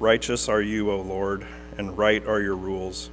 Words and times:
Righteous 0.00 0.48
are 0.48 0.62
you, 0.62 0.92
O 0.92 1.00
Lord, 1.00 1.44
and 1.76 1.98
right 1.98 2.24
are 2.24 2.40
your 2.40 2.54
rules. 2.54 3.10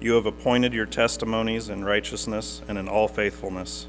You 0.00 0.14
have 0.14 0.26
appointed 0.26 0.74
your 0.74 0.84
testimonies 0.84 1.70
in 1.70 1.82
righteousness 1.82 2.60
and 2.68 2.76
in 2.76 2.88
all 2.88 3.08
faithfulness. 3.08 3.86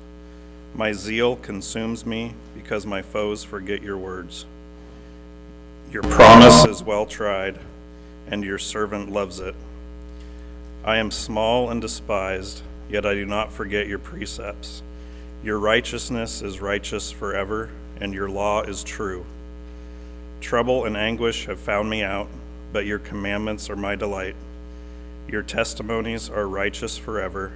My 0.74 0.94
zeal 0.94 1.36
consumes 1.36 2.06
me 2.06 2.36
because 2.56 2.86
my 2.86 3.02
foes 3.02 3.44
forget 3.44 3.84
your 3.84 3.98
words. 3.98 4.46
Your 5.92 6.04
promise 6.04 6.64
is 6.66 6.82
well 6.82 7.06
tried, 7.06 7.60
and 8.28 8.46
your 8.46 8.60
servant 8.60 9.12
loves 9.12 9.40
it. 9.40 9.56
I 10.86 10.98
am 10.98 11.12
small 11.12 11.70
and 11.70 11.82
despised, 11.82 12.62
yet 12.90 13.06
I 13.06 13.14
do 13.14 13.26
not 13.26 13.52
forget 13.52 13.88
your 13.88 14.00
precepts. 14.00 14.84
Your 15.44 15.60
righteousness 15.60 16.42
is 16.42 16.62
righteous 16.62 17.12
forever, 17.12 17.72
and 18.00 18.14
your 18.14 18.30
law 18.30 18.62
is 18.62 18.86
true. 18.86 19.26
Trouble 20.42 20.86
and 20.86 20.96
anguish 20.96 21.46
have 21.46 21.60
found 21.60 21.90
me 21.90 22.02
out, 22.02 22.28
but 22.72 22.86
your 22.86 23.00
commandments 23.00 23.70
are 23.70 23.76
my 23.76 23.96
delight. 23.96 24.36
Your 25.28 25.44
testimonies 25.44 26.30
are 26.30 26.48
righteous 26.48 26.98
forever. 26.98 27.52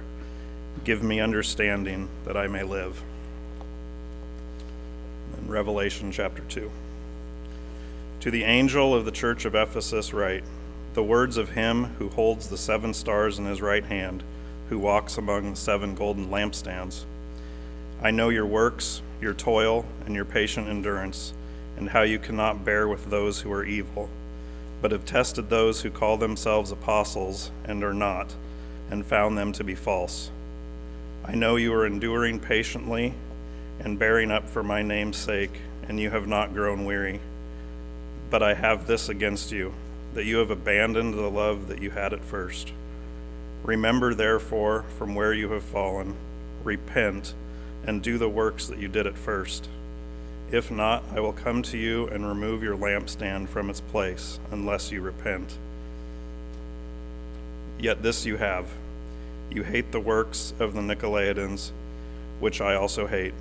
Give 0.84 1.02
me 1.02 1.18
understanding 1.18 2.08
that 2.24 2.36
I 2.36 2.46
may 2.46 2.62
live. 2.62 3.02
In 5.38 5.48
Revelation 5.48 6.12
chapter 6.12 6.42
2. 6.48 6.70
To 8.20 8.30
the 8.30 8.44
angel 8.44 8.94
of 8.94 9.04
the 9.04 9.10
church 9.10 9.44
of 9.44 9.54
Ephesus, 9.54 10.12
write 10.12 10.44
the 10.92 11.02
words 11.02 11.36
of 11.36 11.50
him 11.50 11.84
who 11.98 12.10
holds 12.10 12.48
the 12.48 12.56
seven 12.56 12.94
stars 12.94 13.38
in 13.38 13.46
his 13.46 13.60
right 13.60 13.84
hand, 13.84 14.22
who 14.68 14.78
walks 14.78 15.18
among 15.18 15.50
the 15.50 15.56
seven 15.56 15.94
golden 15.94 16.28
lampstands. 16.28 17.04
I 18.02 18.10
know 18.10 18.28
your 18.28 18.46
works, 18.46 19.02
your 19.20 19.34
toil, 19.34 19.84
and 20.04 20.14
your 20.14 20.24
patient 20.24 20.68
endurance 20.68 21.32
and 21.84 21.90
how 21.90 22.00
you 22.00 22.18
cannot 22.18 22.64
bear 22.64 22.88
with 22.88 23.10
those 23.10 23.42
who 23.42 23.52
are 23.52 23.62
evil, 23.62 24.08
but 24.80 24.90
have 24.90 25.04
tested 25.04 25.50
those 25.50 25.82
who 25.82 25.90
call 25.90 26.16
themselves 26.16 26.70
apostles 26.70 27.50
and 27.66 27.84
are 27.84 27.92
not, 27.92 28.34
and 28.90 29.04
found 29.04 29.36
them 29.36 29.52
to 29.52 29.62
be 29.62 29.74
false. 29.74 30.30
I 31.26 31.34
know 31.34 31.56
you 31.56 31.74
are 31.74 31.84
enduring 31.84 32.40
patiently 32.40 33.12
and 33.80 33.98
bearing 33.98 34.30
up 34.30 34.48
for 34.48 34.62
my 34.62 34.80
name's 34.80 35.18
sake, 35.18 35.60
and 35.86 36.00
you 36.00 36.08
have 36.08 36.26
not 36.26 36.54
grown 36.54 36.86
weary. 36.86 37.20
But 38.30 38.42
I 38.42 38.54
have 38.54 38.86
this 38.86 39.10
against 39.10 39.52
you, 39.52 39.74
that 40.14 40.24
you 40.24 40.38
have 40.38 40.50
abandoned 40.50 41.12
the 41.12 41.28
love 41.28 41.68
that 41.68 41.82
you 41.82 41.90
had 41.90 42.14
at 42.14 42.24
first. 42.24 42.72
Remember, 43.62 44.14
therefore, 44.14 44.86
from 44.96 45.14
where 45.14 45.34
you 45.34 45.50
have 45.50 45.64
fallen, 45.64 46.16
repent, 46.62 47.34
and 47.86 48.02
do 48.02 48.16
the 48.16 48.30
works 48.30 48.68
that 48.68 48.78
you 48.78 48.88
did 48.88 49.06
at 49.06 49.18
first. 49.18 49.68
If 50.54 50.70
not, 50.70 51.02
I 51.12 51.18
will 51.18 51.32
come 51.32 51.62
to 51.64 51.76
you 51.76 52.06
and 52.06 52.24
remove 52.24 52.62
your 52.62 52.76
lampstand 52.76 53.48
from 53.48 53.68
its 53.68 53.80
place, 53.80 54.38
unless 54.52 54.92
you 54.92 55.00
repent. 55.00 55.58
Yet 57.76 58.04
this 58.04 58.24
you 58.24 58.36
have 58.36 58.68
you 59.50 59.64
hate 59.64 59.90
the 59.90 59.98
works 59.98 60.54
of 60.60 60.74
the 60.74 60.80
Nicolaitans, 60.80 61.72
which 62.38 62.60
I 62.60 62.76
also 62.76 63.08
hate. 63.08 63.34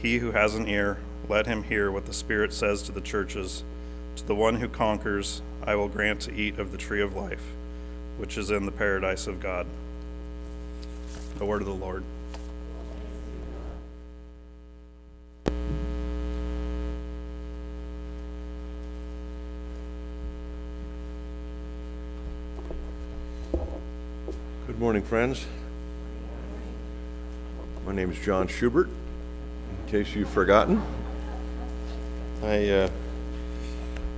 He 0.00 0.16
who 0.16 0.30
has 0.30 0.54
an 0.54 0.66
ear, 0.66 0.96
let 1.28 1.46
him 1.46 1.64
hear 1.64 1.90
what 1.90 2.06
the 2.06 2.14
Spirit 2.14 2.54
says 2.54 2.80
to 2.84 2.92
the 2.92 3.02
churches. 3.02 3.62
To 4.16 4.26
the 4.26 4.34
one 4.34 4.56
who 4.56 4.68
conquers, 4.68 5.42
I 5.62 5.74
will 5.74 5.88
grant 5.88 6.20
to 6.22 6.34
eat 6.34 6.58
of 6.58 6.72
the 6.72 6.78
tree 6.78 7.02
of 7.02 7.14
life, 7.14 7.44
which 8.16 8.38
is 8.38 8.50
in 8.50 8.64
the 8.64 8.72
paradise 8.72 9.26
of 9.26 9.40
God. 9.40 9.66
The 11.36 11.44
word 11.44 11.60
of 11.60 11.68
the 11.68 11.74
Lord. 11.74 12.02
Morning, 24.92 25.08
friends. 25.08 25.46
My 27.86 27.94
name 27.94 28.10
is 28.10 28.18
John 28.18 28.46
Schubert, 28.46 28.88
in 28.88 29.90
case 29.90 30.14
you've 30.14 30.28
forgotten. 30.28 30.82
I 32.42 32.68
uh, 32.68 32.90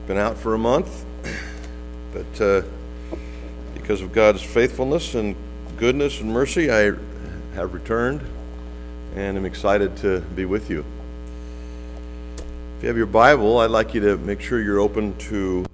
been 0.09 0.19
out 0.19 0.37
for 0.37 0.55
a 0.55 0.59
month, 0.59 1.05
but 2.13 2.41
uh, 2.41 2.63
because 3.75 4.01
of 4.01 4.13
God's 4.13 4.43
faithfulness 4.43 5.15
and 5.15 5.37
goodness 5.77 6.21
and 6.21 6.33
mercy, 6.33 6.73
I 6.73 6.93
have 7.55 7.73
returned 7.73 8.23
and 9.15 9.37
am 9.37 9.45
excited 9.45 9.97
to 9.99 10.23
be 10.35 10.45
with 10.45 10.71
you. 10.71 10.85
If 12.79 12.83
you 12.83 12.89
have 12.89 12.97
your 12.97 13.07
Bible, 13.07 13.59
I'd 13.59 13.71
like 13.71 13.95
you 13.95 14.01
to 14.01 14.17
make 14.17 14.41
sure 14.41 14.61
you're 14.61 14.81
open 14.81 15.17
to 15.19 15.67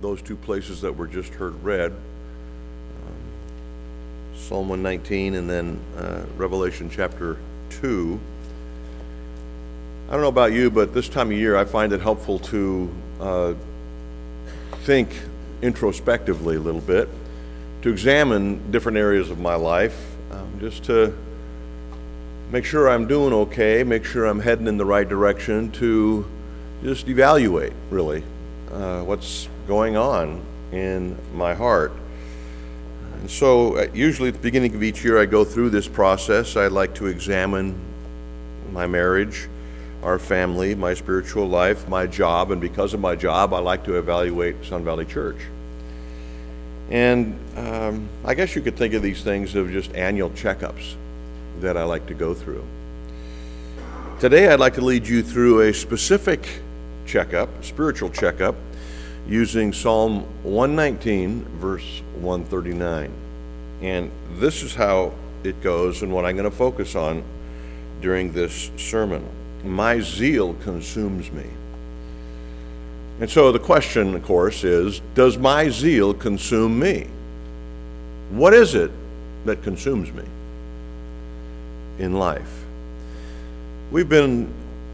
those 0.00 0.20
two 0.20 0.34
places 0.34 0.80
that 0.80 0.96
were 0.96 1.06
just 1.06 1.34
heard 1.34 1.62
read 1.62 1.92
Psalm 4.50 4.68
119 4.68 5.36
and 5.36 5.48
then 5.48 5.78
uh, 5.96 6.24
Revelation 6.36 6.90
chapter 6.92 7.36
2. 7.68 8.18
I 10.08 10.10
don't 10.10 10.22
know 10.22 10.26
about 10.26 10.52
you, 10.52 10.72
but 10.72 10.92
this 10.92 11.08
time 11.08 11.30
of 11.30 11.36
year 11.36 11.56
I 11.56 11.64
find 11.64 11.92
it 11.92 12.00
helpful 12.00 12.40
to 12.40 12.92
uh, 13.20 13.54
think 14.82 15.08
introspectively 15.62 16.56
a 16.56 16.58
little 16.58 16.80
bit, 16.80 17.08
to 17.82 17.90
examine 17.90 18.72
different 18.72 18.98
areas 18.98 19.30
of 19.30 19.38
my 19.38 19.54
life, 19.54 20.16
um, 20.32 20.58
just 20.58 20.82
to 20.86 21.16
make 22.50 22.64
sure 22.64 22.90
I'm 22.90 23.06
doing 23.06 23.32
okay, 23.32 23.84
make 23.84 24.04
sure 24.04 24.26
I'm 24.26 24.40
heading 24.40 24.66
in 24.66 24.78
the 24.78 24.84
right 24.84 25.08
direction, 25.08 25.70
to 25.74 26.28
just 26.82 27.06
evaluate 27.06 27.74
really 27.88 28.24
uh, 28.72 29.02
what's 29.04 29.48
going 29.68 29.96
on 29.96 30.42
in 30.72 31.16
my 31.36 31.54
heart. 31.54 31.92
And 33.20 33.30
so, 33.30 33.76
uh, 33.76 33.86
usually 33.92 34.28
at 34.28 34.34
the 34.34 34.40
beginning 34.40 34.74
of 34.74 34.82
each 34.82 35.04
year, 35.04 35.20
I 35.20 35.26
go 35.26 35.44
through 35.44 35.70
this 35.70 35.86
process. 35.86 36.56
I 36.56 36.68
like 36.68 36.94
to 36.94 37.06
examine 37.06 37.78
my 38.72 38.86
marriage, 38.86 39.46
our 40.02 40.18
family, 40.18 40.74
my 40.74 40.94
spiritual 40.94 41.46
life, 41.46 41.86
my 41.86 42.06
job, 42.06 42.50
and 42.50 42.62
because 42.62 42.94
of 42.94 43.00
my 43.00 43.14
job, 43.14 43.52
I 43.52 43.58
like 43.58 43.84
to 43.84 43.98
evaluate 43.98 44.64
Sun 44.64 44.84
Valley 44.84 45.04
Church. 45.04 45.36
And 46.88 47.38
um, 47.58 48.08
I 48.24 48.34
guess 48.34 48.56
you 48.56 48.62
could 48.62 48.76
think 48.76 48.94
of 48.94 49.02
these 49.02 49.22
things 49.22 49.54
of 49.54 49.70
just 49.70 49.94
annual 49.94 50.30
checkups 50.30 50.94
that 51.60 51.76
I 51.76 51.84
like 51.84 52.06
to 52.06 52.14
go 52.14 52.32
through. 52.32 52.64
Today, 54.18 54.48
I'd 54.48 54.60
like 54.60 54.74
to 54.74 54.84
lead 54.84 55.06
you 55.06 55.22
through 55.22 55.60
a 55.60 55.74
specific 55.74 56.48
checkup, 57.06 57.50
spiritual 57.62 58.08
checkup, 58.08 58.54
using 59.28 59.72
Psalm 59.72 60.24
119, 60.42 61.44
verse 61.58 62.02
139. 62.20 63.10
And 63.82 64.10
this 64.34 64.62
is 64.62 64.74
how 64.74 65.12
it 65.44 65.60
goes 65.62 66.02
and 66.02 66.12
what 66.12 66.24
I'm 66.24 66.36
going 66.36 66.50
to 66.50 66.56
focus 66.56 66.94
on 66.94 67.22
during 68.00 68.32
this 68.32 68.70
sermon. 68.76 69.24
My 69.64 70.00
zeal 70.00 70.54
consumes 70.54 71.30
me. 71.32 71.46
And 73.20 73.28
so 73.28 73.52
the 73.52 73.58
question, 73.58 74.14
of 74.14 74.22
course, 74.22 74.64
is 74.64 75.00
Does 75.14 75.36
my 75.36 75.68
zeal 75.68 76.14
consume 76.14 76.78
me? 76.78 77.06
What 78.30 78.54
is 78.54 78.74
it 78.74 78.90
that 79.44 79.62
consumes 79.62 80.12
me 80.12 80.24
in 81.98 82.14
life? 82.14 82.64
We've 83.90 84.08
been 84.08 84.52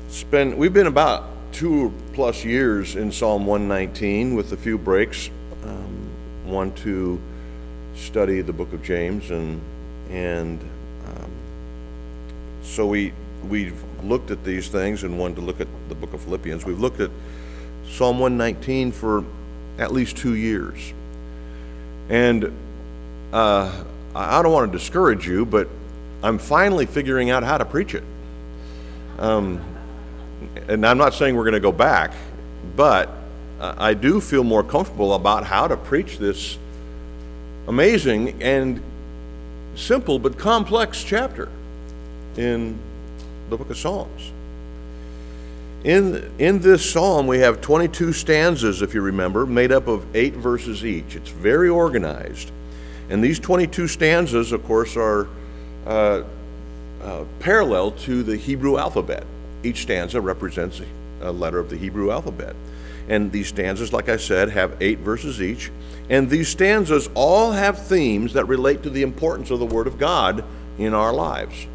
spend 0.09 0.57
we've 0.57 0.73
been 0.73 0.87
about 0.87 1.29
two 1.57 1.91
plus 2.13 2.45
years 2.45 2.97
in 2.97 3.11
Psalm 3.11 3.47
119 3.47 4.35
with 4.35 4.53
a 4.53 4.57
few 4.59 4.77
breaks. 4.77 5.31
Um, 5.65 6.11
one 6.45 6.71
to 6.75 7.19
study 7.95 8.43
the 8.43 8.53
book 8.53 8.75
of 8.75 8.83
James, 8.83 9.31
and 9.31 9.59
and 10.11 10.61
um, 11.07 11.31
so 12.63 12.87
we 12.87 13.15
we've 13.49 13.83
looked 14.05 14.31
at 14.31 14.45
these 14.45 14.69
things, 14.69 15.03
and 15.03 15.19
one 15.19 15.35
to 15.35 15.41
look 15.41 15.59
at 15.63 15.69
the 15.89 15.95
book 15.95 16.13
of 16.13 16.21
Philippians. 16.21 16.67
We've 16.67 16.79
looked 16.79 17.01
at 17.01 17.11
Psalm 17.89 18.19
119 18.19 18.93
for 18.93 19.25
at 19.79 19.95
least 19.95 20.19
two 20.19 20.35
years, 20.35 20.93
and 22.11 22.53
uh, 23.33 23.83
I 24.15 24.43
don't 24.43 24.53
want 24.53 24.71
to 24.71 24.79
discourage 24.79 25.27
you, 25.27 25.47
but 25.47 25.69
I'm 26.23 26.37
finally 26.37 26.85
figuring 26.85 27.31
out 27.31 27.45
how 27.45 27.57
to 27.57 27.65
preach 27.65 27.95
it. 27.95 28.05
Um, 29.19 29.76
and 30.69 30.87
I'm 30.87 30.99
not 30.99 31.15
saying 31.15 31.37
we're 31.37 31.45
going 31.45 31.55
to 31.55 31.61
go 31.61 31.73
back, 31.73 32.13
but 32.77 33.11
I 33.61 33.95
do 33.95 34.21
feel 34.21 34.45
more 34.45 34.63
comfortable 34.63 35.15
about 35.15 35.45
how 35.45 35.67
to 35.67 35.77
preach 35.77 36.19
this 36.19 36.59
amazing 37.67 38.43
and 38.43 38.83
simple 39.75 40.19
but 40.19 40.39
complex 40.39 41.03
chapter 41.03 41.49
in 42.37 42.79
the 43.49 43.57
book 43.57 43.71
of 43.71 43.77
Psalms. 43.77 44.33
In, 45.85 46.33
in 46.39 46.59
this 46.59 46.89
psalm, 46.89 47.27
we 47.27 47.39
have 47.39 47.61
22 47.61 48.13
stanzas, 48.13 48.83
if 48.83 48.93
you 48.93 49.01
remember, 49.03 49.47
made 49.47 49.71
up 49.71 49.87
of 49.87 50.05
eight 50.17 50.35
verses 50.35 50.85
each. 50.85 51.15
It's 51.15 51.31
very 51.31 51.69
organized. 51.69 52.51
And 53.09 53.23
these 53.23 53.39
22 53.39 53.87
stanzas, 53.87 54.51
of 54.51 54.65
course, 54.65 54.97
are 54.97 55.29
uh, 55.87 56.25
uh, 57.03 57.25
parallel 57.39 57.93
to 57.93 58.25
the 58.25 58.37
Hebrew 58.37 58.79
alphabet. 58.79 59.25
Each 59.63 59.83
stanza 59.83 60.21
represents 60.21 60.81
a 61.21 61.33
letter 61.33 61.59
of 61.59 61.71
the 61.71 61.77
Hebrew 61.77 62.11
alphabet. 62.11 62.55
And 63.09 63.31
these 63.31 63.49
stanzas, 63.49 63.93
like 63.93 64.09
I 64.09 64.17
said, 64.17 64.51
have 64.51 64.77
eight 64.81 64.99
verses 64.99 65.41
each. 65.41 65.71
And 66.11 66.29
these 66.29 66.49
stanzas 66.49 67.09
all 67.15 67.53
have 67.53 67.87
themes 67.87 68.33
that 68.33 68.47
relate 68.47 68.83
to 68.83 68.91
the 68.91 69.03
importance 69.03 69.51
of 69.51 69.59
the 69.59 69.67
Word 69.67 69.87
of 69.87 69.99
God 69.99 70.45
in 70.79 70.93
our 70.95 71.13
lives. 71.13 71.67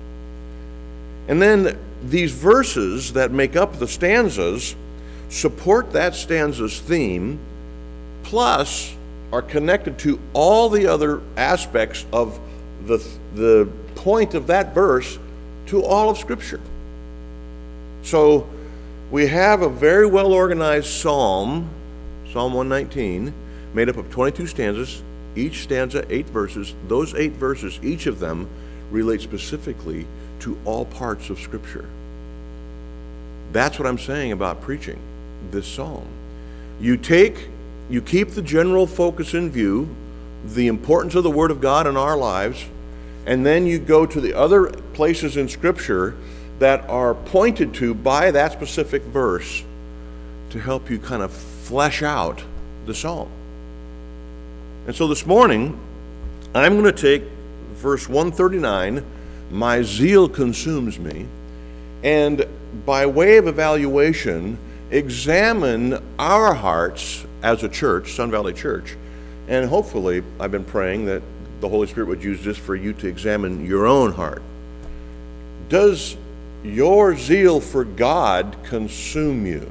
And 1.27 1.41
then 1.41 1.77
these 2.03 2.31
verses 2.31 3.13
that 3.13 3.31
make 3.31 3.55
up 3.55 3.79
the 3.79 3.87
stanzas 3.87 4.75
support 5.29 5.93
that 5.93 6.13
stanza's 6.15 6.79
theme, 6.79 7.39
plus 8.23 8.95
are 9.31 9.41
connected 9.41 9.97
to 9.99 10.19
all 10.33 10.69
the 10.69 10.87
other 10.87 11.21
aspects 11.37 12.05
of 12.11 12.39
the, 12.85 12.97
the 13.33 13.69
point 13.95 14.33
of 14.33 14.47
that 14.47 14.73
verse 14.73 15.17
to 15.67 15.83
all 15.83 16.09
of 16.09 16.17
Scripture. 16.17 16.59
So 18.03 18.47
we 19.11 19.27
have 19.27 19.61
a 19.61 19.69
very 19.69 20.05
well 20.05 20.33
organized 20.33 20.87
psalm, 20.87 21.69
Psalm 22.31 22.53
119, 22.53 23.33
made 23.73 23.89
up 23.89 23.97
of 23.97 24.09
22 24.09 24.47
stanzas, 24.47 25.01
each 25.35 25.63
stanza 25.63 26.05
eight 26.09 26.27
verses. 26.27 26.73
Those 26.87 27.13
eight 27.15 27.33
verses, 27.33 27.79
each 27.83 28.05
of 28.05 28.19
them, 28.19 28.49
relate 28.89 29.21
specifically 29.21 30.05
to 30.39 30.57
all 30.65 30.85
parts 30.85 31.29
of 31.29 31.39
Scripture. 31.39 31.85
That's 33.51 33.77
what 33.77 33.87
I'm 33.87 33.97
saying 33.97 34.31
about 34.31 34.61
preaching 34.61 34.99
this 35.51 35.67
psalm. 35.67 36.07
You 36.79 36.97
take, 36.97 37.49
you 37.89 38.01
keep 38.01 38.29
the 38.29 38.41
general 38.41 38.87
focus 38.87 39.33
in 39.33 39.51
view, 39.51 39.93
the 40.45 40.67
importance 40.67 41.15
of 41.15 41.23
the 41.23 41.31
Word 41.31 41.51
of 41.51 41.61
God 41.61 41.85
in 41.85 41.97
our 41.97 42.17
lives, 42.17 42.65
and 43.25 43.45
then 43.45 43.65
you 43.65 43.77
go 43.77 44.05
to 44.05 44.19
the 44.19 44.33
other 44.33 44.69
places 44.93 45.37
in 45.37 45.47
Scripture 45.47 46.15
that 46.61 46.87
are 46.87 47.15
pointed 47.15 47.73
to 47.73 47.91
by 47.95 48.29
that 48.29 48.51
specific 48.51 49.01
verse 49.01 49.63
to 50.51 50.59
help 50.59 50.91
you 50.91 50.99
kind 50.99 51.23
of 51.23 51.31
flesh 51.31 52.03
out 52.03 52.43
the 52.85 52.93
psalm. 52.93 53.27
And 54.85 54.95
so 54.95 55.07
this 55.07 55.25
morning, 55.25 55.79
I'm 56.53 56.79
going 56.79 56.93
to 56.93 57.01
take 57.01 57.23
verse 57.73 58.07
139, 58.07 59.03
My 59.49 59.81
zeal 59.81 60.29
consumes 60.29 60.99
me, 60.99 61.25
and 62.03 62.45
by 62.85 63.07
way 63.07 63.37
of 63.37 63.47
evaluation, 63.47 64.59
examine 64.91 65.97
our 66.19 66.53
hearts 66.53 67.25
as 67.41 67.63
a 67.63 67.69
church, 67.69 68.13
Sun 68.13 68.29
Valley 68.29 68.53
Church. 68.53 68.95
And 69.47 69.67
hopefully, 69.67 70.21
I've 70.39 70.51
been 70.51 70.65
praying 70.65 71.07
that 71.07 71.23
the 71.59 71.69
Holy 71.69 71.87
Spirit 71.87 72.07
would 72.09 72.23
use 72.23 72.43
this 72.43 72.57
for 72.57 72.75
you 72.75 72.93
to 72.93 73.07
examine 73.07 73.65
your 73.65 73.87
own 73.87 74.11
heart. 74.11 74.43
Does 75.67 76.17
your 76.63 77.17
zeal 77.17 77.59
for 77.59 77.83
God 77.83 78.55
consume 78.63 79.45
you? 79.45 79.69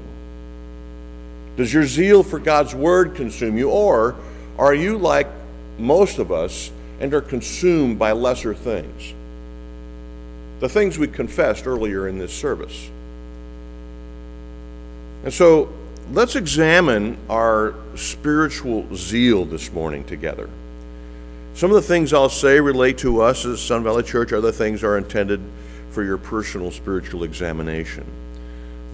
Does 1.57 1.73
your 1.73 1.85
zeal 1.85 2.23
for 2.23 2.39
God's 2.39 2.75
Word 2.75 3.15
consume 3.15 3.59
you? 3.59 3.71
Or 3.71 4.17
are 4.59 4.75
you 4.75 4.99
like 4.99 5.27
most 5.79 6.19
of 6.19 6.33
us 6.33 6.71
and 7.01 7.13
are 7.15 7.21
consumed 7.21 7.99
by 7.99 8.13
lesser 8.13 8.55
things? 8.55 9.15
The 10.61 10.69
things 10.69 10.99
we 10.99 11.07
confessed 11.09 11.67
earlier 11.67 12.09
in 12.09 12.19
this 12.19 12.33
service. 12.33 12.91
And 15.25 15.33
so 15.33 15.73
let's 16.13 16.37
examine 16.37 17.19
our 17.29 17.75
spiritual 17.95 18.87
zeal 18.95 19.45
this 19.45 19.73
morning 19.73 20.05
together. 20.05 20.49
Some 21.55 21.71
of 21.71 21.75
the 21.75 21.83
things 21.83 22.13
I'll 22.13 22.29
say 22.29 22.61
relate 22.61 22.99
to 22.99 23.21
us 23.21 23.45
as 23.45 23.61
Sun 23.61 23.85
Valley 23.85 24.03
Church, 24.03 24.33
other 24.33 24.53
things 24.53 24.83
are 24.83 24.97
intended 24.97 25.41
for 25.91 26.03
your 26.03 26.19
personal 26.19 26.71
spiritual 26.71 27.25
examination. 27.25 28.05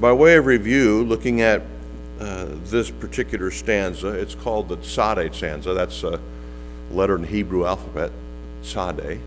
By 0.00 0.12
way 0.12 0.36
of 0.36 0.46
review, 0.46 1.04
looking 1.04 1.40
at 1.40 1.62
uh, 2.20 2.46
this 2.64 2.90
particular 2.90 3.50
stanza, 3.50 4.08
it's 4.08 4.34
called 4.34 4.68
the 4.68 4.78
Tzadeh 4.78 5.34
stanza. 5.34 5.74
That's 5.74 6.02
a 6.02 6.20
letter 6.90 7.16
in 7.16 7.24
Hebrew 7.24 7.66
alphabet, 7.66 8.10
Tzadeh, 8.62 9.20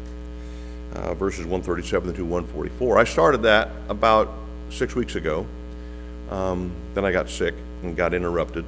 uh, 0.93 1.13
verses 1.13 1.45
137 1.45 2.15
to 2.15 2.25
144. 2.25 2.97
I 2.97 3.03
started 3.03 3.43
that 3.43 3.69
about 3.89 4.29
six 4.69 4.95
weeks 4.95 5.15
ago. 5.15 5.45
Um, 6.31 6.71
then 6.93 7.05
I 7.05 7.11
got 7.11 7.29
sick 7.29 7.55
and 7.83 7.95
got 7.95 8.13
interrupted. 8.13 8.65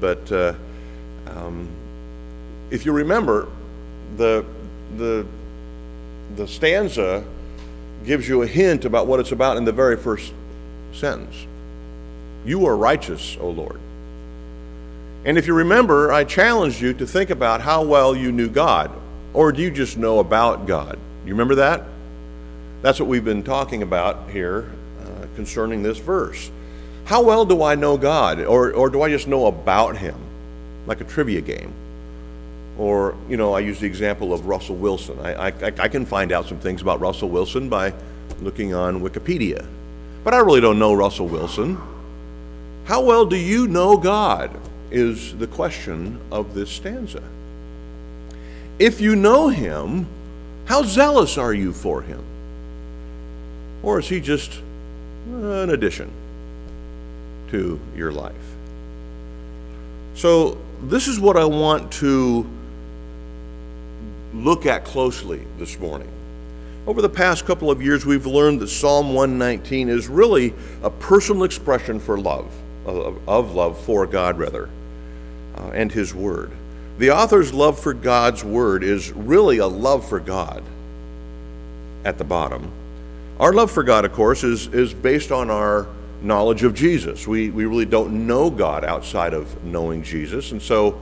But 0.00 0.30
uh, 0.30 0.54
um, 1.28 1.68
if 2.70 2.84
you 2.84 2.92
remember, 2.92 3.48
the, 4.16 4.44
the, 4.96 5.26
the 6.36 6.46
stanza 6.46 7.24
gives 8.04 8.28
you 8.28 8.42
a 8.42 8.46
hint 8.46 8.84
about 8.84 9.06
what 9.06 9.20
it's 9.20 9.32
about 9.32 9.56
in 9.56 9.64
the 9.64 9.72
very 9.72 9.96
first 9.96 10.32
sentence. 10.92 11.46
You 12.44 12.66
are 12.66 12.76
righteous, 12.76 13.36
O 13.40 13.48
Lord. 13.48 13.80
And 15.24 15.38
if 15.38 15.46
you 15.46 15.54
remember, 15.54 16.12
I 16.12 16.24
challenged 16.24 16.80
you 16.80 16.92
to 16.94 17.06
think 17.06 17.30
about 17.30 17.62
how 17.62 17.82
well 17.82 18.14
you 18.14 18.30
knew 18.30 18.48
God. 18.48 18.90
Or 19.32 19.50
do 19.52 19.62
you 19.62 19.70
just 19.70 19.96
know 19.96 20.18
about 20.18 20.66
God? 20.66 20.98
You 21.24 21.32
remember 21.32 21.56
that? 21.56 21.84
That's 22.82 23.00
what 23.00 23.08
we've 23.08 23.24
been 23.24 23.42
talking 23.42 23.82
about 23.82 24.28
here 24.28 24.70
uh, 25.02 25.26
concerning 25.34 25.82
this 25.82 25.98
verse. 25.98 26.50
How 27.06 27.22
well 27.22 27.46
do 27.46 27.62
I 27.62 27.74
know 27.74 27.96
God? 27.96 28.40
Or, 28.40 28.72
or 28.72 28.90
do 28.90 29.02
I 29.02 29.08
just 29.08 29.26
know 29.26 29.46
about 29.46 29.96
Him? 29.96 30.16
Like 30.86 31.00
a 31.00 31.04
trivia 31.04 31.40
game. 31.40 31.72
Or, 32.76 33.16
you 33.28 33.36
know, 33.36 33.54
I 33.54 33.60
use 33.60 33.80
the 33.80 33.86
example 33.86 34.32
of 34.32 34.46
Russell 34.46 34.76
Wilson. 34.76 35.18
I, 35.20 35.48
I, 35.48 35.72
I 35.78 35.88
can 35.88 36.04
find 36.04 36.32
out 36.32 36.46
some 36.46 36.58
things 36.58 36.82
about 36.82 37.00
Russell 37.00 37.28
Wilson 37.28 37.68
by 37.68 37.94
looking 38.40 38.74
on 38.74 39.00
Wikipedia. 39.00 39.64
But 40.24 40.34
I 40.34 40.38
really 40.38 40.60
don't 40.60 40.78
know 40.78 40.94
Russell 40.94 41.28
Wilson. 41.28 41.78
How 42.84 43.02
well 43.02 43.26
do 43.26 43.36
you 43.36 43.68
know 43.68 43.96
God? 43.96 44.50
Is 44.90 45.36
the 45.38 45.46
question 45.46 46.20
of 46.30 46.54
this 46.54 46.70
stanza. 46.70 47.22
If 48.78 49.00
you 49.00 49.16
know 49.16 49.48
Him, 49.48 50.06
how 50.66 50.82
zealous 50.82 51.36
are 51.36 51.54
you 51.54 51.72
for 51.72 52.02
Him? 52.02 52.22
Or 53.82 53.98
is 53.98 54.08
He 54.08 54.20
just 54.20 54.60
an 55.26 55.70
addition 55.70 56.10
to 57.50 57.80
your 57.96 58.12
life? 58.12 58.34
So, 60.14 60.58
this 60.82 61.08
is 61.08 61.18
what 61.18 61.36
I 61.36 61.44
want 61.44 61.92
to 61.94 62.46
look 64.34 64.66
at 64.66 64.84
closely 64.84 65.46
this 65.58 65.78
morning. 65.78 66.10
Over 66.86 67.00
the 67.00 67.08
past 67.08 67.46
couple 67.46 67.70
of 67.70 67.80
years, 67.80 68.04
we've 68.04 68.26
learned 68.26 68.60
that 68.60 68.68
Psalm 68.68 69.14
119 69.14 69.88
is 69.88 70.08
really 70.08 70.52
a 70.82 70.90
personal 70.90 71.44
expression 71.44 71.98
for 71.98 72.18
love, 72.18 72.52
of, 72.84 73.54
love 73.54 73.80
for 73.80 74.06
God, 74.06 74.36
rather, 74.36 74.68
uh, 75.56 75.70
and 75.72 75.90
His 75.90 76.14
Word. 76.14 76.50
The 76.98 77.10
author's 77.10 77.54
love 77.54 77.78
for 77.78 77.94
God's 77.94 78.44
Word 78.44 78.84
is 78.84 79.12
really 79.12 79.58
a 79.58 79.66
love 79.66 80.06
for 80.06 80.20
God 80.20 80.62
at 82.04 82.18
the 82.18 82.24
bottom. 82.24 82.70
Our 83.40 83.52
love 83.52 83.70
for 83.70 83.82
God, 83.82 84.04
of 84.04 84.12
course, 84.12 84.44
is, 84.44 84.66
is 84.66 84.92
based 84.92 85.32
on 85.32 85.50
our 85.50 85.86
knowledge 86.20 86.64
of 86.64 86.74
Jesus. 86.74 87.26
We, 87.26 87.50
we 87.50 87.64
really 87.64 87.86
don't 87.86 88.26
know 88.26 88.50
God 88.50 88.84
outside 88.84 89.32
of 89.32 89.64
knowing 89.64 90.02
Jesus, 90.02 90.52
and 90.52 90.60
so 90.60 91.00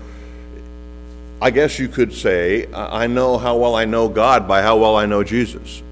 I 1.43 1.51
guess 1.51 1.81
you 1.81 1.89
could 1.89 2.13
say, 2.13 2.73
I 2.73 3.09
know 3.09 3.37
how 3.37 3.57
well 3.57 3.75
I 3.75 3.85
know 3.85 4.09
God 4.09 4.47
by 4.47 4.63
how 4.63 4.77
well 4.77 4.95
I 4.95 5.07
know 5.07 5.25
Jesus. 5.25 5.83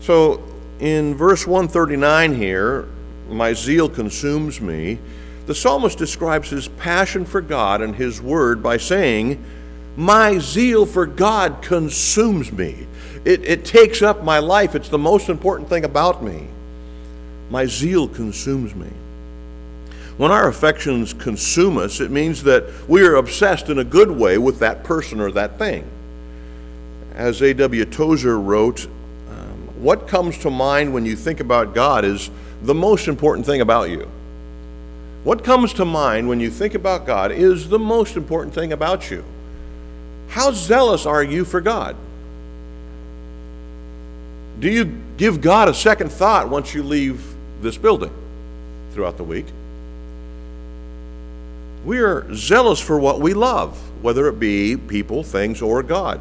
So 0.00 0.42
in 0.80 1.14
verse 1.14 1.46
139 1.46 2.34
here, 2.34 2.88
my 3.28 3.52
zeal 3.52 3.90
consumes 3.90 4.58
me. 4.58 4.98
The 5.44 5.54
psalmist 5.54 5.98
describes 5.98 6.48
his 6.48 6.68
passion 6.68 7.26
for 7.26 7.42
God 7.42 7.82
and 7.82 7.94
his 7.94 8.22
word 8.22 8.62
by 8.62 8.78
saying, 8.78 9.44
My 9.98 10.38
zeal 10.38 10.86
for 10.86 11.04
God 11.04 11.60
consumes 11.60 12.50
me. 12.50 12.86
It, 13.26 13.44
it 13.44 13.66
takes 13.66 14.00
up 14.00 14.24
my 14.24 14.38
life. 14.38 14.74
It's 14.74 14.88
the 14.88 14.96
most 14.96 15.28
important 15.28 15.68
thing 15.68 15.84
about 15.84 16.24
me. 16.24 16.48
My 17.50 17.66
zeal 17.66 18.08
consumes 18.08 18.74
me. 18.74 18.88
When 20.18 20.30
our 20.30 20.48
affections 20.48 21.14
consume 21.14 21.78
us, 21.78 22.00
it 22.00 22.10
means 22.10 22.42
that 22.42 22.64
we 22.88 23.02
are 23.02 23.14
obsessed 23.16 23.68
in 23.68 23.78
a 23.78 23.84
good 23.84 24.10
way 24.10 24.38
with 24.38 24.58
that 24.58 24.84
person 24.84 25.20
or 25.20 25.30
that 25.32 25.58
thing. 25.58 25.88
As 27.14 27.40
A.W. 27.40 27.84
Tozer 27.86 28.38
wrote, 28.38 28.86
um, 28.86 29.68
what 29.76 30.06
comes 30.06 30.38
to 30.38 30.50
mind 30.50 30.92
when 30.92 31.06
you 31.06 31.16
think 31.16 31.40
about 31.40 31.74
God 31.74 32.04
is 32.04 32.30
the 32.62 32.74
most 32.74 33.08
important 33.08 33.46
thing 33.46 33.60
about 33.60 33.90
you. 33.90 34.08
What 35.24 35.44
comes 35.44 35.72
to 35.74 35.84
mind 35.84 36.28
when 36.28 36.40
you 36.40 36.50
think 36.50 36.74
about 36.74 37.06
God 37.06 37.32
is 37.32 37.68
the 37.68 37.78
most 37.78 38.16
important 38.16 38.54
thing 38.54 38.72
about 38.72 39.10
you. 39.10 39.24
How 40.28 40.50
zealous 40.50 41.06
are 41.06 41.22
you 41.22 41.44
for 41.44 41.60
God? 41.60 41.96
Do 44.58 44.70
you 44.70 45.00
give 45.16 45.40
God 45.40 45.68
a 45.68 45.74
second 45.74 46.10
thought 46.10 46.48
once 46.48 46.74
you 46.74 46.82
leave 46.82 47.22
this 47.60 47.78
building 47.78 48.12
throughout 48.92 49.16
the 49.16 49.24
week? 49.24 49.46
We 51.84 51.98
are 51.98 52.32
zealous 52.34 52.80
for 52.80 52.98
what 52.98 53.20
we 53.20 53.34
love, 53.34 53.76
whether 54.02 54.28
it 54.28 54.38
be 54.38 54.76
people, 54.76 55.22
things, 55.22 55.60
or 55.60 55.82
God. 55.82 56.20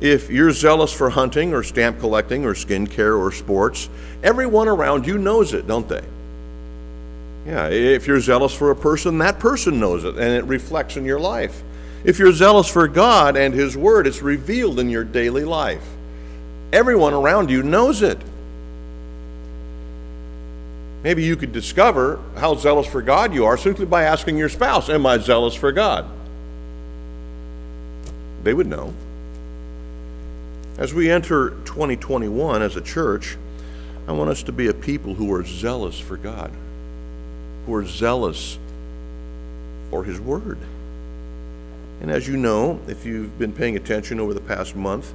If 0.00 0.28
you're 0.30 0.52
zealous 0.52 0.92
for 0.92 1.10
hunting 1.10 1.54
or 1.54 1.62
stamp 1.62 2.00
collecting 2.00 2.44
or 2.44 2.52
skincare 2.52 3.18
or 3.18 3.32
sports, 3.32 3.88
everyone 4.22 4.68
around 4.68 5.06
you 5.06 5.16
knows 5.16 5.54
it, 5.54 5.66
don't 5.66 5.88
they? 5.88 6.04
Yeah, 7.46 7.68
if 7.68 8.06
you're 8.06 8.20
zealous 8.20 8.52
for 8.52 8.70
a 8.70 8.76
person, 8.76 9.18
that 9.18 9.38
person 9.38 9.80
knows 9.80 10.04
it, 10.04 10.16
and 10.16 10.34
it 10.34 10.44
reflects 10.44 10.96
in 10.96 11.04
your 11.04 11.20
life. 11.20 11.62
If 12.04 12.18
you're 12.18 12.32
zealous 12.32 12.68
for 12.68 12.86
God 12.88 13.36
and 13.36 13.54
His 13.54 13.76
Word, 13.76 14.06
it's 14.06 14.20
revealed 14.20 14.78
in 14.78 14.90
your 14.90 15.04
daily 15.04 15.44
life. 15.44 15.84
Everyone 16.72 17.14
around 17.14 17.50
you 17.50 17.62
knows 17.62 18.02
it. 18.02 18.18
Maybe 21.06 21.22
you 21.22 21.36
could 21.36 21.52
discover 21.52 22.18
how 22.36 22.56
zealous 22.56 22.88
for 22.88 23.00
God 23.00 23.32
you 23.32 23.44
are 23.44 23.56
simply 23.56 23.86
by 23.86 24.02
asking 24.02 24.38
your 24.38 24.48
spouse, 24.48 24.88
Am 24.88 25.06
I 25.06 25.18
zealous 25.18 25.54
for 25.54 25.70
God? 25.70 26.04
They 28.42 28.52
would 28.52 28.66
know. 28.66 28.92
As 30.78 30.92
we 30.92 31.08
enter 31.08 31.50
2021 31.64 32.60
as 32.60 32.74
a 32.74 32.80
church, 32.80 33.36
I 34.08 34.12
want 34.14 34.30
us 34.30 34.42
to 34.42 34.52
be 34.52 34.66
a 34.66 34.74
people 34.74 35.14
who 35.14 35.32
are 35.32 35.44
zealous 35.44 35.96
for 35.96 36.16
God, 36.16 36.50
who 37.66 37.74
are 37.76 37.86
zealous 37.86 38.58
for 39.90 40.02
His 40.02 40.18
Word. 40.18 40.58
And 42.00 42.10
as 42.10 42.26
you 42.26 42.36
know, 42.36 42.80
if 42.88 43.06
you've 43.06 43.38
been 43.38 43.52
paying 43.52 43.76
attention 43.76 44.18
over 44.18 44.34
the 44.34 44.40
past 44.40 44.74
month, 44.74 45.14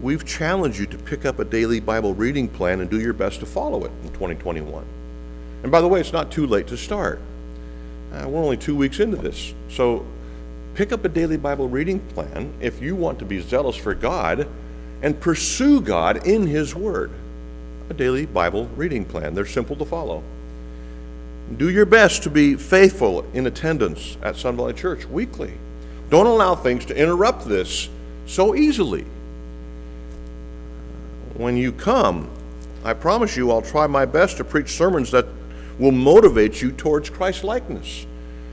we've 0.00 0.24
challenged 0.24 0.78
you 0.78 0.86
to 0.86 0.96
pick 0.96 1.26
up 1.26 1.38
a 1.38 1.44
daily 1.44 1.78
Bible 1.78 2.14
reading 2.14 2.48
plan 2.48 2.80
and 2.80 2.88
do 2.88 2.98
your 2.98 3.12
best 3.12 3.40
to 3.40 3.44
follow 3.44 3.84
it 3.84 3.90
in 4.02 4.08
2021. 4.14 4.95
And 5.62 5.72
by 5.72 5.80
the 5.80 5.88
way, 5.88 6.00
it's 6.00 6.12
not 6.12 6.30
too 6.30 6.46
late 6.46 6.66
to 6.68 6.76
start. 6.76 7.20
Uh, 8.12 8.28
we're 8.28 8.42
only 8.42 8.56
two 8.56 8.76
weeks 8.76 9.00
into 9.00 9.16
this. 9.16 9.52
So 9.68 10.06
pick 10.74 10.92
up 10.92 11.04
a 11.04 11.08
daily 11.08 11.36
Bible 11.36 11.68
reading 11.68 12.00
plan 12.00 12.52
if 12.60 12.80
you 12.80 12.94
want 12.94 13.18
to 13.18 13.24
be 13.24 13.40
zealous 13.40 13.76
for 13.76 13.94
God 13.94 14.46
and 15.02 15.20
pursue 15.20 15.80
God 15.80 16.26
in 16.26 16.46
His 16.46 16.74
Word. 16.74 17.10
A 17.90 17.94
daily 17.94 18.26
Bible 18.26 18.66
reading 18.76 19.04
plan. 19.04 19.34
They're 19.34 19.46
simple 19.46 19.76
to 19.76 19.84
follow. 19.84 20.22
Do 21.56 21.70
your 21.70 21.86
best 21.86 22.24
to 22.24 22.30
be 22.30 22.56
faithful 22.56 23.24
in 23.32 23.46
attendance 23.46 24.16
at 24.22 24.36
Sun 24.36 24.56
Valley 24.56 24.74
Church 24.74 25.06
weekly. 25.06 25.52
Don't 26.10 26.26
allow 26.26 26.54
things 26.54 26.84
to 26.86 26.96
interrupt 26.96 27.46
this 27.46 27.88
so 28.26 28.54
easily. 28.54 29.04
When 31.34 31.56
you 31.56 31.70
come, 31.72 32.30
I 32.84 32.94
promise 32.94 33.36
you 33.36 33.50
I'll 33.50 33.62
try 33.62 33.86
my 33.86 34.06
best 34.06 34.38
to 34.38 34.44
preach 34.44 34.70
sermons 34.70 35.10
that 35.10 35.26
will 35.78 35.92
motivate 35.92 36.62
you 36.62 36.72
towards 36.72 37.10
Christ 37.10 37.44
likeness. 37.44 38.06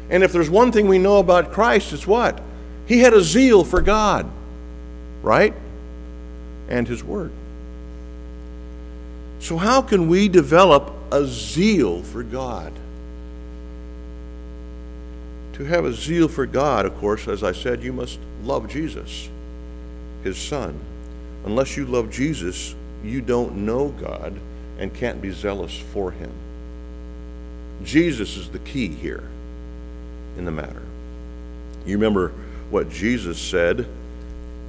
And 0.09 0.23
if 0.23 0.31
there's 0.31 0.49
one 0.49 0.71
thing 0.71 0.87
we 0.87 0.99
know 0.99 1.17
about 1.17 1.51
Christ, 1.51 1.93
it's 1.93 2.05
what? 2.05 2.41
He 2.85 2.99
had 2.99 3.13
a 3.13 3.21
zeal 3.21 3.63
for 3.63 3.81
God, 3.81 4.29
right? 5.21 5.53
And 6.67 6.87
His 6.87 7.03
Word. 7.03 7.31
So, 9.39 9.57
how 9.57 9.81
can 9.81 10.07
we 10.07 10.29
develop 10.29 10.93
a 11.11 11.25
zeal 11.25 12.01
for 12.03 12.23
God? 12.23 12.73
To 15.53 15.65
have 15.65 15.85
a 15.85 15.93
zeal 15.93 16.27
for 16.27 16.45
God, 16.45 16.85
of 16.85 16.97
course, 16.97 17.27
as 17.27 17.43
I 17.43 17.51
said, 17.51 17.83
you 17.83 17.93
must 17.93 18.19
love 18.43 18.67
Jesus, 18.67 19.29
His 20.23 20.37
Son. 20.37 20.79
Unless 21.45 21.77
you 21.77 21.85
love 21.85 22.09
Jesus, 22.09 22.75
you 23.03 23.21
don't 23.21 23.57
know 23.57 23.89
God 23.89 24.39
and 24.79 24.93
can't 24.93 25.21
be 25.21 25.31
zealous 25.31 25.77
for 25.77 26.11
Him. 26.11 26.31
Jesus 27.83 28.37
is 28.37 28.49
the 28.49 28.59
key 28.59 28.87
here 28.87 29.23
in 30.37 30.45
the 30.45 30.51
matter. 30.51 30.81
You 31.85 31.97
remember 31.97 32.29
what 32.69 32.89
Jesus 32.89 33.37
said 33.37 33.81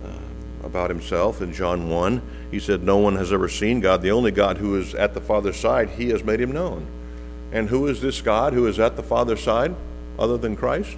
uh, 0.05 0.67
about 0.67 0.91
himself 0.91 1.41
in 1.41 1.53
John 1.53 1.89
1. 1.89 2.23
He 2.51 2.61
said, 2.61 2.83
No 2.83 2.99
one 2.99 3.17
has 3.17 3.33
ever 3.33 3.49
seen 3.49 3.81
God. 3.81 4.03
The 4.03 4.11
only 4.11 4.31
God 4.31 4.59
who 4.59 4.77
is 4.77 4.95
at 4.95 5.15
the 5.15 5.21
Father's 5.21 5.57
side, 5.57 5.91
he 5.91 6.11
has 6.11 6.25
made 6.25 6.41
him 6.41 6.53
known. 6.53 6.87
And 7.53 7.69
who 7.69 7.87
is 7.87 8.01
this 8.01 8.21
God 8.21 8.53
who 8.53 8.67
is 8.67 8.81
at 8.81 8.97
the 8.97 9.03
Father's 9.03 9.43
side 9.43 9.75
other 10.19 10.37
than 10.37 10.57
Christ? 10.57 10.97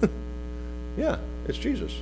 yeah, 0.96 1.16
it's 1.48 1.58
Jesus. 1.58 1.94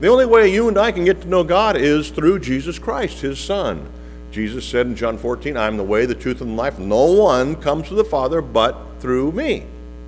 The 0.00 0.08
only 0.08 0.24
way 0.24 0.50
you 0.50 0.66
and 0.68 0.78
I 0.78 0.92
can 0.92 1.04
get 1.04 1.20
to 1.20 1.28
know 1.28 1.44
God 1.44 1.76
is 1.76 2.08
through 2.08 2.38
Jesus 2.38 2.78
Christ, 2.78 3.20
his 3.20 3.38
Son. 3.38 3.86
Jesus 4.32 4.64
said 4.64 4.86
in 4.86 4.94
John 4.94 5.18
14, 5.18 5.56
I 5.56 5.66
am 5.66 5.76
the 5.76 5.82
way, 5.82 6.06
the 6.06 6.14
truth, 6.14 6.40
and 6.40 6.50
the 6.50 6.54
life. 6.54 6.78
No 6.78 7.12
one 7.12 7.56
comes 7.56 7.88
to 7.88 7.94
the 7.94 8.04
Father 8.04 8.40
but 8.40 8.76
through 9.00 9.32
me, 9.32 9.64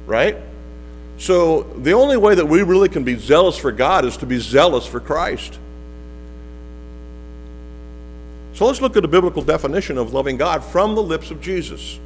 right? 0.06 0.36
So 1.18 1.62
the 1.62 1.92
only 1.92 2.16
way 2.16 2.34
that 2.34 2.46
we 2.46 2.62
really 2.62 2.88
can 2.88 3.04
be 3.04 3.16
zealous 3.16 3.56
for 3.56 3.72
God 3.72 4.04
is 4.04 4.16
to 4.18 4.26
be 4.26 4.38
zealous 4.38 4.86
for 4.86 5.00
Christ. 5.00 5.58
So 8.54 8.66
let's 8.66 8.80
look 8.80 8.96
at 8.96 9.04
a 9.04 9.08
biblical 9.08 9.42
definition 9.42 9.98
of 9.98 10.12
loving 10.12 10.36
God 10.36 10.62
from 10.62 10.94
the 10.94 11.02
lips 11.02 11.30
of 11.30 11.40
Jesus. 11.40 11.98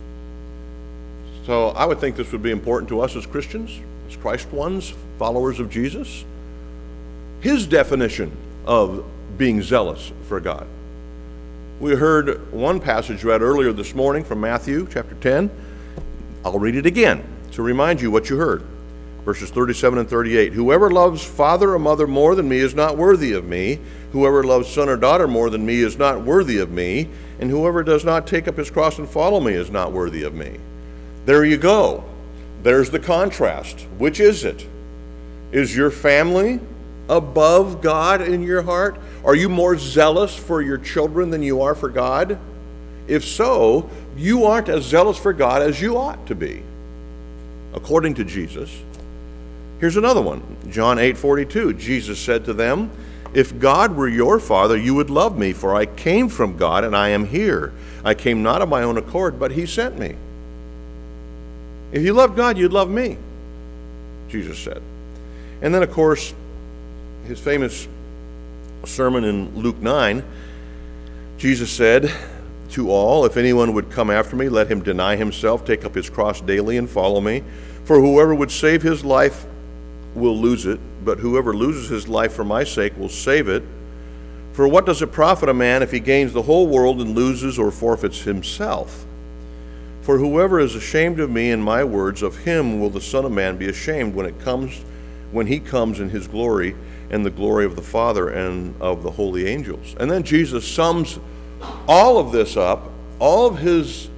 So 1.44 1.68
I 1.70 1.84
would 1.86 1.98
think 1.98 2.16
this 2.16 2.32
would 2.32 2.42
be 2.42 2.50
important 2.50 2.88
to 2.90 3.00
us 3.00 3.14
as 3.14 3.26
Christians, 3.26 3.78
as 4.08 4.16
Christ 4.16 4.50
ones, 4.52 4.94
followers 5.18 5.60
of 5.60 5.70
Jesus. 5.70 6.24
His 7.40 7.66
definition 7.66 8.32
of 8.64 9.04
being 9.36 9.62
zealous 9.62 10.12
for 10.28 10.40
God. 10.40 10.66
We 11.78 11.94
heard 11.94 12.50
one 12.50 12.80
passage 12.80 13.22
read 13.22 13.42
earlier 13.42 13.70
this 13.70 13.94
morning 13.94 14.24
from 14.24 14.40
Matthew 14.40 14.88
chapter 14.90 15.14
10. 15.16 15.50
I'll 16.42 16.58
read 16.58 16.74
it 16.74 16.86
again 16.86 17.22
to 17.50 17.60
remind 17.60 18.00
you 18.00 18.10
what 18.10 18.30
you 18.30 18.38
heard. 18.38 18.64
Verses 19.26 19.50
37 19.50 19.98
and 19.98 20.08
38. 20.08 20.54
Whoever 20.54 20.90
loves 20.90 21.22
father 21.22 21.74
or 21.74 21.78
mother 21.78 22.06
more 22.06 22.34
than 22.34 22.48
me 22.48 22.60
is 22.60 22.74
not 22.74 22.96
worthy 22.96 23.34
of 23.34 23.44
me. 23.44 23.78
Whoever 24.12 24.42
loves 24.42 24.72
son 24.72 24.88
or 24.88 24.96
daughter 24.96 25.28
more 25.28 25.50
than 25.50 25.66
me 25.66 25.82
is 25.82 25.98
not 25.98 26.22
worthy 26.22 26.56
of 26.60 26.70
me. 26.70 27.10
And 27.40 27.50
whoever 27.50 27.82
does 27.82 28.06
not 28.06 28.26
take 28.26 28.48
up 28.48 28.56
his 28.56 28.70
cross 28.70 28.98
and 28.98 29.06
follow 29.06 29.38
me 29.38 29.52
is 29.52 29.70
not 29.70 29.92
worthy 29.92 30.22
of 30.22 30.32
me. 30.32 30.56
There 31.26 31.44
you 31.44 31.58
go. 31.58 32.04
There's 32.62 32.88
the 32.88 33.00
contrast. 33.00 33.80
Which 33.98 34.18
is 34.18 34.44
it? 34.44 34.66
Is 35.52 35.76
your 35.76 35.90
family 35.90 36.58
above 37.08 37.82
God 37.82 38.22
in 38.22 38.42
your 38.42 38.62
heart? 38.62 38.98
Are 39.24 39.34
you 39.34 39.48
more 39.48 39.76
zealous 39.76 40.36
for 40.36 40.62
your 40.62 40.78
children 40.78 41.30
than 41.30 41.42
you 41.42 41.62
are 41.62 41.74
for 41.74 41.88
God? 41.88 42.38
If 43.08 43.24
so, 43.24 43.88
you 44.16 44.44
aren't 44.44 44.68
as 44.68 44.84
zealous 44.84 45.18
for 45.18 45.32
God 45.32 45.62
as 45.62 45.80
you 45.80 45.96
ought 45.96 46.26
to 46.26 46.34
be, 46.34 46.62
according 47.74 48.14
to 48.14 48.24
Jesus. 48.24 48.70
Here's 49.78 49.96
another 49.96 50.22
one 50.22 50.42
John 50.70 50.98
8 50.98 51.16
42. 51.16 51.74
Jesus 51.74 52.18
said 52.18 52.44
to 52.46 52.52
them, 52.52 52.90
If 53.34 53.58
God 53.58 53.94
were 53.94 54.08
your 54.08 54.40
Father, 54.40 54.76
you 54.76 54.94
would 54.94 55.10
love 55.10 55.38
me, 55.38 55.52
for 55.52 55.74
I 55.74 55.86
came 55.86 56.28
from 56.28 56.56
God 56.56 56.84
and 56.84 56.96
I 56.96 57.10
am 57.10 57.26
here. 57.26 57.72
I 58.04 58.14
came 58.14 58.42
not 58.42 58.62
of 58.62 58.68
my 58.68 58.82
own 58.82 58.96
accord, 58.96 59.38
but 59.38 59.52
He 59.52 59.66
sent 59.66 59.98
me. 59.98 60.16
If 61.92 62.02
you 62.02 62.12
loved 62.12 62.36
God, 62.36 62.58
you'd 62.58 62.72
love 62.72 62.90
me, 62.90 63.16
Jesus 64.28 64.58
said. 64.58 64.82
And 65.62 65.74
then, 65.74 65.82
of 65.82 65.90
course, 65.92 66.34
his 67.26 67.40
famous 67.40 67.88
sermon 68.84 69.24
in 69.24 69.54
Luke 69.56 69.78
9, 69.78 70.24
Jesus 71.38 71.70
said 71.70 72.10
to 72.70 72.90
all, 72.90 73.24
If 73.24 73.36
anyone 73.36 73.74
would 73.74 73.90
come 73.90 74.10
after 74.10 74.36
me, 74.36 74.48
let 74.48 74.70
him 74.70 74.82
deny 74.82 75.16
himself, 75.16 75.64
take 75.64 75.84
up 75.84 75.94
his 75.94 76.08
cross 76.08 76.40
daily, 76.40 76.76
and 76.76 76.88
follow 76.88 77.20
me. 77.20 77.42
For 77.84 78.00
whoever 78.00 78.34
would 78.34 78.50
save 78.50 78.82
his 78.82 79.04
life 79.04 79.44
will 80.14 80.36
lose 80.36 80.66
it, 80.66 80.80
but 81.04 81.18
whoever 81.18 81.52
loses 81.52 81.88
his 81.88 82.08
life 82.08 82.32
for 82.32 82.44
my 82.44 82.64
sake 82.64 82.96
will 82.96 83.08
save 83.08 83.48
it. 83.48 83.64
For 84.52 84.66
what 84.66 84.86
does 84.86 85.02
it 85.02 85.12
profit 85.12 85.48
a 85.48 85.54
man 85.54 85.82
if 85.82 85.90
he 85.90 86.00
gains 86.00 86.32
the 86.32 86.42
whole 86.42 86.66
world 86.66 87.00
and 87.00 87.14
loses 87.14 87.58
or 87.58 87.70
forfeits 87.70 88.22
himself? 88.22 89.04
For 90.00 90.18
whoever 90.18 90.60
is 90.60 90.76
ashamed 90.76 91.18
of 91.18 91.30
me 91.30 91.50
and 91.50 91.62
my 91.62 91.82
words, 91.82 92.22
of 92.22 92.38
him 92.38 92.80
will 92.80 92.90
the 92.90 93.00
Son 93.00 93.24
of 93.24 93.32
Man 93.32 93.56
be 93.56 93.68
ashamed 93.68 94.14
when 94.14 94.26
it 94.26 94.40
comes 94.40 94.80
when 95.32 95.48
he 95.48 95.58
comes 95.58 95.98
in 95.98 96.10
his 96.10 96.28
glory 96.28 96.76
and 97.10 97.24
the 97.24 97.30
glory 97.30 97.64
of 97.64 97.76
the 97.76 97.82
Father 97.82 98.28
and 98.28 98.74
of 98.80 99.02
the 99.02 99.12
holy 99.12 99.46
angels. 99.46 99.94
And 99.98 100.10
then 100.10 100.22
Jesus 100.22 100.66
sums 100.66 101.18
all 101.88 102.18
of 102.18 102.32
this 102.32 102.56
up, 102.56 102.90
all 103.18 103.46
of 103.46 103.58
his 103.58 104.08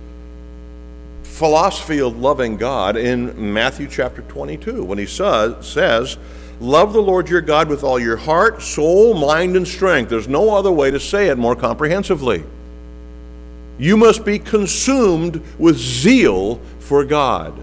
philosophy 1.22 2.00
of 2.00 2.18
loving 2.18 2.56
God 2.56 2.96
in 2.96 3.52
Matthew 3.52 3.86
chapter 3.88 4.22
22 4.22 4.82
when 4.82 4.98
he 4.98 5.06
says, 5.06 6.18
Love 6.60 6.92
the 6.92 7.00
Lord 7.00 7.28
your 7.28 7.40
God 7.40 7.68
with 7.68 7.84
all 7.84 8.00
your 8.00 8.16
heart, 8.16 8.62
soul, 8.62 9.14
mind, 9.14 9.54
and 9.56 9.66
strength. 9.66 10.08
There's 10.08 10.26
no 10.26 10.56
other 10.56 10.72
way 10.72 10.90
to 10.90 10.98
say 10.98 11.28
it 11.28 11.38
more 11.38 11.54
comprehensively. 11.54 12.42
You 13.78 13.96
must 13.96 14.24
be 14.24 14.40
consumed 14.40 15.40
with 15.56 15.76
zeal 15.76 16.60
for 16.80 17.04
God, 17.04 17.54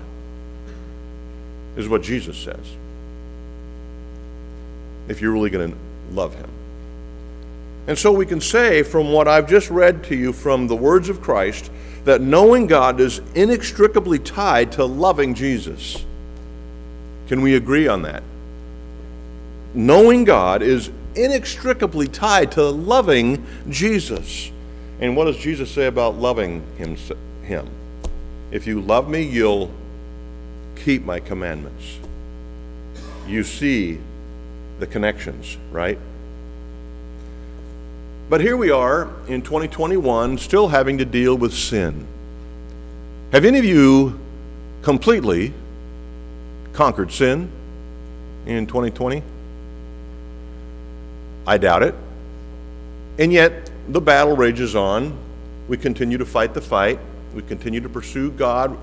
is 1.75 1.89
what 1.89 2.03
Jesus 2.03 2.38
says 2.38 2.77
if 5.08 5.22
you're 5.22 5.32
really 5.32 5.50
going 5.50 5.72
to 5.72 5.78
love 6.12 6.36
Him. 6.36 6.50
And 7.88 7.98
so 7.98 8.12
we 8.12 8.26
can 8.26 8.42
say 8.42 8.82
from 8.84 9.12
what 9.12 9.28
I've 9.28 9.48
just 9.48 9.70
read 9.70 10.04
to 10.06 10.16
you 10.16 10.34
from 10.34 10.68
the 10.68 10.76
words 10.76 11.10
of 11.10 11.22
Christ 11.22 11.70
that 12.06 12.22
knowing 12.22 12.68
God 12.68 13.00
is 13.00 13.22
inextricably 13.36 14.20
tied 14.20 14.72
to 14.74 14.86
loving 14.86 15.34
Jesus. 15.34 16.04
Can 17.28 17.42
we 17.42 17.56
agree 17.56 17.88
on 17.88 18.04
that? 18.04 18.24
Knowing 19.74 20.24
God 20.24 20.62
is 20.62 20.92
inextricably 21.16 22.08
tied 22.08 22.52
to 22.54 22.64
loving 22.64 23.46
Jesus. 23.70 24.52
And 25.00 25.16
what 25.16 25.26
does 25.26 25.38
Jesus 25.38 25.70
say 25.72 25.88
about 25.88 26.16
loving 26.16 26.64
him? 26.78 26.96
him? 27.44 27.68
If 28.52 28.68
you 28.68 28.82
love 28.82 29.10
me, 29.10 29.24
you'll 29.24 29.72
keep 30.76 31.04
my 31.04 31.20
commandments. 31.20 32.00
You 33.28 33.44
see 33.44 34.00
the 34.79 34.88
connections, 34.88 35.58
right? 35.72 35.98
But 38.29 38.41
here 38.41 38.58
we 38.58 38.72
are 38.72 39.10
in 39.27 39.41
2021, 39.41 40.38
still 40.39 40.70
having 40.70 40.98
to 40.98 41.05
deal 41.05 41.36
with 41.36 41.53
sin. 41.53 42.08
Have 43.32 43.46
any 43.46 43.60
of 43.60 43.65
you 43.65 44.20
completely 44.82 45.53
conquered 46.74 47.12
sin 47.12 47.51
in 48.46 48.65
2020? 48.65 49.22
I 51.48 51.58
doubt 51.58 51.84
it. 51.84 51.96
And 53.20 53.32
yet, 53.32 53.70
the 53.88 54.01
battle 54.01 54.36
rages 54.36 54.75
on. 54.75 55.17
We 55.67 55.77
continue 55.77 56.17
to 56.17 56.25
fight 56.25 56.53
the 56.53 56.62
fight. 56.62 57.00
We 57.36 57.44
continue 57.44 57.82
to 57.82 57.89
pursue 57.89 58.32
God, 58.32 58.77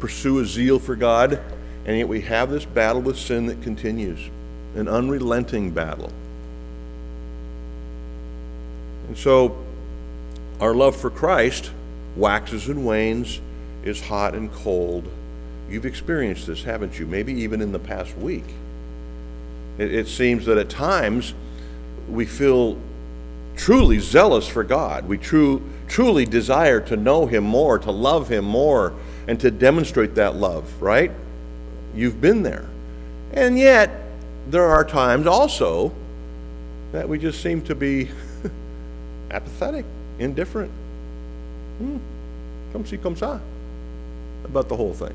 pursue 0.00 0.40
a 0.40 0.44
zeal 0.44 0.78
for 0.78 0.96
God, 0.96 1.40
and 1.86 1.96
yet 1.96 2.08
we 2.08 2.20
have 2.22 2.50
this 2.50 2.64
battle 2.64 3.00
with 3.00 3.16
sin 3.16 3.46
that 3.46 3.62
continues 3.62 4.20
an 4.74 4.88
unrelenting 4.88 5.70
battle. 5.70 6.12
And 9.08 9.16
so, 9.16 9.56
our 10.60 10.74
love 10.74 10.96
for 10.96 11.10
Christ 11.10 11.70
waxes 12.16 12.68
and 12.68 12.84
wanes, 12.84 13.40
is 13.84 14.00
hot 14.00 14.34
and 14.34 14.52
cold. 14.52 15.08
You've 15.68 15.86
experienced 15.86 16.46
this, 16.46 16.62
haven't 16.64 16.98
you? 16.98 17.06
Maybe 17.06 17.32
even 17.32 17.60
in 17.60 17.72
the 17.72 17.78
past 17.78 18.16
week. 18.16 18.44
It, 19.78 19.92
it 19.92 20.08
seems 20.08 20.44
that 20.46 20.58
at 20.58 20.68
times 20.68 21.34
we 22.08 22.26
feel 22.26 22.78
truly 23.56 23.98
zealous 23.98 24.46
for 24.46 24.64
God. 24.64 25.08
We 25.08 25.18
true, 25.18 25.62
truly 25.88 26.24
desire 26.24 26.80
to 26.80 26.96
know 26.96 27.26
Him 27.26 27.44
more, 27.44 27.78
to 27.78 27.90
love 27.90 28.28
Him 28.28 28.44
more, 28.44 28.92
and 29.26 29.40
to 29.40 29.50
demonstrate 29.50 30.14
that 30.16 30.36
love, 30.36 30.82
right? 30.82 31.10
You've 31.94 32.20
been 32.20 32.42
there. 32.42 32.66
And 33.32 33.58
yet, 33.58 34.01
there 34.48 34.66
are 34.66 34.84
times 34.84 35.26
also 35.26 35.92
that 36.92 37.08
we 37.08 37.18
just 37.18 37.42
seem 37.42 37.62
to 37.62 37.74
be 37.74 38.10
apathetic, 39.30 39.84
indifferent. 40.18 40.70
Hmm. 41.78 41.98
Come 42.72 42.86
see, 42.86 42.96
come 42.96 43.14
ça 43.14 43.40
about 44.44 44.68
the 44.68 44.76
whole 44.76 44.94
thing, 44.94 45.14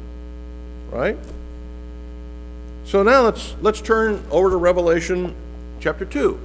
right? 0.92 1.18
So 2.86 3.04
now 3.04 3.22
let's 3.24 3.56
let's 3.62 3.82
turn 3.82 4.24
over 4.32 4.50
to 4.50 4.58
Revelation 4.58 5.36
chapter 5.80 6.06
two, 6.06 6.40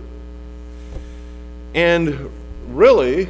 and 1.74 2.30
really 2.68 3.28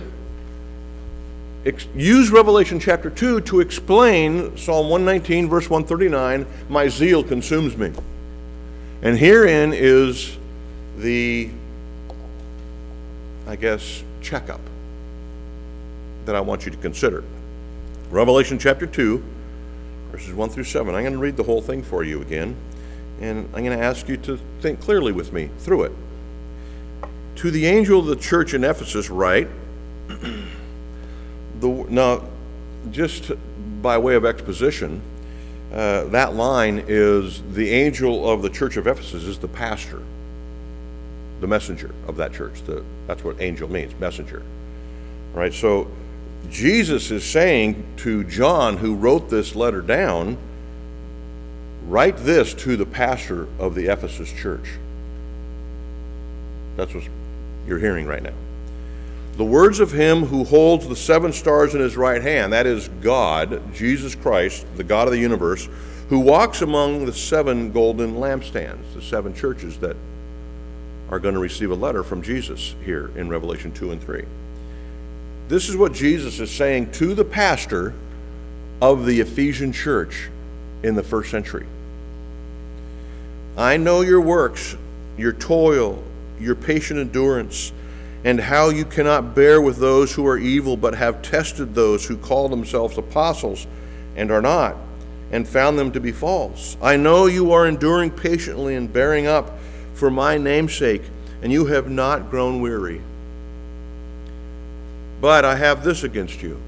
ex- 1.66 1.86
use 1.94 2.30
Revelation 2.30 2.80
chapter 2.80 3.10
two 3.10 3.40
to 3.42 3.60
explain 3.60 4.56
Psalm 4.56 4.88
one 4.88 5.04
nineteen 5.04 5.48
verse 5.48 5.68
one 5.68 5.84
thirty 5.84 6.08
nine. 6.08 6.46
My 6.68 6.88
zeal 6.88 7.22
consumes 7.22 7.76
me. 7.76 7.92
And 9.02 9.18
herein 9.18 9.72
is 9.72 10.36
the, 10.96 11.50
I 13.48 13.56
guess, 13.56 14.04
checkup 14.20 14.60
that 16.24 16.36
I 16.36 16.40
want 16.40 16.64
you 16.64 16.70
to 16.70 16.78
consider. 16.78 17.24
Revelation 18.10 18.60
chapter 18.60 18.86
2, 18.86 19.22
verses 20.12 20.32
1 20.32 20.48
through 20.50 20.64
7. 20.64 20.94
I'm 20.94 21.02
going 21.02 21.14
to 21.14 21.18
read 21.18 21.36
the 21.36 21.42
whole 21.42 21.60
thing 21.60 21.82
for 21.82 22.04
you 22.04 22.22
again, 22.22 22.54
and 23.20 23.48
I'm 23.54 23.64
going 23.64 23.76
to 23.76 23.84
ask 23.84 24.08
you 24.08 24.16
to 24.18 24.38
think 24.60 24.80
clearly 24.80 25.10
with 25.10 25.32
me 25.32 25.50
through 25.58 25.84
it. 25.84 25.92
To 27.36 27.50
the 27.50 27.66
angel 27.66 27.98
of 27.98 28.06
the 28.06 28.14
church 28.14 28.54
in 28.54 28.62
Ephesus, 28.62 29.10
write, 29.10 29.48
the, 30.08 31.68
now, 31.88 32.22
just 32.92 33.32
by 33.82 33.98
way 33.98 34.14
of 34.14 34.24
exposition, 34.24 35.02
uh, 35.72 36.04
that 36.04 36.34
line 36.34 36.84
is 36.86 37.42
the 37.52 37.70
angel 37.70 38.28
of 38.28 38.42
the 38.42 38.50
church 38.50 38.76
of 38.76 38.86
Ephesus 38.86 39.24
is 39.24 39.38
the 39.38 39.48
pastor, 39.48 40.02
the 41.40 41.46
messenger 41.46 41.94
of 42.06 42.16
that 42.16 42.34
church. 42.34 42.62
The, 42.62 42.84
that's 43.06 43.24
what 43.24 43.40
angel 43.40 43.70
means, 43.70 43.98
messenger. 43.98 44.42
Right? 45.32 45.54
So 45.54 45.90
Jesus 46.50 47.10
is 47.10 47.24
saying 47.24 47.84
to 47.98 48.22
John, 48.24 48.76
who 48.76 48.94
wrote 48.94 49.30
this 49.30 49.54
letter 49.54 49.80
down, 49.80 50.36
write 51.86 52.18
this 52.18 52.52
to 52.54 52.76
the 52.76 52.86
pastor 52.86 53.48
of 53.58 53.74
the 53.74 53.86
Ephesus 53.86 54.30
church. 54.30 54.68
That's 56.76 56.94
what 56.94 57.04
you're 57.66 57.78
hearing 57.78 58.06
right 58.06 58.22
now. 58.22 58.34
The 59.36 59.44
words 59.44 59.80
of 59.80 59.92
him 59.92 60.26
who 60.26 60.44
holds 60.44 60.86
the 60.86 60.96
seven 60.96 61.32
stars 61.32 61.74
in 61.74 61.80
his 61.80 61.96
right 61.96 62.20
hand, 62.20 62.52
that 62.52 62.66
is 62.66 62.88
God, 63.00 63.74
Jesus 63.74 64.14
Christ, 64.14 64.66
the 64.76 64.84
God 64.84 65.08
of 65.08 65.12
the 65.12 65.18
universe, 65.18 65.68
who 66.10 66.20
walks 66.20 66.60
among 66.60 67.06
the 67.06 67.12
seven 67.14 67.72
golden 67.72 68.16
lampstands, 68.16 68.92
the 68.94 69.00
seven 69.00 69.34
churches 69.34 69.78
that 69.78 69.96
are 71.10 71.18
going 71.18 71.34
to 71.34 71.40
receive 71.40 71.70
a 71.70 71.74
letter 71.74 72.02
from 72.02 72.22
Jesus 72.22 72.74
here 72.84 73.10
in 73.16 73.30
Revelation 73.30 73.72
2 73.72 73.92
and 73.92 74.02
3. 74.02 74.24
This 75.48 75.68
is 75.68 75.76
what 75.76 75.94
Jesus 75.94 76.38
is 76.38 76.50
saying 76.50 76.92
to 76.92 77.14
the 77.14 77.24
pastor 77.24 77.94
of 78.82 79.06
the 79.06 79.20
Ephesian 79.20 79.72
church 79.72 80.28
in 80.82 80.94
the 80.94 81.02
first 81.02 81.30
century. 81.30 81.66
I 83.56 83.76
know 83.76 84.02
your 84.02 84.20
works, 84.20 84.76
your 85.16 85.32
toil, 85.32 86.02
your 86.40 86.54
patient 86.54 86.98
endurance 86.98 87.72
and 88.24 88.40
how 88.40 88.68
you 88.68 88.84
cannot 88.84 89.34
bear 89.34 89.60
with 89.60 89.78
those 89.78 90.12
who 90.12 90.26
are 90.26 90.38
evil, 90.38 90.76
but 90.76 90.94
have 90.94 91.22
tested 91.22 91.74
those 91.74 92.06
who 92.06 92.16
call 92.16 92.48
themselves 92.48 92.96
apostles 92.96 93.66
and 94.16 94.30
are 94.30 94.42
not, 94.42 94.76
and 95.32 95.48
found 95.48 95.78
them 95.78 95.90
to 95.92 96.00
be 96.00 96.12
false. 96.12 96.76
I 96.80 96.96
know 96.96 97.26
you 97.26 97.52
are 97.52 97.66
enduring 97.66 98.10
patiently 98.10 98.76
and 98.76 98.92
bearing 98.92 99.26
up 99.26 99.58
for 99.94 100.10
my 100.10 100.38
name's 100.38 100.74
sake, 100.74 101.02
and 101.42 101.50
you 101.50 101.66
have 101.66 101.90
not 101.90 102.30
grown 102.30 102.60
weary. 102.60 103.00
But 105.20 105.44
I 105.44 105.56
have 105.56 105.84
this 105.84 106.04
against 106.04 106.42
you 106.42 106.60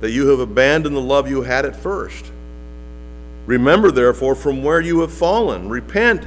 that 0.00 0.10
you 0.10 0.28
have 0.28 0.40
abandoned 0.40 0.96
the 0.96 1.00
love 1.00 1.30
you 1.30 1.42
had 1.42 1.64
at 1.64 1.76
first. 1.76 2.30
Remember, 3.46 3.90
therefore, 3.90 4.34
from 4.34 4.64
where 4.64 4.80
you 4.80 5.00
have 5.00 5.12
fallen, 5.12 5.68
repent 5.68 6.26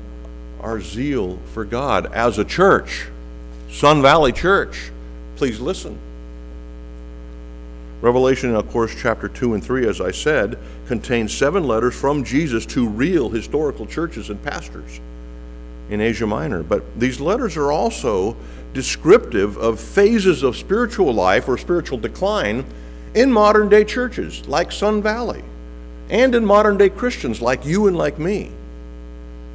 our 0.61 0.81
zeal 0.81 1.37
for 1.53 1.65
God 1.65 2.11
as 2.13 2.37
a 2.37 2.45
church, 2.45 3.07
Sun 3.69 4.01
Valley 4.01 4.31
Church. 4.31 4.91
Please 5.35 5.59
listen. 5.59 5.97
Revelation, 8.01 8.55
of 8.55 8.69
course, 8.71 8.95
chapter 8.99 9.27
2 9.27 9.53
and 9.53 9.63
3, 9.63 9.87
as 9.87 10.01
I 10.01 10.11
said, 10.11 10.57
contains 10.87 11.35
seven 11.35 11.65
letters 11.67 11.95
from 11.95 12.23
Jesus 12.23 12.65
to 12.67 12.87
real 12.87 13.29
historical 13.29 13.85
churches 13.85 14.29
and 14.29 14.41
pastors 14.43 14.99
in 15.89 16.01
Asia 16.01 16.25
Minor. 16.25 16.63
But 16.63 16.99
these 16.99 17.19
letters 17.19 17.57
are 17.57 17.71
also 17.71 18.35
descriptive 18.73 19.57
of 19.57 19.79
phases 19.79 20.41
of 20.41 20.55
spiritual 20.55 21.13
life 21.13 21.47
or 21.47 21.57
spiritual 21.57 21.97
decline 21.97 22.65
in 23.13 23.31
modern 23.31 23.69
day 23.69 23.83
churches 23.83 24.47
like 24.47 24.71
Sun 24.71 25.01
Valley 25.01 25.43
and 26.09 26.33
in 26.33 26.45
modern 26.45 26.77
day 26.77 26.89
Christians 26.89 27.41
like 27.41 27.65
you 27.65 27.87
and 27.87 27.97
like 27.97 28.17
me. 28.17 28.51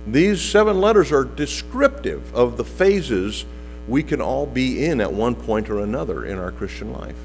These 0.07 0.41
seven 0.41 0.81
letters 0.81 1.11
are 1.11 1.25
descriptive 1.25 2.33
of 2.35 2.57
the 2.57 2.65
phases 2.65 3.45
we 3.89 4.03
can 4.03 4.21
all 4.21 4.47
be 4.47 4.85
in 4.85 5.01
at 5.01 5.13
one 5.13 5.35
point 5.35 5.69
or 5.69 5.81
another 5.81 6.25
in 6.25 6.39
our 6.39 6.53
Christian 6.53 6.93
life. 6.93 7.17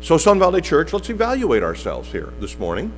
So, 0.00 0.18
Sun 0.18 0.38
Valley 0.38 0.60
Church, 0.60 0.92
let's 0.92 1.10
evaluate 1.10 1.62
ourselves 1.62 2.12
here 2.12 2.32
this 2.40 2.58
morning. 2.58 2.92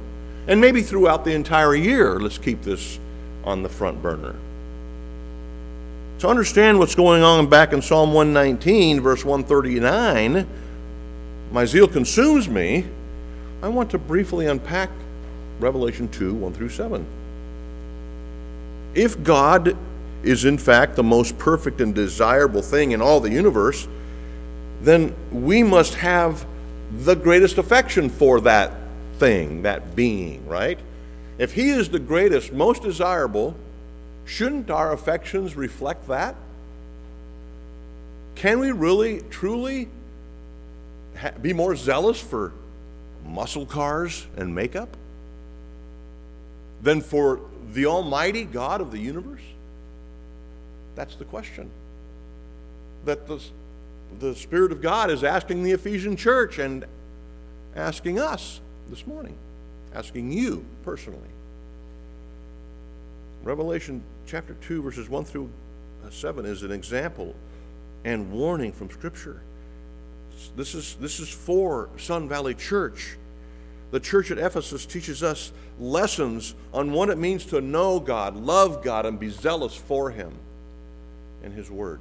And 0.46 0.60
maybe 0.60 0.82
throughout 0.82 1.24
the 1.24 1.32
entire 1.32 1.74
year, 1.74 2.18
let's 2.18 2.38
keep 2.38 2.62
this 2.62 2.98
on 3.44 3.62
the 3.62 3.68
front 3.68 4.02
burner. 4.02 4.34
To 6.20 6.28
understand 6.28 6.78
what's 6.78 6.94
going 6.94 7.22
on 7.22 7.48
back 7.48 7.72
in 7.72 7.82
Psalm 7.82 8.12
119, 8.12 9.00
verse 9.00 9.24
139, 9.24 10.46
my 11.52 11.64
zeal 11.64 11.86
consumes 11.86 12.48
me, 12.48 12.86
I 13.62 13.68
want 13.68 13.90
to 13.92 13.98
briefly 13.98 14.46
unpack 14.46 14.90
Revelation 15.60 16.08
2 16.08 16.34
1 16.34 16.52
through 16.54 16.70
7. 16.70 17.06
If 18.98 19.22
God 19.22 19.76
is 20.24 20.44
in 20.44 20.58
fact 20.58 20.96
the 20.96 21.04
most 21.04 21.38
perfect 21.38 21.80
and 21.80 21.94
desirable 21.94 22.62
thing 22.62 22.90
in 22.90 23.00
all 23.00 23.20
the 23.20 23.30
universe, 23.30 23.86
then 24.82 25.14
we 25.30 25.62
must 25.62 25.94
have 25.94 26.44
the 26.90 27.14
greatest 27.14 27.58
affection 27.58 28.08
for 28.08 28.40
that 28.40 28.72
thing, 29.18 29.62
that 29.62 29.94
being, 29.94 30.44
right? 30.48 30.80
if 31.38 31.52
He 31.52 31.70
is 31.70 31.88
the 31.88 32.00
greatest, 32.00 32.52
most 32.52 32.82
desirable, 32.82 33.54
shouldn't 34.24 34.68
our 34.68 34.92
affections 34.92 35.56
reflect 35.56 36.08
that? 36.08 36.34
Can 38.34 38.58
we 38.58 38.72
really, 38.72 39.22
truly 39.30 39.88
ha- 41.16 41.30
be 41.40 41.52
more 41.52 41.76
zealous 41.76 42.20
for 42.20 42.52
muscle 43.24 43.64
cars 43.64 44.26
and 44.36 44.52
makeup 44.52 44.88
than 46.82 47.00
for 47.00 47.40
the 47.72 47.86
Almighty 47.86 48.44
God 48.44 48.80
of 48.80 48.90
the 48.90 48.98
universe? 48.98 49.42
That's 50.94 51.14
the 51.16 51.24
question 51.24 51.70
that 53.04 53.26
the, 53.26 53.40
the 54.18 54.34
Spirit 54.34 54.72
of 54.72 54.82
God 54.82 55.10
is 55.10 55.22
asking 55.22 55.62
the 55.62 55.72
Ephesian 55.72 56.16
church 56.16 56.58
and 56.58 56.84
asking 57.76 58.18
us 58.18 58.60
this 58.90 59.06
morning, 59.06 59.36
asking 59.94 60.32
you 60.32 60.64
personally. 60.82 61.20
Revelation 63.44 64.02
chapter 64.26 64.54
2, 64.62 64.82
verses 64.82 65.08
1 65.08 65.24
through 65.24 65.48
uh, 66.04 66.10
7 66.10 66.44
is 66.44 66.62
an 66.62 66.72
example 66.72 67.34
and 68.04 68.30
warning 68.32 68.72
from 68.72 68.90
Scripture. 68.90 69.40
This 70.56 70.74
is, 70.74 70.96
this 71.00 71.20
is 71.20 71.28
for 71.28 71.88
Sun 71.96 72.28
Valley 72.28 72.54
Church. 72.54 73.16
The 73.90 74.00
church 74.00 74.30
at 74.30 74.38
Ephesus 74.38 74.84
teaches 74.84 75.22
us 75.22 75.52
lessons 75.78 76.54
on 76.74 76.92
what 76.92 77.08
it 77.08 77.18
means 77.18 77.46
to 77.46 77.60
know 77.60 77.98
God, 78.00 78.36
love 78.36 78.82
God, 78.82 79.06
and 79.06 79.18
be 79.18 79.30
zealous 79.30 79.74
for 79.74 80.10
Him 80.10 80.32
and 81.42 81.54
His 81.54 81.70
Word. 81.70 82.00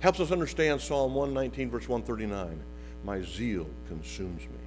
Helps 0.00 0.18
us 0.20 0.32
understand 0.32 0.80
Psalm 0.80 1.14
119, 1.14 1.70
verse 1.70 1.88
139. 1.88 2.58
My 3.04 3.20
zeal 3.22 3.66
consumes 3.88 4.42
me. 4.42 4.62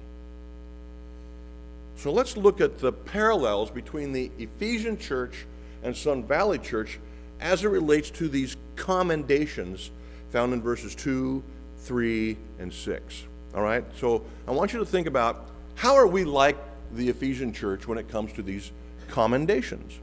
So 1.96 2.12
let's 2.12 2.36
look 2.36 2.60
at 2.60 2.78
the 2.78 2.92
parallels 2.92 3.70
between 3.70 4.12
the 4.12 4.30
Ephesian 4.38 4.98
church 4.98 5.46
and 5.82 5.96
Sun 5.96 6.24
Valley 6.24 6.58
Church 6.58 6.98
as 7.40 7.64
it 7.64 7.68
relates 7.68 8.10
to 8.10 8.28
these 8.28 8.56
commendations 8.76 9.90
found 10.30 10.52
in 10.52 10.60
verses 10.60 10.94
2, 10.94 11.42
3, 11.78 12.36
and 12.58 12.72
6. 12.72 13.24
All 13.56 13.62
right? 13.62 13.84
So 13.98 14.22
I 14.46 14.50
want 14.50 14.72
you 14.72 14.78
to 14.78 14.84
think 14.84 15.06
about 15.06 15.46
how 15.74 15.94
are 15.94 16.06
we 16.06 16.24
like 16.24 16.58
the 16.92 17.08
Ephesian 17.08 17.52
church 17.52 17.88
when 17.88 17.98
it 17.98 18.08
comes 18.08 18.32
to 18.34 18.42
these 18.42 18.70
commendations? 19.08 19.98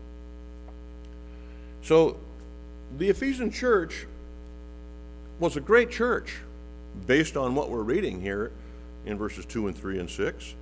So 1.84 2.18
the 2.98 3.10
Ephesian 3.10 3.52
church 3.52 4.08
was 5.40 5.56
a 5.56 5.62
great 5.62 5.92
church 5.92 6.38
based 7.06 7.38
on 7.38 7.56
what 7.56 7.70
we're 7.70 7.84
reading 7.84 8.22
here 8.22 8.52
in 9.06 9.18
verses 9.18 9.46
2 9.46 9.68
and 9.68 9.78
3 9.78 10.00
and 10.00 10.10
6. 10.10 10.56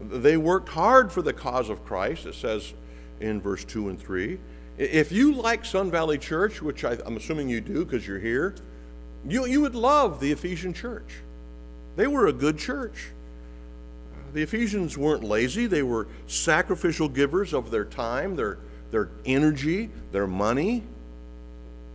They 0.00 0.36
worked 0.36 0.70
hard 0.70 1.12
for 1.12 1.22
the 1.22 1.32
cause 1.32 1.68
of 1.68 1.84
Christ, 1.84 2.26
it 2.26 2.34
says 2.34 2.72
in 3.20 3.40
verse 3.40 3.64
2 3.64 3.88
and 3.90 4.00
3. 4.00 4.38
If 4.78 5.12
you 5.12 5.34
like 5.34 5.64
Sun 5.64 5.90
Valley 5.90 6.16
Church, 6.16 6.62
which 6.62 6.84
I, 6.84 6.96
am 7.04 7.16
assuming 7.16 7.48
you 7.50 7.60
do 7.60 7.84
because 7.84 8.06
you're 8.06 8.18
here, 8.18 8.54
you, 9.26 9.44
you 9.46 9.60
would 9.60 9.74
love 9.74 10.20
the 10.20 10.32
Ephesian 10.32 10.72
church. 10.72 11.20
They 11.96 12.06
were 12.06 12.26
a 12.26 12.32
good 12.32 12.58
church. 12.58 13.10
The 14.32 14.42
Ephesians 14.42 14.96
weren't 14.96 15.24
lazy, 15.24 15.66
they 15.66 15.82
were 15.82 16.06
sacrificial 16.26 17.08
givers 17.08 17.52
of 17.52 17.70
their 17.70 17.84
time, 17.84 18.36
their, 18.36 18.58
their 18.90 19.08
energy, 19.24 19.90
their 20.12 20.26
money. 20.26 20.84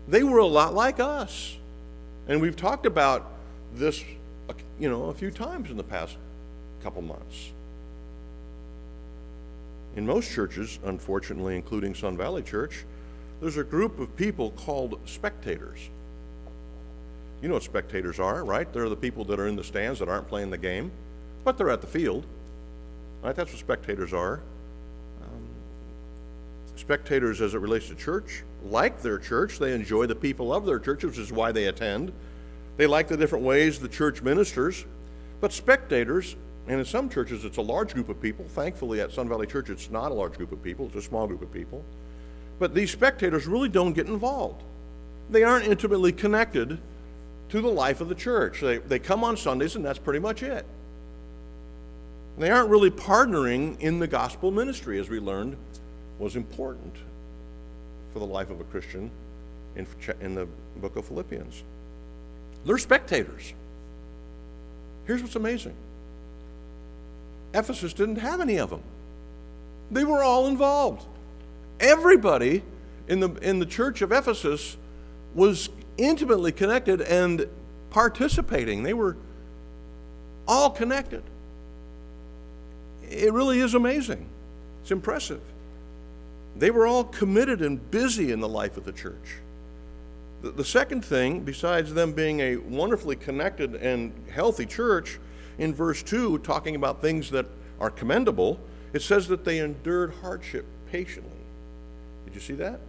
They 0.08 0.22
were 0.22 0.40
a 0.40 0.46
lot 0.46 0.74
like 0.74 1.00
us. 1.00 1.58
And 2.28 2.42
we've 2.42 2.56
talked 2.56 2.86
about 2.86 3.32
this, 3.74 4.04
you 4.80 4.90
know, 4.90 5.06
a 5.06 5.14
few 5.14 5.32
times 5.32 5.70
in 5.70 5.78
the 5.78 5.84
past 5.84 6.18
couple 6.84 7.02
months. 7.02 7.52
In 9.96 10.06
most 10.06 10.30
churches, 10.32 10.78
unfortunately, 10.84 11.56
including 11.56 11.96
Sun 11.96 12.18
Valley 12.18 12.42
Church, 12.42 12.84
there's 13.40 13.58
a 13.58 13.64
group 13.64 14.00
of 14.00 14.16
people 14.16 14.52
called 14.52 15.00
spectators. 15.06 15.90
You 17.42 17.48
know 17.50 17.56
what 17.56 17.64
spectators 17.64 18.20
are, 18.20 18.44
right? 18.44 18.72
They're 18.72 18.90
the 18.90 18.96
people 18.96 19.24
that 19.26 19.40
are 19.40 19.48
in 19.48 19.56
the 19.56 19.64
stands 19.64 20.00
that 20.00 20.10
aren't 20.10 20.28
playing 20.28 20.50
the 20.50 20.58
game, 20.58 20.92
but 21.44 21.58
they're 21.58 21.70
at 21.70 21.82
the 21.82 21.88
field. 21.88 22.26
Right? 23.22 23.36
That's 23.36 23.52
what 23.52 23.60
spectators 23.60 24.14
are. 24.14 24.42
Um, 25.22 25.48
spectators, 26.76 27.42
as 27.42 27.54
it 27.54 27.60
relates 27.60 27.88
to 27.90 27.96
church, 27.96 28.44
like 28.64 29.02
their 29.02 29.20
church. 29.20 29.60
They 29.60 29.74
enjoy 29.74 30.06
the 30.06 30.16
people 30.16 30.54
of 30.54 30.66
their 30.66 30.80
church, 30.80 31.04
which 31.04 31.18
is 31.18 31.32
why 31.32 31.52
they 31.52 31.66
attend. 31.66 32.12
They 32.78 32.88
like 32.88 33.08
the 33.08 33.18
different 33.18 33.46
ways 33.46 33.80
the 33.80 33.88
church 33.88 34.22
ministers. 34.22 34.86
But 35.42 35.54
spectators 35.54 36.36
and 36.68 36.80
in 36.80 36.86
some 36.86 37.10
churches, 37.10 37.46
it's 37.46 37.58
a 37.58 37.62
large 37.62 37.94
group 37.94 38.10
of 38.10 38.20
people. 38.20 38.46
Thankfully, 38.48 39.00
at 39.00 39.12
Sun 39.12 39.30
Valley 39.30 39.46
Church, 39.46 39.70
it's 39.70 39.92
not 39.92 40.12
a 40.12 40.16
large 40.16 40.34
group 40.34 40.52
of 40.52 40.64
people, 40.64 40.88
it's 40.88 40.96
a 40.96 41.02
small 41.02 41.28
group 41.28 41.42
of 41.42 41.52
people. 41.52 41.84
But 42.58 42.74
these 42.74 42.92
spectators 42.92 43.46
really 43.46 43.70
don't 43.70 43.94
get 43.94 44.08
involved. 44.08 44.64
They 45.30 45.44
aren't 45.44 45.68
intimately 45.68 46.12
connected 46.12 46.80
to 47.56 47.62
the 47.62 47.68
life 47.68 48.02
of 48.02 48.10
the 48.10 48.16
church. 48.16 48.62
They, 48.62 48.78
they 48.78 49.00
come 49.00 49.24
on 49.24 49.38
Sundays, 49.38 49.76
and 49.76 49.84
that's 49.84 50.00
pretty 50.00 50.20
much 50.20 50.44
it. 50.44 50.66
They 52.38 52.50
aren't 52.50 52.70
really 52.70 52.92
partnering 52.92 53.80
in 53.80 54.00
the 54.00 54.08
gospel 54.08 54.52
ministry, 54.52 55.00
as 55.00 55.10
we 55.10 55.20
learned 55.20 55.56
was 56.20 56.36
important 56.36 56.96
for 58.14 58.20
the 58.20 58.26
life 58.26 58.50
of 58.50 58.60
a 58.60 58.64
Christian 58.66 59.10
in, 59.76 59.88
in 60.22 60.36
the 60.36 60.48
book 60.78 60.96
of 60.96 61.06
Philippians. 61.06 61.64
They're 62.66 62.78
spectators. 62.78 63.54
Here's 65.06 65.22
what's 65.22 65.36
amazing 65.36 65.76
Ephesus 67.54 67.94
didn't 67.94 68.18
have 68.18 68.42
any 68.42 68.58
of 68.58 68.70
them. 68.70 68.82
They 69.92 70.04
were 70.04 70.24
all 70.24 70.48
involved. 70.48 71.06
Everybody 71.80 72.64
in 73.08 73.20
the, 73.20 73.30
in 73.36 73.60
the 73.60 73.66
church 73.66 74.02
of 74.02 74.12
Ephesus 74.12 74.78
was 75.34 75.70
intimately 75.98 76.52
connected 76.52 77.02
and 77.02 77.48
participating. 77.90 78.84
They 78.84 78.94
were 78.94 79.18
all 80.48 80.70
connected. 80.70 81.24
It 83.10 83.32
really 83.34 83.60
is 83.60 83.74
amazing. 83.74 84.28
It's 84.82 84.92
impressive. 84.92 85.42
They 86.56 86.72
were 86.72 86.88
all 86.88 87.04
committed 87.04 87.62
and 87.62 87.92
busy 87.92 88.32
in 88.32 88.40
the 88.40 88.48
life 88.48 88.78
of 88.78 88.86
the 88.86 88.92
church. 88.92 89.38
The, 90.42 90.52
the 90.52 90.66
second 90.66 91.04
thing, 91.04 91.42
besides 91.42 91.94
them 91.94 92.14
being 92.14 92.40
a 92.40 92.58
wonderfully 92.58 93.16
connected 93.16 93.76
and 93.76 94.14
healthy 94.32 94.66
church, 94.66 95.20
in 95.58 95.74
verse 95.74 96.04
2, 96.04 96.40
talking 96.40 96.76
about 96.76 97.02
things 97.02 97.32
that 97.32 97.46
are 97.80 97.90
commendable, 97.90 98.60
it 98.94 99.02
says 99.02 99.28
that 99.28 99.44
they 99.46 99.60
endured 99.60 100.14
hardship 100.22 100.66
patiently. 100.92 101.32
Did 102.26 102.36
you 102.36 102.42
see 102.42 102.54
that? 102.56 102.80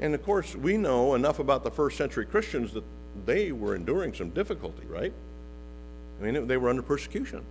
And 0.00 0.14
of 0.14 0.22
course, 0.22 0.54
we 0.54 0.76
know 0.76 1.14
enough 1.14 1.38
about 1.38 1.64
the 1.64 1.70
first 1.70 1.96
century 1.96 2.26
Christians 2.26 2.72
that 2.74 2.84
they 3.24 3.52
were 3.52 3.74
enduring 3.74 4.12
some 4.14 4.30
difficulty, 4.30 4.86
right? 4.86 5.12
I 6.20 6.24
mean, 6.24 6.46
they 6.46 6.56
were 6.56 6.68
under 6.68 6.82
persecution. 6.82 7.42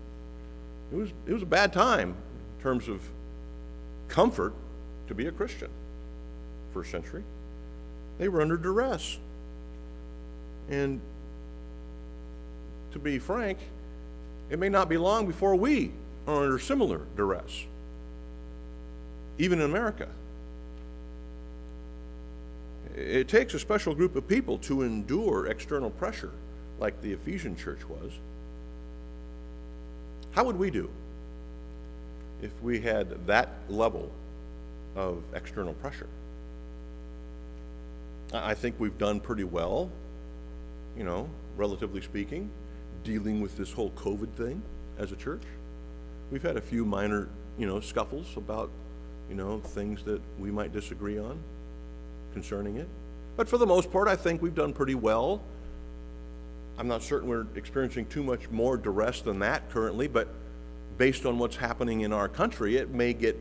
It 0.92 0.96
was, 0.96 1.10
it 1.26 1.34
was 1.34 1.42
a 1.42 1.48
bad 1.48 1.74
time 1.74 2.16
in 2.58 2.64
terms 2.64 2.88
of 2.88 3.02
comfort 4.08 4.54
to 5.08 5.16
be 5.16 5.28
a 5.28 5.32
Christian, 5.32 5.70
first 6.74 6.92
century. 6.92 7.24
They 8.18 8.28
were 8.28 8.42
under 8.42 8.58
duress. 8.58 9.18
And 10.70 11.02
to 12.92 13.00
be 13.00 13.20
frank, 13.20 13.60
it 14.50 14.60
may 14.60 14.70
not 14.70 14.90
be 14.90 14.98
long 14.98 15.28
before 15.28 15.56
we 15.56 15.92
are 16.28 16.44
under 16.44 16.60
similar 16.60 17.02
duress, 17.16 17.66
even 19.38 19.60
in 19.60 19.66
America. 19.66 20.08
It 22.96 23.28
takes 23.28 23.54
a 23.54 23.60
special 23.60 23.94
group 23.94 24.16
of 24.16 24.26
people 24.26 24.58
to 24.60 24.84
endure 24.84 25.48
external 25.48 25.90
pressure 25.90 26.32
like 26.80 27.02
the 27.02 27.12
Ephesian 27.12 27.58
church 27.58 27.88
was. 27.90 28.12
How 30.32 30.46
would 30.46 30.58
we 30.58 30.72
do 30.72 30.90
if 32.42 32.52
we 32.62 32.80
had 32.80 33.28
that 33.28 33.50
level 33.68 34.12
of 34.96 35.24
external 35.34 35.74
pressure? 35.74 36.08
I 38.34 38.54
think 38.54 38.76
we've 38.80 38.98
done 38.98 39.20
pretty 39.20 39.44
well, 39.44 39.90
you 40.98 41.04
know, 41.04 41.30
relatively 41.58 42.02
speaking 42.02 42.50
dealing 43.04 43.40
with 43.40 43.56
this 43.56 43.72
whole 43.72 43.92
COVID 43.92 44.32
thing 44.32 44.62
as 44.98 45.12
a 45.12 45.16
church. 45.16 45.44
We've 46.32 46.42
had 46.42 46.58
a 46.58 46.62
few 46.62 46.86
minor, 46.86 47.30
you 47.58 47.68
know, 47.68 47.80
scuffles 47.80 48.36
about, 48.36 48.72
you 49.30 49.36
know, 49.36 49.60
things 49.60 50.04
that 50.04 50.22
we 50.40 50.50
might 50.50 50.74
disagree 50.74 51.20
on 51.20 51.40
concerning 52.36 52.76
it. 52.76 52.88
But 53.38 53.50
for 53.50 53.58
the 53.58 53.66
most 53.66 53.92
part, 53.92 54.08
I 54.08 54.16
think 54.16 54.42
we've 54.42 54.54
done 54.54 54.74
pretty 54.74 54.94
well. 54.94 55.42
I'm 56.78 56.88
not 56.88 57.02
certain 57.02 57.30
we're 57.30 57.48
experiencing 57.56 58.06
too 58.08 58.22
much 58.22 58.52
more 58.52 58.76
duress 58.76 59.22
than 59.22 59.40
that 59.40 59.70
currently, 59.72 60.08
but 60.08 60.28
based 60.98 61.26
on 61.26 61.40
what's 61.40 61.56
happening 61.56 62.02
in 62.02 62.12
our 62.12 62.28
country, 62.28 62.76
it 62.76 62.90
may 62.90 63.14
get 63.14 63.40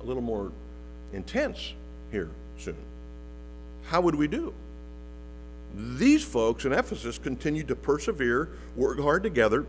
a 0.00 0.04
little 0.04 0.22
more 0.22 0.50
intense 1.12 1.74
here 2.10 2.30
soon. 2.58 2.76
How 3.84 4.00
would 4.00 4.14
we 4.14 4.26
do? 4.26 4.54
These 5.74 6.24
folks 6.24 6.64
in 6.64 6.72
Ephesus 6.72 7.18
continued 7.18 7.68
to 7.68 7.76
persevere, 7.76 8.48
work 8.74 8.98
hard 8.98 9.22
together, 9.22 9.66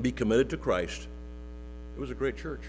be 0.00 0.12
committed 0.12 0.50
to 0.50 0.58
Christ. 0.58 1.08
It 1.96 2.00
was 2.00 2.10
a 2.10 2.14
great 2.14 2.36
church. 2.36 2.60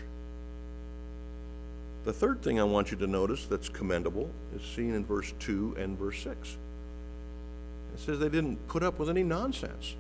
The 2.06 2.14
third 2.14 2.44
thing 2.44 2.60
I 2.60 2.64
want 2.64 2.92
you 2.92 2.98
to 2.98 3.08
notice 3.08 3.46
that's 3.46 3.68
commendable 3.68 4.30
is 4.56 4.62
seen 4.62 4.94
in 4.94 5.04
verse 5.04 5.34
2 5.40 5.76
and 5.78 5.98
verse 5.98 6.20
6. 6.20 6.58
It 7.96 8.00
says 8.00 8.20
they 8.20 8.30
didn't 8.30 8.68
put 8.68 8.84
up 8.84 9.00
with 9.00 9.10
any 9.10 9.24
nonsense. 9.24 9.96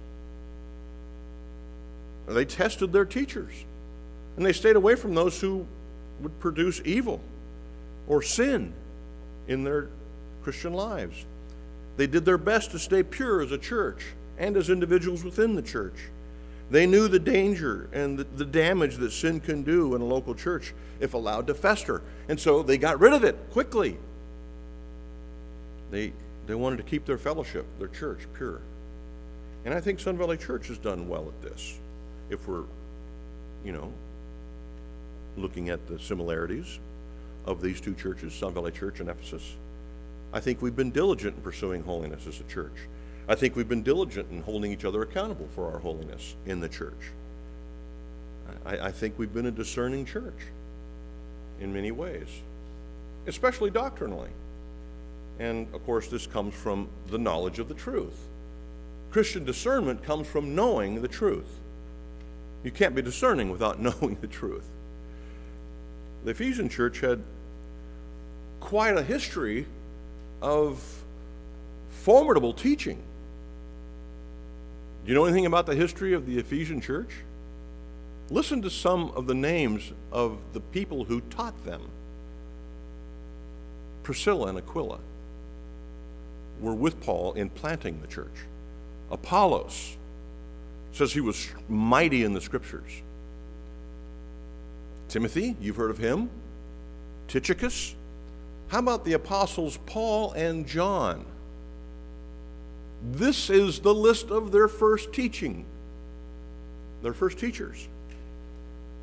They 2.28 2.46
tested 2.46 2.92
their 2.92 3.06
teachers, 3.06 3.54
and 4.38 4.46
they 4.46 4.54
stayed 4.54 4.76
away 4.76 4.96
from 4.96 5.16
those 5.16 5.42
who 5.42 5.66
would 6.22 6.40
produce 6.40 6.80
evil 6.86 7.22
or 8.08 8.22
sin 8.22 8.74
in 9.48 9.64
their 9.64 9.90
Christian 10.44 10.74
lives. 10.74 11.26
They 11.98 12.08
did 12.08 12.26
their 12.26 12.38
best 12.38 12.72
to 12.72 12.80
stay 12.80 13.02
pure 13.02 13.42
as 13.42 13.52
a 13.52 13.58
church 13.58 14.14
and 14.38 14.58
as 14.58 14.70
individuals 14.70 15.24
within 15.24 15.56
the 15.56 15.62
church. 15.62 16.10
They 16.70 16.88
knew 16.88 17.08
the 17.08 17.20
danger 17.20 17.90
and 17.94 18.18
the, 18.18 18.24
the, 18.24 18.46
damage 18.46 18.96
that 18.98 19.12
sin 19.12 19.40
can 19.40 19.62
do 19.62 19.94
in 19.94 20.02
a 20.02 20.06
local 20.06 20.34
church 20.34 20.74
if 21.00 21.14
allowed 21.14 21.48
to 21.48 21.54
fester. 21.54 22.02
And 22.28 22.40
so 22.40 22.64
they 22.64 22.78
got 22.78 23.00
rid 23.00 23.14
of 23.14 23.24
it 23.24 23.38
quickly. 23.52 23.98
They, 25.92 26.12
they 26.48 26.56
wanted 26.56 26.78
to 26.78 26.84
keep 26.84 27.06
their 27.06 27.20
fellowship, 27.20 27.66
their 27.78 27.88
church, 27.88 28.22
pure. 28.34 28.62
And 29.64 29.74
I 29.74 29.82
think 29.82 30.00
Sun 30.00 30.18
Valley 30.18 30.38
Church 30.38 30.68
has 30.68 30.78
done 30.78 31.08
well 31.08 31.28
at 31.28 31.42
this. 31.42 31.78
If 32.30 32.48
we're, 32.48 32.64
you 33.64 33.72
know, 33.72 33.92
looking 35.38 35.70
at 35.70 35.86
the 35.88 36.00
similarities 36.00 36.80
of 37.46 37.62
these 37.62 37.80
two 37.80 37.94
churches, 37.94 38.34
Sun 38.34 38.54
Valley 38.54 38.72
Church 38.72 39.00
and 39.00 39.10
Ephesus, 39.10 39.56
I 40.34 40.40
think 40.40 40.62
we've 40.62 40.76
been 40.76 40.92
diligent 40.92 41.36
in 41.36 41.42
pursuing 41.42 41.84
holiness 41.84 42.28
as 42.28 42.40
a 42.40 42.44
church. 42.44 42.74
I 43.28 43.36
think 43.36 43.56
we've 43.56 43.68
been 43.68 43.84
diligent 43.84 44.30
in 44.32 44.42
holding 44.44 44.72
each 44.72 44.86
other 44.86 45.02
accountable 45.02 45.48
for 45.56 45.72
our 45.72 45.80
holiness 45.80 46.36
in 46.46 46.60
the 46.60 46.70
church. 46.70 47.12
I, 48.66 48.78
I 48.78 48.92
think 48.92 49.18
we've 49.18 49.34
been 49.34 49.48
a 49.48 49.52
discerning 49.52 50.06
church 50.06 50.38
in 51.60 51.74
many 51.74 51.92
ways, 51.92 52.28
especially 53.26 53.72
doctrinally. 53.72 54.30
And 55.40 55.68
of 55.74 55.86
course, 55.86 56.08
this 56.08 56.28
comes 56.28 56.54
from 56.54 56.88
the 57.10 57.18
knowledge 57.18 57.60
of 57.60 57.68
the 57.68 57.74
truth. 57.74 58.28
Christian 59.12 59.44
discernment 59.44 60.04
comes 60.04 60.28
from 60.28 60.56
knowing 60.56 61.02
the 61.02 61.08
truth. 61.08 61.60
You 62.64 62.72
can't 62.72 62.96
be 62.96 63.02
discerning 63.02 63.50
without 63.50 63.80
knowing 64.02 64.18
the 64.22 64.28
truth. 64.28 64.68
The 66.24 66.32
Ephesian 66.32 66.70
church 66.70 67.00
had 67.00 67.22
quite 68.60 68.98
a 68.98 69.04
history 69.04 69.68
of 70.42 71.04
formidable 71.90 72.54
teaching. 72.54 73.02
Do 75.06 75.12
you 75.12 75.16
know 75.16 75.26
anything 75.26 75.46
about 75.46 75.68
the 75.68 75.76
history 75.76 76.14
of 76.14 76.26
the 76.26 76.40
Ephesian 76.40 76.82
church? 76.82 77.12
Listen 78.32 78.64
to 78.64 78.72
some 78.72 79.12
of 79.12 79.28
the 79.28 79.36
names 79.36 79.94
of 80.12 80.40
the 80.54 80.60
people 80.60 81.04
who 81.04 81.22
taught 81.22 81.64
them. 81.64 81.84
Priscilla 84.02 84.48
and 84.48 84.58
Aquila 84.58 84.98
were 86.60 86.74
with 86.74 87.00
Paul 87.02 87.34
in 87.34 87.52
planting 87.52 88.02
the 88.02 88.08
church. 88.08 88.34
Apollos 89.12 89.96
says 90.92 91.14
he 91.14 91.22
was 91.22 91.50
mighty 91.70 92.24
in 92.24 92.34
the 92.34 92.42
scriptures. 92.42 93.04
Timothy, 95.08 95.56
you've 95.62 95.76
heard 95.76 95.92
of 95.92 96.00
him. 96.00 96.32
Tychicus. 97.28 97.94
How 98.70 98.80
about 98.80 99.06
the 99.06 99.14
apostles 99.14 99.78
Paul 99.86 100.32
and 100.32 100.66
John? 100.66 101.26
This 103.12 103.50
is 103.50 103.80
the 103.80 103.94
list 103.94 104.32
of 104.32 104.52
their 104.52 104.68
first 104.68 105.14
teaching, 105.14 105.66
their 107.04 107.14
first 107.14 107.38
teachers. 107.38 107.88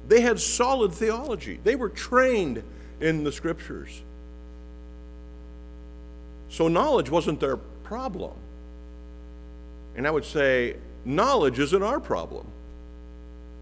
They 0.08 0.20
had 0.20 0.40
solid 0.40 0.92
theology, 0.92 1.60
they 1.62 1.76
were 1.76 1.88
trained 1.88 2.62
in 3.00 3.24
the 3.24 3.32
scriptures. 3.32 4.02
So, 6.48 6.68
knowledge 6.68 7.08
wasn't 7.08 7.40
their 7.40 7.56
problem. 7.56 8.34
And 9.96 10.06
I 10.06 10.10
would 10.10 10.24
say, 10.24 10.76
knowledge 11.04 11.58
isn't 11.58 11.82
our 11.82 11.98
problem 12.00 12.46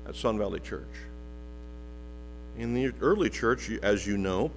at 0.09 0.17
Sun 0.17 0.39
Valley 0.39 0.61
Church. 0.61 0.89
In 2.59 2.75
the 2.75 2.93
early 3.01 3.31
church, 3.31 3.71
as 3.83 4.07
you 4.07 4.19
know, 4.19 4.51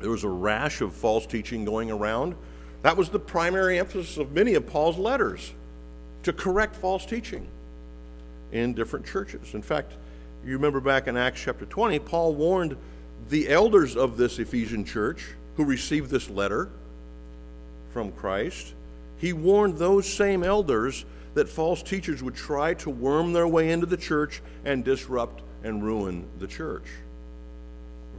there 0.00 0.10
was 0.10 0.24
a 0.24 0.28
rash 0.28 0.80
of 0.80 0.94
false 0.94 1.26
teaching 1.26 1.64
going 1.64 1.90
around. 1.90 2.34
That 2.82 2.96
was 2.96 3.10
the 3.10 3.18
primary 3.18 3.78
emphasis 3.78 4.16
of 4.16 4.32
many 4.32 4.54
of 4.54 4.66
Paul's 4.66 4.98
letters 4.98 5.52
to 6.22 6.32
correct 6.32 6.76
false 6.76 7.04
teaching 7.04 7.46
in 8.52 8.74
different 8.74 9.06
churches. 9.06 9.54
In 9.54 9.62
fact, 9.62 9.94
you 10.44 10.54
remember 10.54 10.80
back 10.80 11.06
in 11.06 11.16
Acts 11.16 11.42
chapter 11.42 11.66
20, 11.66 11.98
Paul 12.00 12.34
warned 12.34 12.76
the 13.28 13.48
elders 13.48 13.96
of 13.96 14.16
this 14.16 14.38
Ephesian 14.38 14.84
church 14.84 15.34
who 15.56 15.64
received 15.64 16.10
this 16.10 16.30
letter 16.30 16.70
from 17.92 18.12
Christ. 18.12 18.74
He 19.18 19.32
warned 19.32 19.76
those 19.76 20.10
same 20.10 20.42
elders 20.42 21.04
that 21.34 21.48
false 21.48 21.82
teachers 21.82 22.22
would 22.22 22.34
try 22.34 22.74
to 22.74 22.90
worm 22.90 23.32
their 23.32 23.46
way 23.46 23.70
into 23.70 23.86
the 23.86 23.96
church 23.96 24.40
and 24.64 24.84
disrupt 24.84 25.42
and 25.62 25.84
ruin 25.84 26.26
the 26.38 26.46
church. 26.46 26.86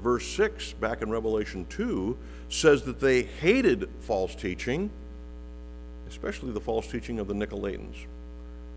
Verse 0.02 0.28
6, 0.28 0.74
back 0.74 1.02
in 1.02 1.10
Revelation 1.10 1.66
2, 1.70 2.18
says 2.50 2.84
that 2.84 3.00
they 3.00 3.24
hated 3.24 3.90
false 4.00 4.34
teaching, 4.34 4.90
especially 6.08 6.52
the 6.52 6.60
false 6.60 6.88
teaching 6.88 7.20
of 7.20 7.28
the 7.28 7.34
Nicolaitans. 7.34 8.08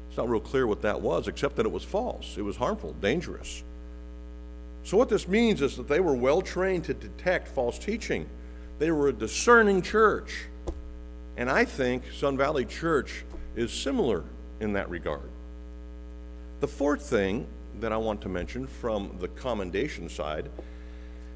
It's 0.08 0.18
not 0.18 0.28
real 0.28 0.40
clear 0.40 0.66
what 0.66 0.82
that 0.82 1.00
was, 1.00 1.26
except 1.26 1.56
that 1.56 1.66
it 1.66 1.72
was 1.72 1.82
false. 1.82 2.36
It 2.36 2.42
was 2.42 2.56
harmful, 2.56 2.92
dangerous. 3.00 3.64
So, 4.84 4.98
what 4.98 5.08
this 5.08 5.26
means 5.26 5.62
is 5.62 5.76
that 5.76 5.88
they 5.88 5.98
were 5.98 6.14
well 6.14 6.42
trained 6.42 6.84
to 6.84 6.94
detect 6.94 7.48
false 7.48 7.78
teaching. 7.78 8.28
They 8.78 8.90
were 8.90 9.08
a 9.08 9.12
discerning 9.12 9.80
church. 9.80 10.46
And 11.36 11.50
I 11.50 11.64
think 11.64 12.04
Sun 12.12 12.36
Valley 12.36 12.64
Church 12.64 13.24
is 13.56 13.72
similar 13.72 14.24
in 14.60 14.74
that 14.74 14.88
regard. 14.90 15.30
The 16.60 16.68
fourth 16.68 17.02
thing 17.02 17.46
that 17.80 17.92
I 17.92 17.96
want 17.96 18.20
to 18.22 18.28
mention 18.28 18.66
from 18.66 19.16
the 19.18 19.28
commendation 19.28 20.08
side 20.08 20.48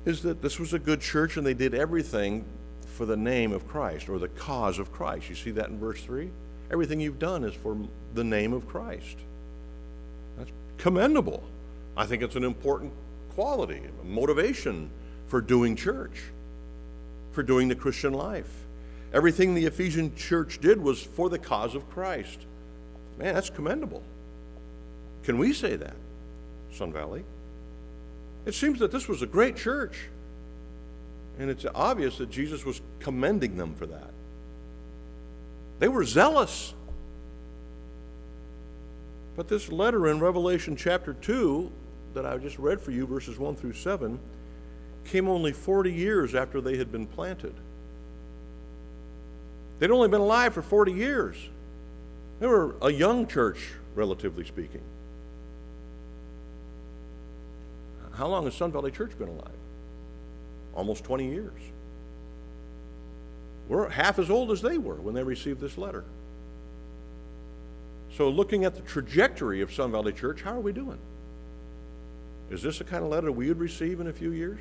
is 0.08 0.22
that 0.22 0.40
this 0.40 0.58
was 0.58 0.72
a 0.72 0.78
good 0.78 1.02
church 1.02 1.36
and 1.36 1.46
they 1.46 1.52
did 1.52 1.74
everything 1.74 2.42
for 2.94 3.04
the 3.04 3.16
name 3.16 3.52
of 3.52 3.68
Christ 3.68 4.08
or 4.08 4.18
the 4.18 4.28
cause 4.28 4.78
of 4.78 4.90
Christ. 4.90 5.28
You 5.28 5.34
see 5.34 5.50
that 5.52 5.68
in 5.68 5.78
verse 5.78 6.02
3? 6.02 6.30
Everything 6.70 6.98
you've 6.98 7.18
done 7.18 7.44
is 7.44 7.52
for 7.52 7.76
the 8.14 8.24
name 8.24 8.54
of 8.54 8.66
Christ. 8.66 9.18
That's 10.38 10.50
commendable. 10.78 11.42
I 11.94 12.06
think 12.06 12.22
it's 12.22 12.36
an 12.36 12.44
important 12.44 12.92
quality, 13.34 13.82
a 14.00 14.04
motivation 14.04 14.88
for 15.26 15.42
doing 15.42 15.76
church, 15.76 16.22
for 17.32 17.42
doing 17.42 17.68
the 17.68 17.74
Christian 17.74 18.14
life. 18.14 18.50
Everything 19.12 19.54
the 19.54 19.66
Ephesian 19.66 20.16
church 20.16 20.58
did 20.58 20.82
was 20.82 21.02
for 21.02 21.28
the 21.28 21.38
cause 21.38 21.74
of 21.74 21.88
Christ. 21.90 22.38
Man, 23.18 23.34
that's 23.34 23.50
commendable. 23.50 24.02
Can 25.24 25.36
we 25.36 25.52
say 25.52 25.76
that, 25.76 25.96
Sun 26.72 26.94
Valley? 26.94 27.24
It 28.48 28.54
seems 28.54 28.78
that 28.78 28.90
this 28.90 29.08
was 29.08 29.20
a 29.20 29.26
great 29.26 29.58
church. 29.58 30.08
And 31.38 31.50
it's 31.50 31.66
obvious 31.74 32.16
that 32.16 32.30
Jesus 32.30 32.64
was 32.64 32.80
commending 32.98 33.58
them 33.58 33.74
for 33.74 33.84
that. 33.84 34.10
They 35.80 35.88
were 35.88 36.02
zealous. 36.02 36.72
But 39.36 39.48
this 39.48 39.70
letter 39.70 40.08
in 40.08 40.18
Revelation 40.18 40.76
chapter 40.76 41.12
2 41.12 41.70
that 42.14 42.24
I 42.24 42.38
just 42.38 42.58
read 42.58 42.80
for 42.80 42.90
you, 42.90 43.06
verses 43.06 43.38
1 43.38 43.54
through 43.54 43.74
7, 43.74 44.18
came 45.04 45.28
only 45.28 45.52
40 45.52 45.92
years 45.92 46.34
after 46.34 46.62
they 46.62 46.78
had 46.78 46.90
been 46.90 47.06
planted. 47.06 47.52
They'd 49.78 49.90
only 49.90 50.08
been 50.08 50.22
alive 50.22 50.54
for 50.54 50.62
40 50.62 50.92
years. 50.92 51.36
They 52.40 52.46
were 52.46 52.76
a 52.80 52.90
young 52.90 53.26
church, 53.26 53.72
relatively 53.94 54.46
speaking. 54.46 54.80
How 58.18 58.26
long 58.26 58.44
has 58.46 58.54
Sun 58.56 58.72
Valley 58.72 58.90
Church 58.90 59.16
been 59.16 59.28
alive? 59.28 59.52
Almost 60.74 61.04
20 61.04 61.30
years. 61.30 61.52
We're 63.68 63.88
half 63.88 64.18
as 64.18 64.28
old 64.28 64.50
as 64.50 64.60
they 64.60 64.76
were 64.76 64.96
when 64.96 65.14
they 65.14 65.22
received 65.22 65.60
this 65.60 65.78
letter. 65.78 66.02
So, 68.16 68.28
looking 68.28 68.64
at 68.64 68.74
the 68.74 68.80
trajectory 68.80 69.60
of 69.60 69.72
Sun 69.72 69.92
Valley 69.92 70.12
Church, 70.12 70.42
how 70.42 70.54
are 70.54 70.60
we 70.60 70.72
doing? 70.72 70.98
Is 72.50 72.60
this 72.60 72.78
the 72.78 72.84
kind 72.84 73.04
of 73.04 73.10
letter 73.10 73.30
we 73.30 73.46
would 73.48 73.60
receive 73.60 74.00
in 74.00 74.08
a 74.08 74.12
few 74.12 74.32
years? 74.32 74.58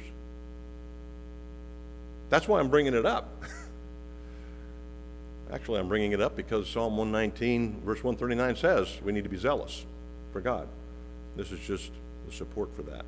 That's 2.29 2.47
why 2.47 2.59
I'm 2.59 2.69
bringing 2.69 2.93
it 2.93 3.07
up. 3.07 3.41
Actually, 5.51 5.79
I'm 5.79 5.87
bringing 5.87 6.11
it 6.11 6.21
up 6.21 6.35
because 6.35 6.69
Psalm 6.69 6.95
119, 6.95 7.81
verse 7.83 8.03
139 8.03 8.55
says 8.57 8.99
we 9.01 9.13
need 9.13 9.23
to 9.23 9.29
be 9.29 9.37
zealous 9.37 9.83
for 10.31 10.41
God. 10.41 10.67
This 11.35 11.51
is 11.51 11.59
just 11.61 11.91
the 12.27 12.33
support 12.33 12.75
for 12.75 12.83
that. 12.83 13.05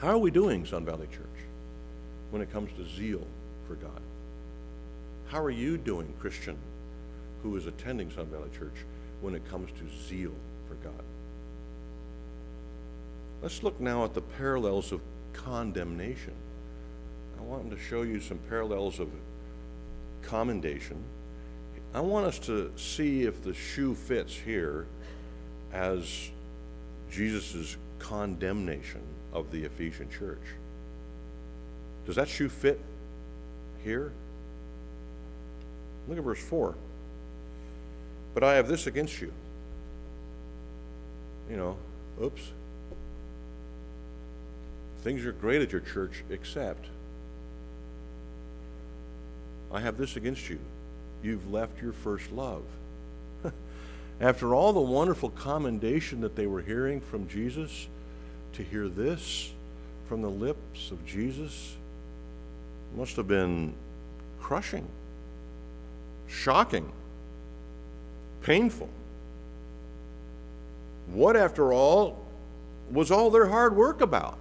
How 0.00 0.08
are 0.08 0.18
we 0.18 0.30
doing, 0.30 0.64
Sun 0.64 0.86
Valley 0.86 1.08
Church, 1.08 1.26
when 2.30 2.40
it 2.40 2.50
comes 2.50 2.70
to 2.72 2.88
zeal 2.88 3.20
for 3.68 3.74
God? 3.74 4.00
How 5.26 5.42
are 5.42 5.50
you 5.50 5.76
doing, 5.76 6.14
Christian, 6.18 6.56
who 7.42 7.54
is 7.58 7.66
attending 7.66 8.10
Sun 8.10 8.28
Valley 8.28 8.48
Church, 8.58 8.86
when 9.20 9.34
it 9.34 9.46
comes 9.50 9.70
to 9.72 10.08
zeal 10.08 10.32
for 10.66 10.74
God? 10.76 11.04
Let's 13.42 13.62
look 13.62 13.78
now 13.78 14.02
at 14.04 14.14
the 14.14 14.22
parallels 14.22 14.90
of 14.90 15.02
condemnation. 15.34 16.32
I 17.38 17.42
want 17.42 17.70
to 17.70 17.78
show 17.78 18.00
you 18.00 18.20
some 18.20 18.38
parallels 18.48 19.00
of 19.00 19.10
commendation. 20.22 20.96
I 21.92 22.00
want 22.00 22.24
us 22.24 22.38
to 22.40 22.72
see 22.74 23.24
if 23.24 23.42
the 23.42 23.52
shoe 23.52 23.94
fits 23.94 24.34
here 24.34 24.86
as 25.74 26.30
Jesus' 27.10 27.76
condemnation 27.98 29.02
of 29.32 29.50
the 29.50 29.64
Ephesian 29.64 30.10
church. 30.10 30.42
Does 32.06 32.16
that 32.16 32.28
shoe 32.28 32.48
fit 32.48 32.80
here? 33.84 34.12
Look 36.08 36.18
at 36.18 36.24
verse 36.24 36.42
4. 36.42 36.74
But 38.34 38.44
I 38.44 38.54
have 38.54 38.68
this 38.68 38.86
against 38.86 39.20
you. 39.20 39.32
You 41.48 41.56
know, 41.56 41.76
oops. 42.22 42.42
Things 45.02 45.24
are 45.24 45.32
great 45.32 45.62
at 45.62 45.72
your 45.72 45.80
church, 45.80 46.24
except 46.30 46.86
I 49.72 49.80
have 49.80 49.96
this 49.96 50.16
against 50.16 50.48
you. 50.48 50.58
You've 51.22 51.50
left 51.50 51.80
your 51.80 51.92
first 51.92 52.32
love. 52.32 52.64
After 54.20 54.54
all 54.54 54.72
the 54.72 54.80
wonderful 54.80 55.30
commendation 55.30 56.20
that 56.22 56.36
they 56.36 56.46
were 56.46 56.62
hearing 56.62 57.00
from 57.00 57.28
Jesus, 57.28 57.88
to 58.60 58.66
hear 58.68 58.88
this 58.88 59.52
from 60.06 60.20
the 60.20 60.28
lips 60.28 60.90
of 60.90 61.04
Jesus 61.06 61.76
must 62.94 63.16
have 63.16 63.26
been 63.26 63.72
crushing, 64.38 64.86
shocking, 66.28 66.92
painful. 68.42 68.90
What, 71.12 71.36
after 71.36 71.72
all, 71.72 72.22
was 72.90 73.10
all 73.10 73.30
their 73.30 73.46
hard 73.46 73.74
work 73.74 74.02
about? 74.02 74.36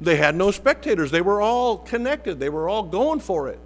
They 0.00 0.16
had 0.16 0.34
no 0.34 0.50
spectators. 0.50 1.10
They 1.10 1.20
were 1.20 1.42
all 1.42 1.76
connected. 1.76 2.40
They 2.40 2.48
were 2.48 2.70
all 2.70 2.84
going 2.84 3.20
for 3.20 3.48
it. 3.48 3.60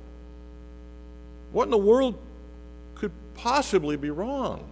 What 1.52 1.64
in 1.64 1.70
the 1.70 1.78
world 1.78 2.18
could 2.96 3.12
possibly 3.34 3.96
be 3.96 4.10
wrong? 4.10 4.68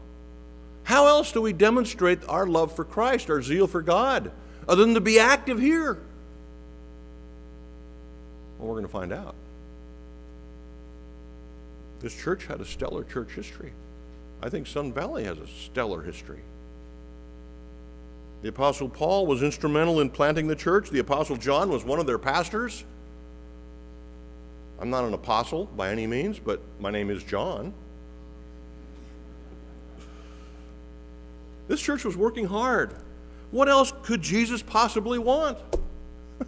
How 0.85 1.07
else 1.07 1.33
do 1.33 1.40
we 1.40 1.53
demonstrate 1.53 2.20
our 2.29 2.47
love 2.47 2.75
for 2.75 2.85
Christ, 2.85 3.31
our 3.31 3.42
zeal 3.42 3.66
for 3.66 3.83
God, 3.83 4.31
other 4.68 4.85
than 4.85 4.94
to 4.94 5.01
be 5.01 5.18
active 5.18 5.59
here? 5.59 5.99
Well, 8.59 8.68
we're 8.68 8.75
going 8.75 8.87
to 8.87 8.92
find 8.92 9.12
out. 9.12 9.35
This 12.01 12.14
church 12.14 12.47
had 12.47 12.61
a 12.61 12.64
stellar 12.66 13.03
church 13.05 13.33
history. 13.33 13.73
I 14.42 14.51
think 14.51 14.66
Sun 14.66 14.92
Valley 14.92 15.25
has 15.25 15.38
a 15.38 15.47
stellar 15.47 16.03
history. 16.03 16.40
The 18.42 18.51
Apostle 18.51 18.90
Paul 18.90 19.27
was 19.27 19.42
instrumental 19.42 20.01
in 20.01 20.11
planting 20.11 20.49
the 20.49 20.57
church. 20.57 20.90
The 20.90 20.99
Apostle 20.99 21.37
John 21.37 21.70
was 21.70 21.83
one 21.83 21.99
of 21.99 22.07
their 22.07 22.18
pastors. 22.18 22.85
I'm 24.79 24.90
not 24.90 25.05
an 25.05 25.14
apostle 25.14 25.64
by 25.64 25.90
any 25.90 26.07
means, 26.07 26.38
but 26.38 26.61
my 26.79 26.90
name 26.90 27.09
is 27.09 27.23
John. 27.23 27.73
This 31.68 31.81
church 31.81 32.05
was 32.05 32.16
working 32.16 32.46
hard. 32.46 32.94
What 33.50 33.68
else 33.68 33.92
could 34.03 34.20
Jesus 34.20 34.62
possibly 34.62 35.18
want? 35.18 35.59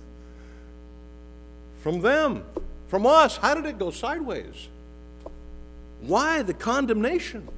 from 1.80 2.00
them, 2.00 2.44
from 2.88 3.06
us. 3.06 3.36
How 3.36 3.54
did 3.54 3.66
it 3.66 3.78
go 3.78 3.90
sideways? 3.90 4.68
Why 6.00 6.42
the 6.42 6.54
condemnation? 6.54 7.48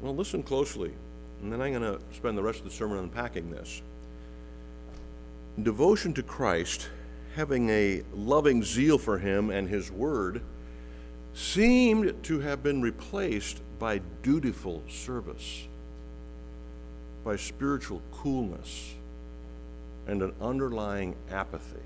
Well, 0.00 0.16
listen 0.16 0.42
closely, 0.42 0.92
and 1.42 1.52
then 1.52 1.60
I'm 1.60 1.72
going 1.72 1.82
to 1.82 2.00
spend 2.14 2.36
the 2.36 2.42
rest 2.42 2.58
of 2.58 2.64
the 2.64 2.70
sermon 2.70 2.98
unpacking 2.98 3.50
this. 3.50 3.82
Devotion 5.62 6.14
to 6.14 6.22
Christ, 6.22 6.88
having 7.36 7.68
a 7.68 8.02
loving 8.12 8.64
zeal 8.64 8.98
for 8.98 9.18
Him 9.18 9.50
and 9.50 9.68
His 9.68 9.92
Word, 9.92 10.42
seemed 11.34 12.22
to 12.24 12.40
have 12.40 12.62
been 12.62 12.82
replaced 12.82 13.60
by 13.82 14.00
dutiful 14.22 14.80
service, 14.88 15.66
by 17.24 17.34
spiritual 17.34 18.00
coolness, 18.12 18.94
and 20.06 20.22
an 20.22 20.32
underlying 20.40 21.16
apathy. 21.32 21.82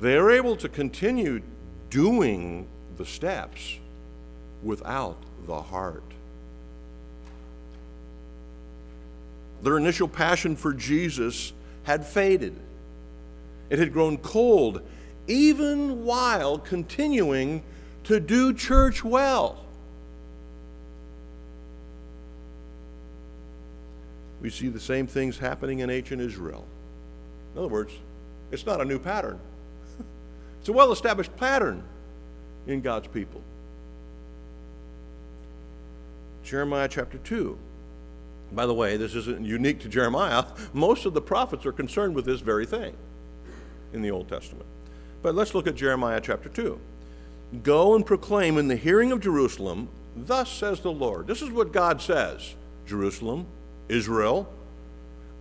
They 0.00 0.16
are 0.16 0.30
able 0.30 0.54
to 0.54 0.68
continue 0.68 1.42
doing 1.90 2.68
the 2.96 3.04
steps 3.04 3.78
without 4.62 5.16
the 5.48 5.60
heart. 5.60 6.04
Their 9.64 9.78
initial 9.78 10.06
passion 10.06 10.54
for 10.54 10.72
Jesus 10.72 11.52
had 11.82 12.06
faded. 12.06 12.54
It 13.68 13.80
had 13.80 13.92
grown 13.92 14.16
cold, 14.18 14.80
even 15.26 16.04
while 16.04 16.56
continuing 16.56 17.64
to 18.04 18.20
do 18.20 18.52
church 18.52 19.04
well. 19.04 19.64
We 24.40 24.50
see 24.50 24.68
the 24.68 24.80
same 24.80 25.06
things 25.06 25.38
happening 25.38 25.80
in 25.80 25.90
ancient 25.90 26.20
Israel. 26.22 26.64
In 27.54 27.58
other 27.58 27.68
words, 27.68 27.92
it's 28.50 28.64
not 28.66 28.80
a 28.80 28.84
new 28.84 28.98
pattern. 28.98 29.38
It's 30.60 30.68
a 30.68 30.74
well 30.74 30.92
established 30.92 31.34
pattern 31.38 31.82
in 32.66 32.82
God's 32.82 33.08
people. 33.08 33.40
Jeremiah 36.44 36.86
chapter 36.86 37.16
2. 37.16 37.56
By 38.52 38.66
the 38.66 38.74
way, 38.74 38.96
this 38.96 39.14
isn't 39.14 39.44
unique 39.44 39.80
to 39.80 39.88
Jeremiah. 39.88 40.44
Most 40.72 41.06
of 41.06 41.14
the 41.14 41.20
prophets 41.22 41.64
are 41.64 41.72
concerned 41.72 42.14
with 42.14 42.24
this 42.24 42.40
very 42.40 42.66
thing 42.66 42.94
in 43.92 44.02
the 44.02 44.10
Old 44.10 44.28
Testament. 44.28 44.66
But 45.22 45.34
let's 45.34 45.54
look 45.54 45.66
at 45.66 45.76
Jeremiah 45.76 46.20
chapter 46.20 46.48
2. 46.48 46.78
Go 47.62 47.94
and 47.94 48.06
proclaim 48.06 48.58
in 48.58 48.68
the 48.68 48.76
hearing 48.76 49.12
of 49.12 49.20
Jerusalem, 49.20 49.88
Thus 50.16 50.50
says 50.50 50.80
the 50.80 50.92
Lord. 50.92 51.26
This 51.26 51.42
is 51.42 51.50
what 51.50 51.72
God 51.72 52.00
says 52.00 52.54
Jerusalem, 52.86 53.46
Israel. 53.88 54.52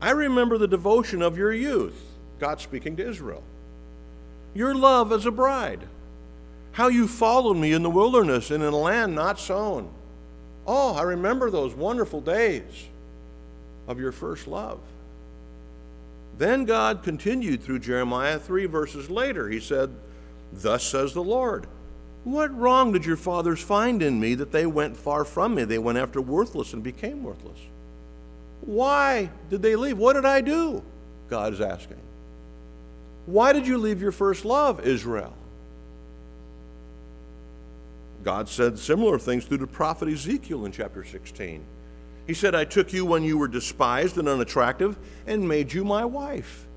I 0.02 0.12
remember 0.12 0.58
the 0.58 0.68
devotion 0.68 1.22
of 1.22 1.38
your 1.38 1.52
youth, 1.52 2.02
God 2.40 2.62
speaking 2.62 2.96
to 2.98 3.08
Israel. 3.08 3.44
Your 4.54 4.74
love 4.74 5.12
as 5.12 5.26
a 5.26 5.32
bride, 5.32 5.88
how 6.72 6.88
you 6.88 7.08
followed 7.08 7.56
me 7.56 7.74
in 7.74 7.84
the 7.84 7.90
wilderness 7.90 8.50
and 8.50 8.64
in 8.64 8.74
a 8.74 8.78
land 8.78 9.14
not 9.14 9.40
sown. 9.40 9.90
Oh, 10.66 10.96
I 10.96 11.02
remember 11.02 11.50
those 11.50 11.74
wonderful 11.74 12.22
days 12.22 12.88
of 13.88 14.00
your 14.00 14.12
first 14.12 14.48
love. 14.48 14.80
Then 16.38 16.64
God 16.64 17.04
continued 17.04 17.62
through 17.62 17.80
Jeremiah 17.80 18.40
three 18.40 18.66
verses 18.66 19.10
later. 19.10 19.50
He 19.50 19.60
said, 19.60 19.90
Thus 20.54 20.84
says 20.84 21.14
the 21.14 21.24
Lord. 21.24 21.68
What 22.30 22.56
wrong 22.56 22.92
did 22.92 23.06
your 23.06 23.18
fathers 23.18 23.60
find 23.60 24.04
in 24.04 24.20
me 24.20 24.36
that 24.36 24.52
they 24.52 24.68
went 24.68 24.96
far 24.96 25.26
from 25.26 25.56
me? 25.56 25.64
They 25.64 25.80
went 25.80 25.98
after 25.98 26.22
worthless 26.22 26.74
and 26.74 26.84
became 26.84 27.24
worthless. 27.24 27.58
Why 28.62 29.32
did 29.50 29.64
they 29.64 29.76
leave? 29.76 29.98
What 29.98 30.14
did 30.14 30.26
I 30.26 30.42
do? 30.42 30.84
God 31.28 31.54
is 31.54 31.62
asking. 31.62 31.98
Why 33.26 33.52
did 33.52 33.66
you 33.66 33.80
leave 33.80 34.00
your 34.00 34.12
first 34.12 34.46
love, 34.46 34.86
Israel? 34.86 35.34
God 38.24 38.48
said 38.48 38.78
similar 38.78 39.18
things 39.18 39.46
through 39.46 39.58
the 39.58 39.68
prophet 39.68 40.08
Ezekiel 40.08 40.66
in 40.66 40.72
chapter 40.72 41.04
16. 41.04 41.66
He 42.28 42.36
said, 42.36 42.54
I 42.54 42.64
took 42.64 42.94
you 42.94 43.08
when 43.08 43.24
you 43.24 43.40
were 43.40 43.48
despised 43.48 44.20
and 44.20 44.30
unattractive 44.30 45.00
and 45.26 45.48
made 45.48 45.74
you 45.74 45.84
my 45.84 46.06
wife. 46.06 46.68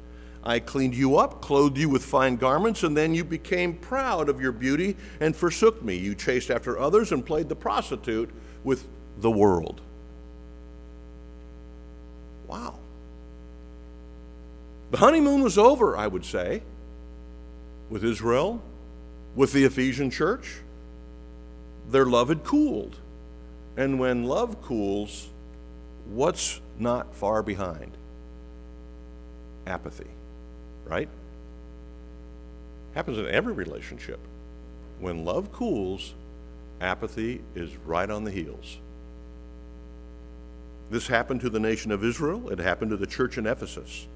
I 0.45 0.59
cleaned 0.59 0.95
you 0.95 1.17
up, 1.19 1.41
clothed 1.41 1.79
you 1.79 1.89
with 1.89 2.05
fine 2.05 2.37
garments, 2.37 2.83
and 2.83 2.97
then 2.97 3.15
you 3.15 3.25
became 3.25 3.75
proud 3.75 4.29
of 4.29 4.41
your 4.41 4.51
beauty 4.51 4.97
and 5.21 5.37
forsook 5.37 5.83
me. 5.83 5.97
You 5.97 6.15
chased 6.15 6.51
after 6.51 6.79
others 6.79 7.13
and 7.13 7.25
played 7.25 7.49
the 7.49 7.55
prostitute 7.55 8.31
with 8.65 8.89
the 9.19 9.31
world. 9.31 9.81
Wow. 12.49 12.75
The 14.91 14.99
honeymoon 14.99 15.43
was 15.43 15.57
over, 15.57 15.97
I 15.97 16.09
would 16.09 16.25
say, 16.25 16.63
with 17.89 18.05
Israel, 18.05 18.61
with 19.37 19.53
the 19.53 19.65
Ephesian 19.65 20.11
church. 20.11 20.59
Their 21.89 22.05
love 22.05 22.29
had 22.29 22.43
cooled. 22.43 22.97
And 23.77 23.99
when 23.99 24.25
love 24.25 24.61
cools, 24.61 25.29
what's 26.07 26.61
not 26.79 27.15
far 27.15 27.43
behind? 27.43 27.93
Apathy 29.67 30.11
right? 30.87 31.09
Happens 32.95 33.19
in 33.19 33.27
every 33.27 33.53
relationship. 33.53 34.21
When 35.01 35.25
love 35.25 35.53
cools, 35.53 36.15
apathy 36.81 37.41
is 37.55 37.77
right 37.87 38.09
on 38.09 38.25
the 38.25 38.31
heels. 38.31 38.79
This 40.91 41.07
happened 41.07 41.41
to 41.41 41.51
the 41.51 41.61
nation 41.61 41.91
of 41.91 42.05
Israel, 42.05 42.51
it 42.51 42.59
happened 42.59 42.91
to 42.91 42.97
the 42.97 43.07
church 43.07 43.39
in 43.39 43.47
Ephesus. 43.47 44.07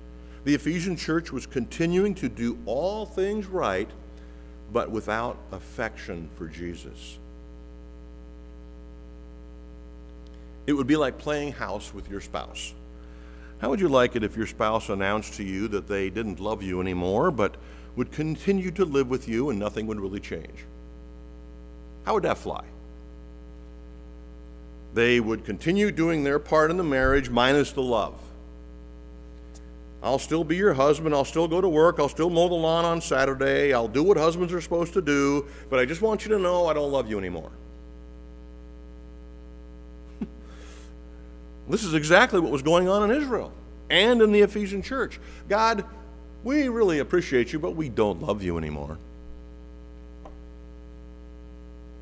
The 0.44 0.54
Ephesian 0.54 0.96
church 0.96 1.32
was 1.32 1.46
continuing 1.46 2.14
to 2.16 2.28
do 2.28 2.58
all 2.66 3.06
things 3.06 3.46
right, 3.46 3.88
but 4.72 4.90
without 4.90 5.38
affection 5.50 6.28
for 6.36 6.46
Jesus. 6.46 7.18
It 10.66 10.72
would 10.72 10.86
be 10.86 10.96
like 10.96 11.18
playing 11.18 11.52
house 11.52 11.94
with 11.94 12.10
your 12.10 12.20
spouse. 12.20 12.74
How 13.58 13.70
would 13.70 13.80
you 13.80 13.88
like 13.88 14.16
it 14.16 14.22
if 14.22 14.36
your 14.36 14.46
spouse 14.46 14.88
announced 14.88 15.34
to 15.34 15.44
you 15.44 15.68
that 15.68 15.88
they 15.88 16.10
didn't 16.10 16.40
love 16.40 16.62
you 16.62 16.80
anymore, 16.80 17.30
but 17.30 17.56
would 17.96 18.12
continue 18.12 18.70
to 18.72 18.84
live 18.84 19.08
with 19.08 19.28
you 19.28 19.48
and 19.48 19.58
nothing 19.58 19.86
would 19.86 20.00
really 20.00 20.20
change? 20.20 20.64
How 22.04 22.14
would 22.14 22.22
that 22.24 22.38
fly? 22.38 22.64
They 24.92 25.20
would 25.20 25.44
continue 25.44 25.90
doing 25.90 26.24
their 26.24 26.38
part 26.38 26.70
in 26.70 26.76
the 26.76 26.84
marriage 26.84 27.30
minus 27.30 27.72
the 27.72 27.82
love. 27.82 28.14
I'll 30.02 30.18
still 30.18 30.44
be 30.44 30.56
your 30.56 30.74
husband. 30.74 31.14
I'll 31.14 31.24
still 31.24 31.48
go 31.48 31.60
to 31.60 31.68
work. 31.68 31.98
I'll 31.98 32.08
still 32.08 32.30
mow 32.30 32.48
the 32.48 32.54
lawn 32.54 32.84
on 32.84 33.00
Saturday. 33.00 33.72
I'll 33.72 33.88
do 33.88 34.02
what 34.02 34.16
husbands 34.16 34.52
are 34.52 34.60
supposed 34.60 34.92
to 34.92 35.02
do, 35.02 35.46
but 35.68 35.78
I 35.78 35.84
just 35.84 36.02
want 36.02 36.24
you 36.24 36.30
to 36.30 36.38
know 36.38 36.66
I 36.66 36.74
don't 36.74 36.92
love 36.92 37.10
you 37.10 37.18
anymore. 37.18 37.50
This 41.68 41.84
is 41.84 41.94
exactly 41.94 42.40
what 42.40 42.52
was 42.52 42.62
going 42.62 42.88
on 42.88 43.10
in 43.10 43.16
Israel 43.16 43.52
and 43.90 44.22
in 44.22 44.32
the 44.32 44.40
Ephesian 44.40 44.82
church. 44.82 45.18
God, 45.48 45.84
we 46.44 46.68
really 46.68 47.00
appreciate 47.00 47.52
you, 47.52 47.58
but 47.58 47.72
we 47.72 47.88
don't 47.88 48.22
love 48.22 48.42
you 48.42 48.56
anymore. 48.56 48.98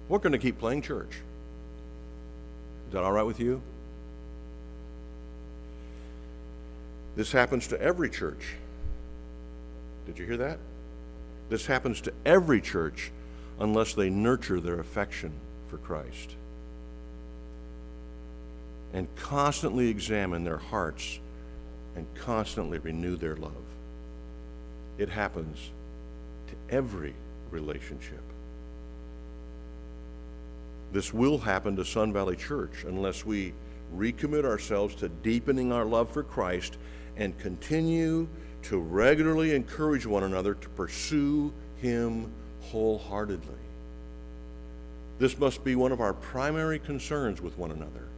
We're 0.08 0.18
going 0.18 0.32
to 0.32 0.38
keep 0.38 0.58
playing 0.58 0.82
church. 0.82 1.20
Is 2.88 2.92
that 2.92 3.02
all 3.02 3.12
right 3.12 3.22
with 3.22 3.40
you? 3.40 3.62
This 7.16 7.32
happens 7.32 7.68
to 7.68 7.80
every 7.80 8.10
church. 8.10 8.56
Did 10.06 10.18
you 10.18 10.26
hear 10.26 10.36
that? 10.36 10.58
This 11.48 11.66
happens 11.66 12.00
to 12.02 12.12
every 12.26 12.60
church 12.60 13.12
unless 13.58 13.94
they 13.94 14.10
nurture 14.10 14.60
their 14.60 14.78
affection 14.78 15.32
for 15.68 15.78
Christ 15.78 16.34
and 18.94 19.08
constantly 19.16 19.88
examine 19.88 20.44
their 20.44 20.56
hearts 20.56 21.18
and 21.96 22.06
constantly 22.14 22.78
renew 22.78 23.16
their 23.16 23.36
love. 23.36 23.52
It 24.96 25.10
happens 25.10 25.70
to 26.46 26.74
every 26.74 27.14
relationship. 27.50 28.22
This 30.92 31.12
will 31.12 31.38
happen 31.38 31.74
to 31.76 31.84
Sun 31.84 32.12
Valley 32.12 32.36
Church 32.36 32.84
unless 32.86 33.26
we 33.26 33.52
recommit 33.94 34.44
ourselves 34.44 34.94
to 34.96 35.08
deepening 35.08 35.72
our 35.72 35.84
love 35.84 36.08
for 36.08 36.22
Christ 36.22 36.78
and 37.16 37.36
continue 37.38 38.28
to 38.62 38.78
regularly 38.78 39.54
encourage 39.54 40.06
one 40.06 40.22
another 40.22 40.54
to 40.54 40.68
pursue 40.70 41.52
Him 41.82 42.30
wholeheartedly. 42.62 43.54
This 45.18 45.36
must 45.36 45.64
be 45.64 45.74
one 45.74 45.90
of 45.90 46.00
our 46.00 46.12
primary 46.12 46.78
concerns 46.78 47.40
with 47.40 47.58
one 47.58 47.72
another. 47.72 48.08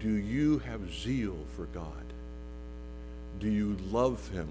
Do 0.00 0.10
you 0.10 0.58
have 0.60 0.92
zeal 0.92 1.36
for 1.56 1.66
God? 1.66 1.92
Do 3.40 3.48
you 3.48 3.76
love 3.90 4.28
Him 4.28 4.48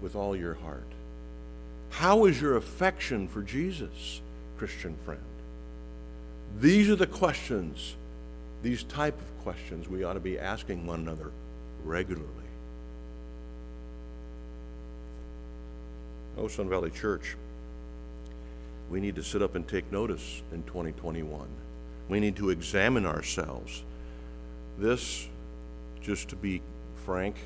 with 0.00 0.14
all 0.14 0.36
your 0.36 0.54
heart? 0.54 0.86
How 1.90 2.26
is 2.26 2.40
your 2.40 2.56
affection 2.56 3.28
for 3.28 3.42
Jesus, 3.42 4.20
Christian 4.58 4.96
friend? 5.04 5.20
These 6.60 6.88
are 6.88 6.96
the 6.96 7.06
questions, 7.06 7.96
these 8.62 8.82
type 8.84 9.18
of 9.18 9.42
questions 9.44 9.88
we 9.88 10.04
ought 10.04 10.14
to 10.14 10.20
be 10.20 10.38
asking 10.38 10.86
one 10.86 11.00
another 11.00 11.30
regularly. 11.84 12.26
Oh, 16.38 16.48
Sun 16.48 16.68
Valley 16.68 16.90
Church, 16.90 17.36
we 18.90 19.00
need 19.00 19.16
to 19.16 19.22
sit 19.22 19.42
up 19.42 19.54
and 19.54 19.66
take 19.66 19.90
notice 19.90 20.42
in 20.52 20.62
2021. 20.64 21.48
We 22.08 22.20
need 22.20 22.36
to 22.36 22.50
examine 22.50 23.06
ourselves. 23.06 23.82
This, 24.78 25.28
just 26.02 26.28
to 26.30 26.36
be 26.36 26.60
frank, 27.04 27.36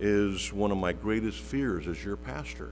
is 0.00 0.52
one 0.52 0.70
of 0.70 0.78
my 0.78 0.92
greatest 0.92 1.38
fears 1.38 1.86
as 1.86 2.04
your 2.04 2.16
pastor. 2.16 2.70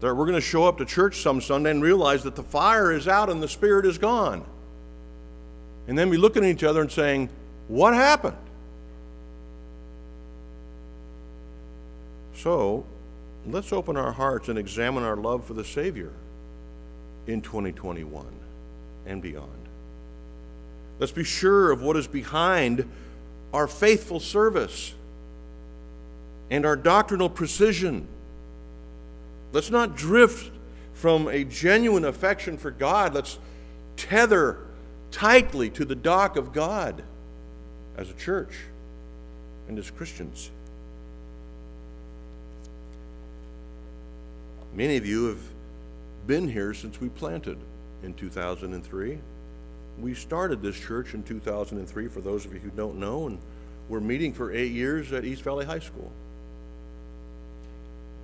That 0.00 0.14
we're 0.14 0.26
going 0.26 0.34
to 0.34 0.40
show 0.40 0.64
up 0.64 0.78
to 0.78 0.84
church 0.84 1.18
some 1.22 1.40
Sunday 1.40 1.70
and 1.70 1.82
realize 1.82 2.24
that 2.24 2.34
the 2.34 2.42
fire 2.42 2.92
is 2.92 3.08
out 3.08 3.30
and 3.30 3.42
the 3.42 3.48
Spirit 3.48 3.86
is 3.86 3.96
gone. 3.96 4.44
And 5.86 5.96
then 5.96 6.10
be 6.10 6.16
looking 6.16 6.44
at 6.44 6.50
each 6.50 6.64
other 6.64 6.80
and 6.80 6.90
saying, 6.90 7.30
What 7.68 7.94
happened? 7.94 8.36
So, 12.34 12.84
let's 13.46 13.72
open 13.72 13.96
our 13.96 14.12
hearts 14.12 14.48
and 14.48 14.58
examine 14.58 15.02
our 15.04 15.16
love 15.16 15.44
for 15.44 15.54
the 15.54 15.64
Savior 15.64 16.12
in 17.26 17.40
2021 17.40 18.26
and 19.06 19.22
beyond. 19.22 19.63
Let's 20.98 21.12
be 21.12 21.24
sure 21.24 21.70
of 21.70 21.82
what 21.82 21.96
is 21.96 22.06
behind 22.06 22.88
our 23.52 23.66
faithful 23.66 24.20
service 24.20 24.94
and 26.50 26.64
our 26.64 26.76
doctrinal 26.76 27.28
precision. 27.28 28.06
Let's 29.52 29.70
not 29.70 29.96
drift 29.96 30.50
from 30.92 31.28
a 31.28 31.44
genuine 31.44 32.04
affection 32.04 32.56
for 32.56 32.70
God. 32.70 33.14
Let's 33.14 33.38
tether 33.96 34.58
tightly 35.10 35.70
to 35.70 35.84
the 35.84 35.94
dock 35.94 36.36
of 36.36 36.52
God 36.52 37.02
as 37.96 38.10
a 38.10 38.14
church 38.14 38.54
and 39.68 39.78
as 39.78 39.90
Christians. 39.90 40.50
Many 44.74 44.96
of 44.96 45.06
you 45.06 45.26
have 45.26 45.40
been 46.26 46.48
here 46.48 46.74
since 46.74 47.00
we 47.00 47.08
planted 47.08 47.58
in 48.02 48.14
2003. 48.14 49.18
We 50.00 50.14
started 50.14 50.60
this 50.60 50.78
church 50.78 51.14
in 51.14 51.22
2003, 51.22 52.08
for 52.08 52.20
those 52.20 52.44
of 52.44 52.52
you 52.52 52.60
who 52.60 52.70
don't 52.70 52.98
know, 52.98 53.26
and 53.26 53.38
we're 53.88 54.00
meeting 54.00 54.32
for 54.32 54.52
eight 54.52 54.72
years 54.72 55.12
at 55.12 55.24
East 55.24 55.42
Valley 55.42 55.64
High 55.64 55.78
School. 55.78 56.10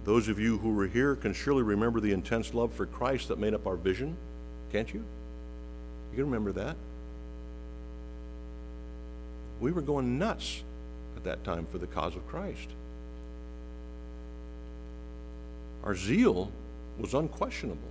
Those 0.05 0.29
of 0.29 0.39
you 0.39 0.59
who 0.59 0.75
were 0.75 0.87
here 0.87 1.15
can 1.15 1.33
surely 1.33 1.63
remember 1.63 2.01
the 2.01 2.13
intense 2.13 2.55
love 2.55 2.73
for 2.73 2.87
Christ 2.87 3.29
that 3.29 3.39
made 3.39 3.55
up 3.55 3.67
our 3.67 3.77
vision, 3.77 4.17
can't 4.73 4.93
you? 4.93 5.05
You 6.11 6.17
can 6.17 6.25
remember 6.25 6.53
that. 6.53 6.77
We 9.61 9.73
were 9.73 9.83
going 9.83 10.19
nuts 10.19 10.63
at 11.17 11.25
that 11.25 11.45
time 11.45 11.67
for 11.67 11.79
the 11.79 11.87
cause 11.87 12.17
of 12.17 12.27
Christ. 12.27 12.69
Our 15.85 15.95
zeal 15.95 16.51
was 16.99 17.15
unquestionable. 17.15 17.89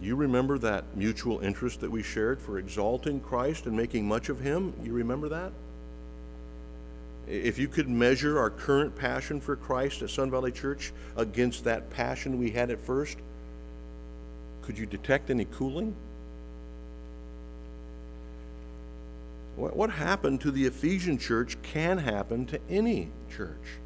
You 0.00 0.16
remember 0.16 0.58
that 0.58 0.96
mutual 0.96 1.40
interest 1.40 1.80
that 1.80 1.90
we 1.90 2.02
shared 2.02 2.40
for 2.40 2.58
exalting 2.58 3.20
Christ 3.20 3.66
and 3.66 3.76
making 3.76 4.06
much 4.06 4.28
of 4.28 4.40
Him? 4.40 4.74
You 4.82 4.92
remember 4.92 5.28
that? 5.28 5.52
If 7.26 7.58
you 7.58 7.68
could 7.68 7.88
measure 7.88 8.38
our 8.38 8.50
current 8.50 8.94
passion 8.96 9.40
for 9.40 9.56
Christ 9.56 10.02
at 10.02 10.10
Sun 10.10 10.30
Valley 10.30 10.52
Church 10.52 10.92
against 11.16 11.64
that 11.64 11.88
passion 11.88 12.38
we 12.38 12.50
had 12.50 12.70
at 12.70 12.80
first, 12.80 13.16
could 14.62 14.76
you 14.76 14.84
detect 14.84 15.30
any 15.30 15.46
cooling? 15.46 15.94
What 19.56 19.90
happened 19.90 20.40
to 20.40 20.50
the 20.50 20.66
Ephesian 20.66 21.16
church 21.16 21.56
can 21.62 21.98
happen 21.98 22.44
to 22.46 22.58
any 22.68 23.10
church. 23.30 23.78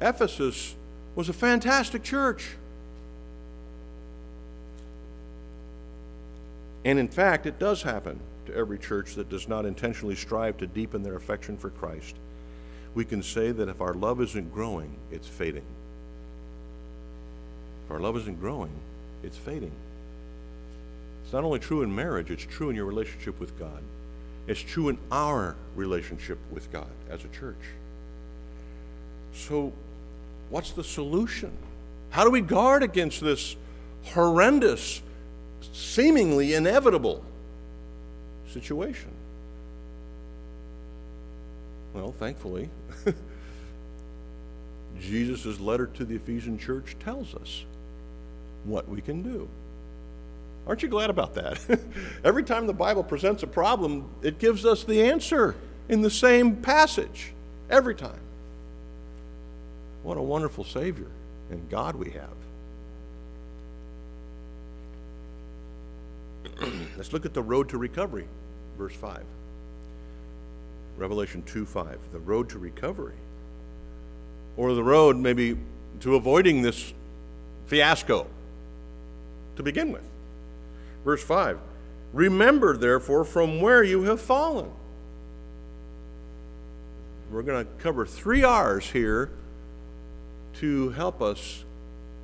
Ephesus 0.00 0.74
was 1.14 1.28
a 1.28 1.32
fantastic 1.32 2.02
church. 2.02 2.56
And 6.84 6.98
in 6.98 7.08
fact, 7.08 7.46
it 7.46 7.58
does 7.58 7.82
happen 7.82 8.20
to 8.46 8.54
every 8.54 8.78
church 8.78 9.14
that 9.14 9.30
does 9.30 9.48
not 9.48 9.64
intentionally 9.64 10.14
strive 10.14 10.58
to 10.58 10.66
deepen 10.66 11.02
their 11.02 11.16
affection 11.16 11.56
for 11.56 11.70
Christ. 11.70 12.14
We 12.94 13.04
can 13.04 13.22
say 13.22 13.50
that 13.52 13.68
if 13.68 13.80
our 13.80 13.94
love 13.94 14.20
isn't 14.20 14.52
growing, 14.52 14.96
it's 15.10 15.26
fading. 15.26 15.64
If 17.84 17.90
our 17.90 18.00
love 18.00 18.16
isn't 18.16 18.40
growing, 18.40 18.72
it's 19.22 19.36
fading. 19.36 19.72
It's 21.24 21.32
not 21.32 21.44
only 21.44 21.58
true 21.58 21.82
in 21.82 21.94
marriage, 21.94 22.30
it's 22.30 22.44
true 22.44 22.70
in 22.70 22.76
your 22.76 22.84
relationship 22.84 23.40
with 23.40 23.58
God. 23.58 23.82
It's 24.46 24.60
true 24.60 24.90
in 24.90 24.98
our 25.10 25.56
relationship 25.74 26.38
with 26.52 26.70
God 26.70 26.90
as 27.10 27.24
a 27.24 27.28
church. 27.28 27.56
So, 29.32 29.72
what's 30.50 30.72
the 30.72 30.84
solution? 30.84 31.50
How 32.10 32.24
do 32.24 32.30
we 32.30 32.42
guard 32.42 32.82
against 32.82 33.20
this 33.20 33.56
horrendous, 34.04 35.02
seemingly 35.72 36.54
inevitable 36.54 37.24
situation? 38.52 39.10
Well, 41.94 42.12
thankfully, 42.12 42.70
Jesus' 45.00 45.60
letter 45.60 45.86
to 45.86 46.04
the 46.04 46.16
Ephesian 46.16 46.58
church 46.58 46.96
tells 47.00 47.34
us 47.34 47.64
what 48.64 48.88
we 48.88 49.00
can 49.00 49.22
do. 49.22 49.48
Aren't 50.66 50.82
you 50.82 50.88
glad 50.88 51.10
about 51.10 51.34
that? 51.34 51.60
Every 52.24 52.42
time 52.42 52.66
the 52.66 52.72
Bible 52.72 53.04
presents 53.04 53.42
a 53.42 53.46
problem, 53.46 54.08
it 54.22 54.38
gives 54.38 54.64
us 54.64 54.82
the 54.82 55.02
answer 55.02 55.54
in 55.88 56.02
the 56.02 56.10
same 56.10 56.56
passage. 56.56 57.32
Every 57.68 57.94
time. 57.94 58.20
What 60.02 60.16
a 60.16 60.22
wonderful 60.22 60.64
Savior 60.64 61.10
and 61.50 61.68
God 61.68 61.96
we 61.96 62.10
have. 62.10 62.43
Let's 66.96 67.12
look 67.12 67.26
at 67.26 67.34
the 67.34 67.42
road 67.42 67.68
to 67.70 67.78
recovery, 67.78 68.26
verse 68.78 68.94
5. 68.94 69.24
Revelation 70.96 71.42
2 71.42 71.66
5, 71.66 71.98
the 72.12 72.18
road 72.20 72.48
to 72.50 72.58
recovery. 72.58 73.16
Or 74.56 74.74
the 74.74 74.84
road, 74.84 75.16
maybe, 75.16 75.58
to 76.00 76.14
avoiding 76.14 76.62
this 76.62 76.92
fiasco 77.66 78.26
to 79.56 79.62
begin 79.62 79.92
with. 79.92 80.04
Verse 81.04 81.22
5 81.22 81.58
Remember, 82.12 82.76
therefore, 82.76 83.24
from 83.24 83.60
where 83.60 83.82
you 83.82 84.04
have 84.04 84.20
fallen. 84.20 84.70
We're 87.30 87.42
going 87.42 87.66
to 87.66 87.72
cover 87.82 88.06
three 88.06 88.44
R's 88.44 88.90
here 88.90 89.30
to 90.54 90.90
help 90.90 91.20
us 91.20 91.64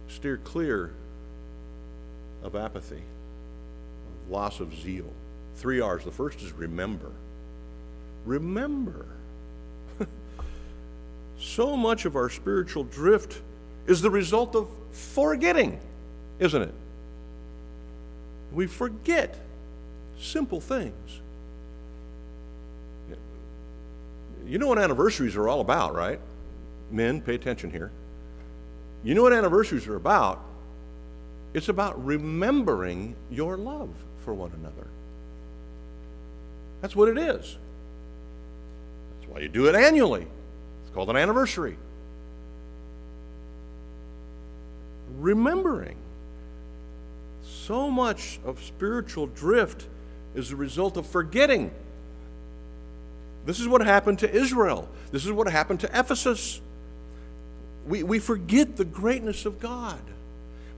steer 0.09 0.37
clear 0.37 0.93
of 2.45 2.55
apathy, 2.55 3.03
loss 4.31 4.61
of 4.61 4.75
zeal. 4.75 5.13
Three 5.57 5.81
R's. 5.81 6.05
The 6.05 6.11
first 6.11 6.41
is 6.41 6.53
remember. 6.53 7.11
Remember. 8.25 9.07
so 11.39 11.77
much 11.77 12.05
of 12.05 12.17
our 12.17 12.31
spiritual 12.31 12.85
drift 12.85 13.41
is 13.87 14.01
the 14.01 14.11
result 14.11 14.55
of 14.55 14.69
forgetting, 14.93 15.79
isn't 16.39 16.63
it? 16.63 16.75
We 18.53 18.67
forget 18.67 19.37
simple 20.19 20.61
things. 20.61 21.21
You 24.47 24.59
know 24.59 24.67
what 24.67 24.79
anniversaries 24.79 25.37
are 25.37 25.49
all 25.49 25.61
about, 25.61 25.95
right? 25.95 26.19
Men, 26.91 27.21
pay 27.21 27.37
attention 27.37 27.71
here. 27.71 27.93
You 29.05 29.15
know 29.15 29.23
what 29.23 29.33
anniversaries 29.33 29.87
are 29.87 29.97
about? 29.97 30.43
It's 31.55 31.69
about 31.69 32.05
remembering 32.05 33.15
your 33.31 33.57
love 33.57 33.91
for 34.25 34.35
one 34.35 34.53
another. 34.59 34.87
That's 36.81 36.97
what 36.97 37.09
it 37.09 37.19
is. 37.19 37.57
That's 39.19 39.31
why 39.31 39.41
you 39.41 39.49
do 39.49 39.67
it 39.69 39.75
annually. 39.75 40.27
It's 40.85 40.95
called 40.95 41.11
an 41.11 41.17
anniversary. 41.17 41.77
Remembering. 45.19 45.97
So 47.43 47.91
much 47.91 48.41
of 48.45 48.63
spiritual 48.63 49.27
drift 49.27 49.87
is 50.35 50.51
a 50.51 50.57
result 50.57 50.97
of 50.97 51.07
forgetting. 51.07 51.71
This 53.47 53.61
is 53.61 53.69
what 53.69 53.81
happened 53.83 54.21
to 54.21 54.31
Israel. 54.31 54.89
This 55.13 55.25
is 55.25 55.33
what 55.33 55.49
happened 55.49 55.81
to 55.81 55.87
Ephesus. 55.99 56.61
We, 57.87 58.03
we 58.03 58.19
forget 58.19 58.77
the 58.77 58.85
greatness 58.85 59.47
of 59.47 59.61
God. 59.61 60.01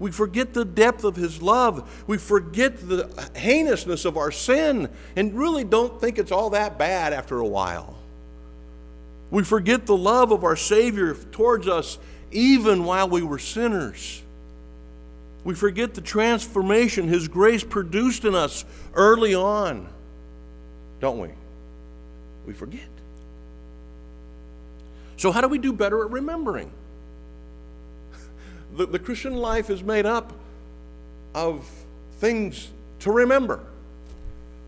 We 0.03 0.11
forget 0.11 0.53
the 0.53 0.65
depth 0.65 1.05
of 1.05 1.15
His 1.15 1.41
love. 1.41 2.05
We 2.09 2.19
forget 2.19 2.77
the 2.77 3.09
heinousness 3.37 4.05
of 4.05 4.17
our 4.17 4.33
sin 4.33 4.89
and 5.15 5.33
really 5.33 5.63
don't 5.63 6.01
think 6.01 6.19
it's 6.19 6.33
all 6.33 6.51
that 6.51 6.77
bad 6.77 7.13
after 7.13 7.39
a 7.39 7.47
while. 7.47 7.97
We 9.31 9.45
forget 9.45 9.87
the 9.87 9.97
love 9.97 10.33
of 10.33 10.43
our 10.43 10.57
Savior 10.57 11.15
towards 11.15 11.69
us 11.69 11.99
even 12.33 12.83
while 12.83 13.09
we 13.09 13.23
were 13.23 13.39
sinners. 13.39 14.21
We 15.45 15.55
forget 15.55 15.95
the 15.95 16.01
transformation 16.01 17.07
His 17.07 17.29
grace 17.29 17.63
produced 17.63 18.25
in 18.25 18.35
us 18.35 18.65
early 18.95 19.37
on, 19.37 19.87
don't 20.99 21.21
we? 21.21 21.29
We 22.45 22.55
forget. 22.55 22.81
So, 25.17 25.31
how 25.31 25.43
do 25.43 25.47
we 25.47 25.59
do 25.59 25.73
better 25.73 26.05
at 26.05 26.11
remembering? 26.11 26.73
The, 28.77 28.87
the 28.87 28.99
Christian 28.99 29.37
life 29.37 29.71
is 29.71 29.83
made 29.83 30.07
up 30.07 30.33
of 31.35 31.69
things 32.19 32.71
to 33.01 33.11
remember. 33.11 33.61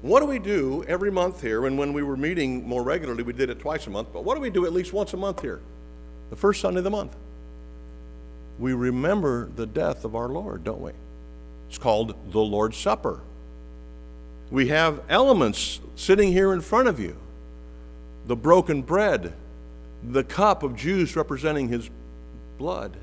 What 0.03 0.21
do 0.21 0.27
we 0.27 0.39
do 0.39 0.85
every 0.87 1.11
month 1.11 1.41
here? 1.41 1.67
And 1.67 1.79
when 1.79 1.93
we 1.93 2.03
were 2.03 2.17
meeting 2.17 2.67
more 2.69 2.83
regularly, 2.83 3.23
we 3.23 3.33
did 3.33 3.49
it 3.49 3.59
twice 3.59 3.87
a 3.87 3.91
month, 3.91 4.09
but 4.13 4.25
what 4.25 4.35
do 4.35 4.41
we 4.41 4.51
do 4.51 4.67
at 4.67 4.73
least 4.73 4.93
once 4.93 5.15
a 5.15 5.17
month 5.17 5.41
here? 5.41 5.61
The 6.31 6.37
first 6.37 6.61
Sunday 6.61 6.79
of 6.79 6.85
the 6.85 6.91
month 6.91 7.17
we 8.59 8.73
remember 8.73 9.49
the 9.57 9.67
death 9.67 10.05
of 10.05 10.15
our 10.15 10.29
Lord, 10.29 10.65
don't 10.65 10.81
we? 10.81 10.93
It's 11.69 11.79
called 11.79 12.15
the 12.31 12.41
Lord's 12.41 12.77
Supper. 12.77 13.21
We 14.51 14.69
have 14.69 15.03
elements 15.09 15.81
sitting 15.97 16.33
here 16.33 16.53
in 16.53 16.61
front 16.61 16.89
of 16.89 17.01
you 17.01 17.17
the 18.27 18.37
broken 18.37 18.81
bread, 18.81 19.35
the 20.03 20.25
cup 20.25 20.63
of 20.63 20.77
juice 20.77 21.15
representing 21.15 21.69
his 21.69 21.91
blood. 22.57 22.97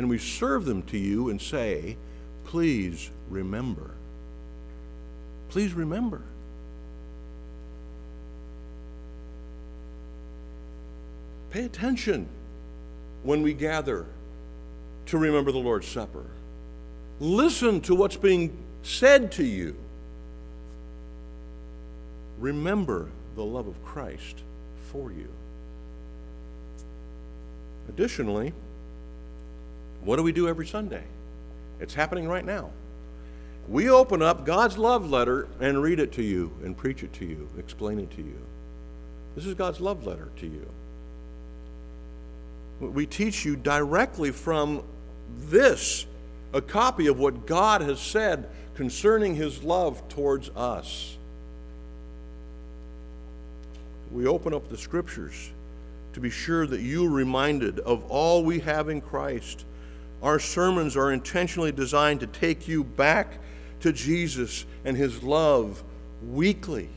And 0.00 0.08
we 0.08 0.16
serve 0.16 0.64
them 0.64 0.82
to 0.84 0.96
you 0.96 1.28
and 1.28 1.38
say, 1.38 1.98
Please 2.46 3.10
remember. 3.28 3.90
Please 5.50 5.74
remember. 5.74 6.22
Pay 11.50 11.66
attention 11.66 12.30
when 13.24 13.42
we 13.42 13.52
gather 13.52 14.06
to 15.04 15.18
remember 15.18 15.52
the 15.52 15.58
Lord's 15.58 15.86
Supper. 15.86 16.24
Listen 17.20 17.82
to 17.82 17.94
what's 17.94 18.16
being 18.16 18.56
said 18.82 19.30
to 19.32 19.44
you. 19.44 19.76
Remember 22.38 23.10
the 23.36 23.44
love 23.44 23.66
of 23.66 23.84
Christ 23.84 24.44
for 24.90 25.12
you. 25.12 25.28
Additionally, 27.90 28.54
what 30.04 30.16
do 30.16 30.22
we 30.22 30.32
do 30.32 30.48
every 30.48 30.66
Sunday? 30.66 31.04
It's 31.80 31.94
happening 31.94 32.28
right 32.28 32.44
now. 32.44 32.70
We 33.68 33.88
open 33.88 34.22
up 34.22 34.44
God's 34.44 34.76
love 34.78 35.08
letter 35.08 35.48
and 35.60 35.82
read 35.82 36.00
it 36.00 36.12
to 36.12 36.22
you 36.22 36.52
and 36.64 36.76
preach 36.76 37.02
it 37.02 37.12
to 37.14 37.24
you, 37.24 37.48
explain 37.58 37.98
it 38.00 38.10
to 38.12 38.22
you. 38.22 38.38
This 39.36 39.46
is 39.46 39.54
God's 39.54 39.80
love 39.80 40.06
letter 40.06 40.28
to 40.38 40.46
you. 40.46 40.66
We 42.80 43.06
teach 43.06 43.44
you 43.44 43.56
directly 43.56 44.32
from 44.32 44.82
this 45.38 46.06
a 46.52 46.60
copy 46.60 47.06
of 47.06 47.18
what 47.18 47.46
God 47.46 47.82
has 47.82 48.00
said 48.00 48.48
concerning 48.74 49.36
his 49.36 49.62
love 49.62 50.08
towards 50.08 50.48
us. 50.50 51.16
We 54.10 54.26
open 54.26 54.52
up 54.52 54.68
the 54.68 54.78
scriptures 54.78 55.50
to 56.14 56.20
be 56.20 56.30
sure 56.30 56.66
that 56.66 56.80
you 56.80 57.06
are 57.06 57.10
reminded 57.10 57.78
of 57.80 58.04
all 58.10 58.42
we 58.42 58.58
have 58.60 58.88
in 58.88 59.00
Christ. 59.00 59.64
Our 60.22 60.38
sermons 60.38 60.96
are 60.96 61.12
intentionally 61.12 61.72
designed 61.72 62.20
to 62.20 62.26
take 62.26 62.68
you 62.68 62.84
back 62.84 63.38
to 63.80 63.92
Jesus 63.92 64.66
and 64.84 64.96
his 64.96 65.22
love 65.22 65.82
weekly. 66.28 66.88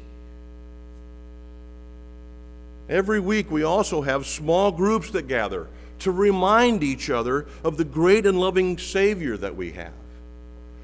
Every 2.90 3.20
week, 3.20 3.50
we 3.50 3.64
also 3.64 4.02
have 4.02 4.26
small 4.26 4.72
groups 4.72 5.10
that 5.12 5.28
gather 5.28 5.68
to 6.00 6.12
remind 6.12 6.84
each 6.84 7.10
other 7.10 7.46
of 7.64 7.78
the 7.78 7.86
great 7.86 8.26
and 8.26 8.38
loving 8.38 8.78
Savior 8.78 9.38
that 9.38 9.56
we 9.56 9.72
have, 9.72 9.94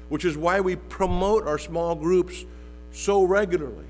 which 0.08 0.24
is 0.24 0.36
why 0.36 0.60
we 0.60 0.76
promote 0.76 1.46
our 1.46 1.58
small 1.58 1.94
groups 1.94 2.46
so 2.92 3.22
regularly, 3.22 3.84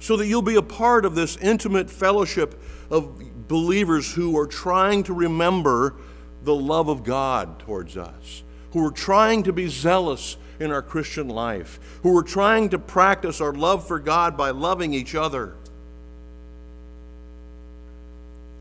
so 0.00 0.18
that 0.18 0.26
you'll 0.26 0.42
be 0.42 0.56
a 0.56 0.62
part 0.62 1.06
of 1.06 1.14
this 1.14 1.38
intimate 1.38 1.88
fellowship 1.88 2.60
of 2.90 3.48
believers 3.48 4.12
who 4.12 4.38
are 4.38 4.46
trying 4.46 5.02
to 5.04 5.14
remember 5.14 5.94
the 6.42 6.54
love 6.54 6.88
of 6.88 7.04
God 7.04 7.58
towards 7.60 7.96
us, 7.96 8.42
who 8.72 8.86
are 8.86 8.92
trying 8.92 9.42
to 9.44 9.52
be 9.52 9.68
zealous 9.68 10.36
in 10.60 10.70
our 10.70 10.82
Christian 10.82 11.28
life, 11.28 11.78
who 12.02 12.16
are 12.16 12.22
trying 12.22 12.68
to 12.70 12.78
practice 12.78 13.40
our 13.40 13.52
love 13.52 13.86
for 13.86 13.98
God 13.98 14.36
by 14.36 14.50
loving 14.50 14.92
each 14.92 15.14
other 15.14 15.54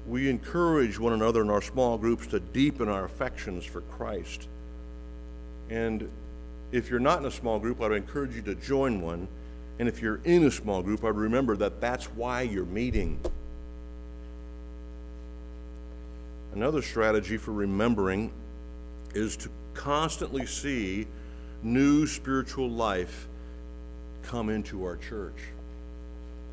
we 0.07 0.29
encourage 0.29 0.97
one 0.97 1.13
another 1.13 1.41
in 1.41 1.49
our 1.49 1.61
small 1.61 1.97
groups 1.97 2.27
to 2.27 2.39
deepen 2.39 2.87
our 2.87 3.03
affections 3.03 3.65
for 3.65 3.81
Christ. 3.81 4.47
And 5.69 6.09
if 6.71 6.89
you're 6.89 6.99
not 6.99 7.19
in 7.19 7.25
a 7.25 7.31
small 7.31 7.59
group, 7.59 7.81
I'd 7.81 7.91
encourage 7.91 8.33
you 8.33 8.41
to 8.43 8.55
join 8.55 9.01
one. 9.01 9.27
And 9.79 9.89
if 9.89 10.01
you're 10.01 10.21
in 10.23 10.45
a 10.45 10.51
small 10.51 10.81
group, 10.81 11.03
I'd 11.03 11.15
remember 11.15 11.57
that 11.57 11.81
that's 11.81 12.05
why 12.05 12.43
you're 12.43 12.65
meeting. 12.65 13.19
Another 16.53 16.81
strategy 16.81 17.37
for 17.37 17.51
remembering 17.51 18.31
is 19.13 19.37
to 19.37 19.49
constantly 19.73 20.45
see 20.45 21.07
new 21.63 22.07
spiritual 22.07 22.69
life 22.69 23.27
come 24.23 24.49
into 24.49 24.83
our 24.83 24.97
church. 24.97 25.37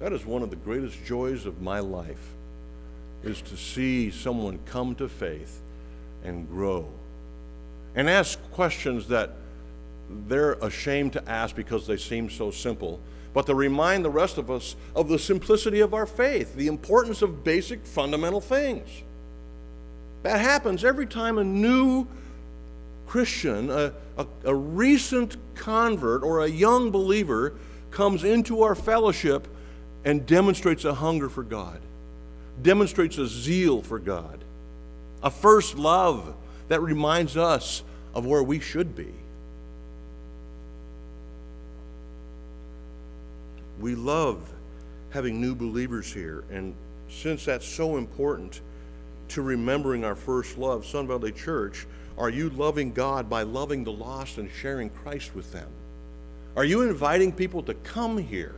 That 0.01 0.13
is 0.13 0.27
one 0.27 0.43
of 0.43 0.51
the 0.51 0.57
greatest 0.57 1.05
joys 1.05 1.47
of 1.47 1.63
my 1.63 1.81
life 1.81 2.35
is 3.23 3.41
to 3.43 3.57
see 3.57 4.11
someone 4.11 4.59
come 4.67 4.95
to 4.97 5.09
faith 5.09 5.61
and 6.23 6.49
grow 6.49 6.89
and 7.95 8.11
ask 8.11 8.39
questions 8.51 9.09
that 9.09 9.37
they're 10.27 10.55
ashamed 10.55 11.13
to 11.15 11.29
ask 11.29 11.57
because 11.57 11.87
they 11.87 11.97
seem 11.97 12.29
so 12.29 12.51
simple, 12.51 13.01
but 13.33 13.47
to 13.47 13.55
remind 13.55 14.05
the 14.05 14.11
rest 14.11 14.37
of 14.37 14.51
us 14.51 14.77
of 14.95 15.09
the 15.09 15.19
simplicity 15.19 15.81
of 15.81 15.95
our 15.95 16.07
faith, 16.07 16.55
the 16.55 16.67
importance 16.67 17.23
of 17.23 17.45
basic 17.45 17.87
fundamental 17.87 18.41
things. 18.41 19.03
That 20.25 20.41
happens 20.41 20.85
every 20.87 21.07
time 21.07 21.37
a 21.37 21.45
new 21.45 22.07
Christian, 23.07 23.71
a, 23.71 23.93
a, 24.17 24.27
a 24.45 24.55
recent 24.55 25.37
convert, 25.55 26.23
or 26.23 26.43
a 26.43 26.49
young 26.49 26.91
believer 26.91 27.53
comes 27.91 28.25
into 28.25 28.63
our 28.63 28.75
fellowship 28.75 29.47
and 30.03 30.25
demonstrates 30.25 30.87
a 30.87 30.95
hunger 30.95 31.29
for 31.29 31.43
God, 31.43 31.79
demonstrates 32.63 33.19
a 33.19 33.27
zeal 33.27 33.83
for 33.83 33.99
God, 33.99 34.43
a 35.23 35.31
first 35.31 35.77
love 35.77 36.35
that 36.69 36.81
reminds 36.81 37.37
us 37.37 37.83
of 38.15 38.25
where 38.25 38.43
we 38.43 38.61
should 38.61 38.97
be. 38.97 39.13
We 43.79 43.95
love 43.95 44.39
having 45.11 45.39
new 45.39 45.55
believers 45.55 46.11
here, 46.11 46.45
and 46.51 46.75
since 47.11 47.45
that's 47.45 47.69
so 47.69 47.99
important 47.99 48.63
to 49.29 49.43
remembering 49.43 50.05
our 50.05 50.15
first 50.15 50.59
love, 50.59 50.87
Sun 50.87 51.07
Valley 51.07 51.33
Church, 51.33 51.87
are 52.17 52.31
you 52.31 52.51
loving 52.51 52.93
God 52.93 53.29
by 53.29 53.43
loving 53.43 53.85
the 53.85 53.93
lost 53.93 54.39
and 54.39 54.51
sharing 54.51 54.91
Christ 54.91 55.35
with 55.35 55.53
them? 55.53 55.69
Are 56.57 56.65
you 56.65 56.83
inviting 56.83 57.33
people 57.33 57.63
to 57.65 57.75
come 57.75 58.19
here 58.19 58.55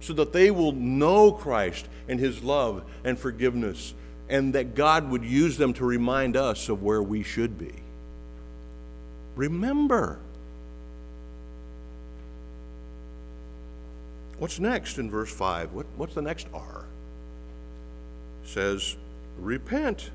so 0.00 0.12
that 0.14 0.32
they 0.32 0.50
will 0.50 0.72
know 0.72 1.32
Christ 1.32 1.86
and 2.08 2.18
His 2.18 2.42
love 2.42 2.84
and 3.04 3.18
forgiveness, 3.18 3.94
and 4.28 4.54
that 4.54 4.74
God 4.74 5.10
would 5.10 5.24
use 5.24 5.56
them 5.56 5.72
to 5.74 5.84
remind 5.84 6.36
us 6.36 6.68
of 6.68 6.82
where 6.82 7.02
we 7.02 7.22
should 7.22 7.58
be? 7.58 7.74
Remember. 9.36 10.18
What's 14.38 14.58
next 14.58 14.98
in 14.98 15.10
verse 15.10 15.32
5? 15.32 15.72
What, 15.72 15.86
what's 15.96 16.14
the 16.14 16.22
next 16.22 16.48
R? 16.52 16.84
It 18.44 18.48
says, 18.48 18.96
Repent 19.38 20.10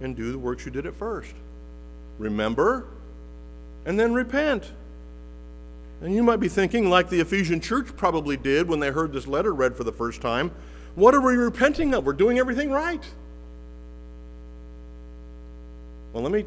and 0.00 0.16
do 0.16 0.32
the 0.32 0.38
works 0.38 0.64
you 0.64 0.70
did 0.70 0.86
at 0.86 0.94
first. 0.94 1.34
Remember 2.18 2.86
and 3.86 3.98
then 3.98 4.12
repent. 4.12 4.72
And 6.02 6.14
you 6.14 6.22
might 6.22 6.40
be 6.40 6.48
thinking, 6.48 6.90
like 6.90 7.08
the 7.08 7.20
Ephesian 7.20 7.60
church 7.60 7.96
probably 7.96 8.36
did 8.36 8.68
when 8.68 8.80
they 8.80 8.90
heard 8.90 9.12
this 9.12 9.26
letter 9.26 9.54
read 9.54 9.76
for 9.76 9.84
the 9.84 9.92
first 9.92 10.20
time, 10.20 10.50
what 10.94 11.14
are 11.14 11.20
we 11.20 11.34
repenting 11.36 11.94
of? 11.94 12.04
We're 12.04 12.12
doing 12.12 12.38
everything 12.38 12.70
right. 12.70 13.02
Well, 16.12 16.22
let 16.22 16.32
me 16.32 16.44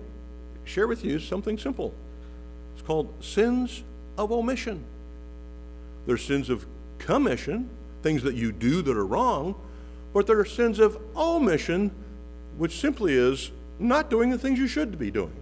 share 0.65 0.87
with 0.87 1.03
you 1.03 1.17
something 1.19 1.57
simple. 1.57 1.93
It's 2.73 2.85
called 2.85 3.11
sins 3.23 3.83
of 4.17 4.31
omission. 4.31 4.83
There's 6.05 6.23
sins 6.23 6.49
of 6.49 6.65
commission, 6.97 7.69
things 8.03 8.23
that 8.23 8.35
you 8.35 8.51
do 8.51 8.81
that 8.81 8.95
are 8.95 9.05
wrong, 9.05 9.55
but 10.13 10.27
there 10.27 10.39
are 10.39 10.45
sins 10.45 10.79
of 10.79 10.97
omission, 11.15 11.91
which 12.57 12.79
simply 12.79 13.13
is 13.13 13.51
not 13.79 14.09
doing 14.09 14.29
the 14.29 14.37
things 14.37 14.59
you 14.59 14.67
should 14.67 14.97
be 14.97 15.11
doing. 15.11 15.33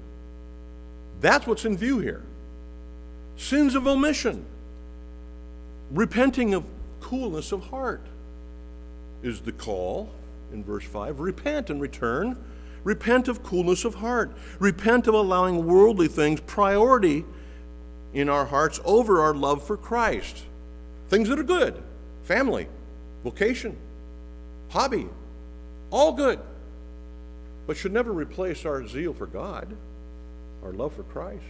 That's 1.22 1.48
what's 1.48 1.66
in 1.66 1.78
view 1.78 2.00
here. 2.00 2.24
Sins 3.36 3.76
of 3.76 3.88
omission. 3.88 4.46
Repenting 5.92 6.54
of 6.54 6.66
coolness 7.00 7.52
of 7.52 7.68
heart 7.68 8.02
is 9.24 9.42
the 9.42 9.52
call 9.52 10.12
in 10.52 10.64
verse 10.64 10.84
5. 10.84 11.20
Repent 11.20 11.70
and 11.70 11.82
return. 11.82 12.38
Repent 12.84 13.28
of 13.28 13.44
coolness 13.44 13.86
of 13.86 13.96
heart. 13.96 14.32
Repent 14.60 15.08
of 15.08 15.14
allowing 15.14 15.66
worldly 15.66 16.08
things 16.08 16.40
priority 16.42 17.26
in 18.14 18.30
our 18.30 18.46
hearts 18.46 18.80
over 18.86 19.22
our 19.22 19.34
love 19.34 19.64
for 19.64 19.78
Christ. 19.78 20.44
Things 21.08 21.30
that 21.30 21.40
are 21.40 21.44
good 21.44 21.82
family, 22.24 22.68
vocation, 23.24 23.78
hobby, 24.70 25.08
all 25.92 26.14
good, 26.14 26.40
but 27.66 27.78
should 27.78 27.94
never 27.94 28.12
replace 28.12 28.66
our 28.66 28.86
zeal 28.88 29.14
for 29.14 29.28
God, 29.28 29.68
our 30.64 30.72
love 30.72 30.94
for 30.94 31.04
Christ. 31.04 31.44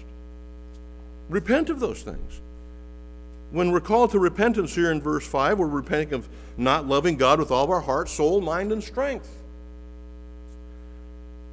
Repent 1.29 1.69
of 1.69 1.79
those 1.79 2.01
things. 2.01 2.41
When 3.51 3.71
we're 3.71 3.79
called 3.79 4.11
to 4.11 4.19
repentance 4.19 4.75
here 4.75 4.91
in 4.91 5.01
verse 5.01 5.25
5, 5.25 5.59
we're 5.59 5.67
repenting 5.67 6.13
of 6.13 6.27
not 6.57 6.85
loving 6.85 7.15
God 7.15 7.39
with 7.39 7.51
all 7.51 7.63
of 7.63 7.69
our 7.69 7.81
heart, 7.81 8.09
soul, 8.09 8.41
mind, 8.41 8.71
and 8.71 8.83
strength. 8.83 9.33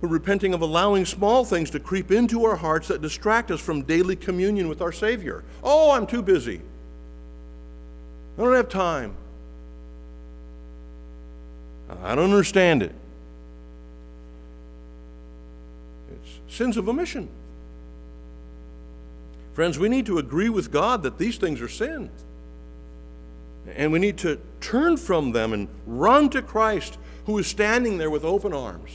We're 0.01 0.09
repenting 0.09 0.53
of 0.53 0.61
allowing 0.61 1.07
small 1.07 1.45
things 1.45 1.71
to 1.71 1.81
creep 1.81 2.11
into 2.11 2.45
our 2.45 2.57
hearts 2.57 2.89
that 2.89 3.01
distract 3.01 3.51
us 3.51 3.61
from 3.61 3.83
daily 3.83 4.17
communion 4.17 4.69
with 4.69 4.83
our 4.83 4.93
Savior. 4.93 5.45
Oh, 5.63 5.93
I'm 5.93 6.07
too 6.07 6.21
busy. 6.21 6.61
I 8.37 8.43
don't 8.43 8.55
have 8.55 8.69
time. 8.69 9.15
I 11.89 12.15
don't 12.15 12.31
understand 12.31 12.83
it. 12.83 12.95
It's 16.11 16.57
sins 16.57 16.77
of 16.77 16.89
omission. 16.89 17.29
Friends, 19.53 19.79
we 19.79 19.89
need 19.89 20.07
to 20.07 20.19
agree 20.19 20.49
with 20.49 20.73
God 20.73 21.03
that 21.05 21.19
these 21.19 21.37
things 21.37 21.61
are 21.61 21.69
sin. 21.69 22.11
And 23.77 23.93
we 23.93 23.99
need 23.99 24.19
to 24.19 24.41
turn 24.61 24.97
from 24.97 25.33
them 25.33 25.53
and 25.53 25.69
run 25.87 26.29
to 26.31 26.43
Christ, 26.43 26.99
who 27.27 27.39
is 27.39 27.47
standing 27.47 27.99
there 27.99 28.11
with 28.11 28.25
open 28.25 28.53
arms, 28.53 28.91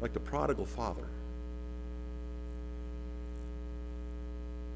like 0.00 0.12
the 0.12 0.20
prodigal 0.20 0.66
father, 0.66 1.06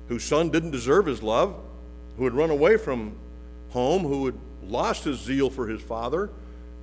whose 0.09 0.25
son 0.25 0.51
didn't 0.51 0.71
deserve 0.71 1.07
his 1.07 1.23
love, 1.23 1.57
who 2.17 2.25
had 2.25 2.33
run 2.33 2.51
away 2.51 2.77
from 2.77 3.13
home, 3.71 4.03
who 4.03 4.27
had 4.27 4.35
lost 4.71 5.05
his 5.05 5.19
zeal 5.19 5.51
for 5.51 5.67
his 5.67 5.81
father, 5.81 6.31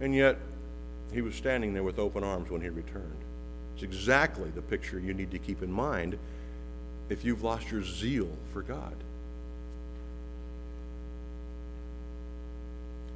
and 0.01 0.15
yet 0.15 0.37
he 1.13 1.21
was 1.21 1.35
standing 1.35 1.73
there 1.73 1.83
with 1.83 1.99
open 1.99 2.23
arms 2.23 2.49
when 2.49 2.61
he 2.61 2.69
returned. 2.69 3.17
It's 3.75 3.83
exactly 3.83 4.49
the 4.49 4.61
picture 4.61 4.99
you 4.99 5.13
need 5.13 5.31
to 5.31 5.39
keep 5.39 5.61
in 5.61 5.71
mind 5.71 6.17
if 7.09 7.23
you've 7.23 7.43
lost 7.43 7.71
your 7.71 7.83
zeal 7.83 8.29
for 8.51 8.61
God. 8.61 8.95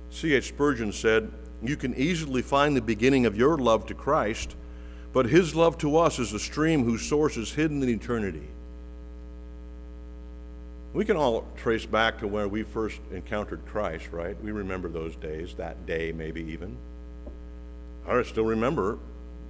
C.H. 0.09 0.49
Spurgeon 0.49 0.91
said, 0.91 1.32
You 1.61 1.76
can 1.76 1.95
easily 1.95 2.41
find 2.41 2.76
the 2.76 2.82
beginning 2.82 3.26
of 3.26 3.38
your 3.38 3.57
love 3.57 3.86
to 3.88 3.93
Christ, 3.93 4.55
but 5.13 5.28
his 5.28 5.55
love 5.55 5.78
to 5.80 5.97
us 5.97 6.20
is 6.20 6.34
a 6.34 6.39
stream 6.39 6.84
whose 6.84 7.07
source 7.07 7.38
is 7.38 7.53
hidden 7.53 7.84
in 7.84 7.89
eternity. 7.89 8.47
We 10.93 11.05
can 11.05 11.17
all 11.17 11.45
trace 11.57 11.85
back 11.85 12.19
to 12.19 12.27
where 12.27 12.47
we 12.47 12.63
first 12.63 12.99
encountered 13.11 13.65
Christ, 13.65 14.09
right? 14.11 14.41
We 14.41 14.51
remember 14.51 14.89
those 14.89 15.15
days, 15.15 15.53
that 15.55 15.85
day 15.85 16.11
maybe 16.11 16.41
even. 16.43 16.77
I 18.07 18.23
still 18.23 18.45
remember 18.45 18.97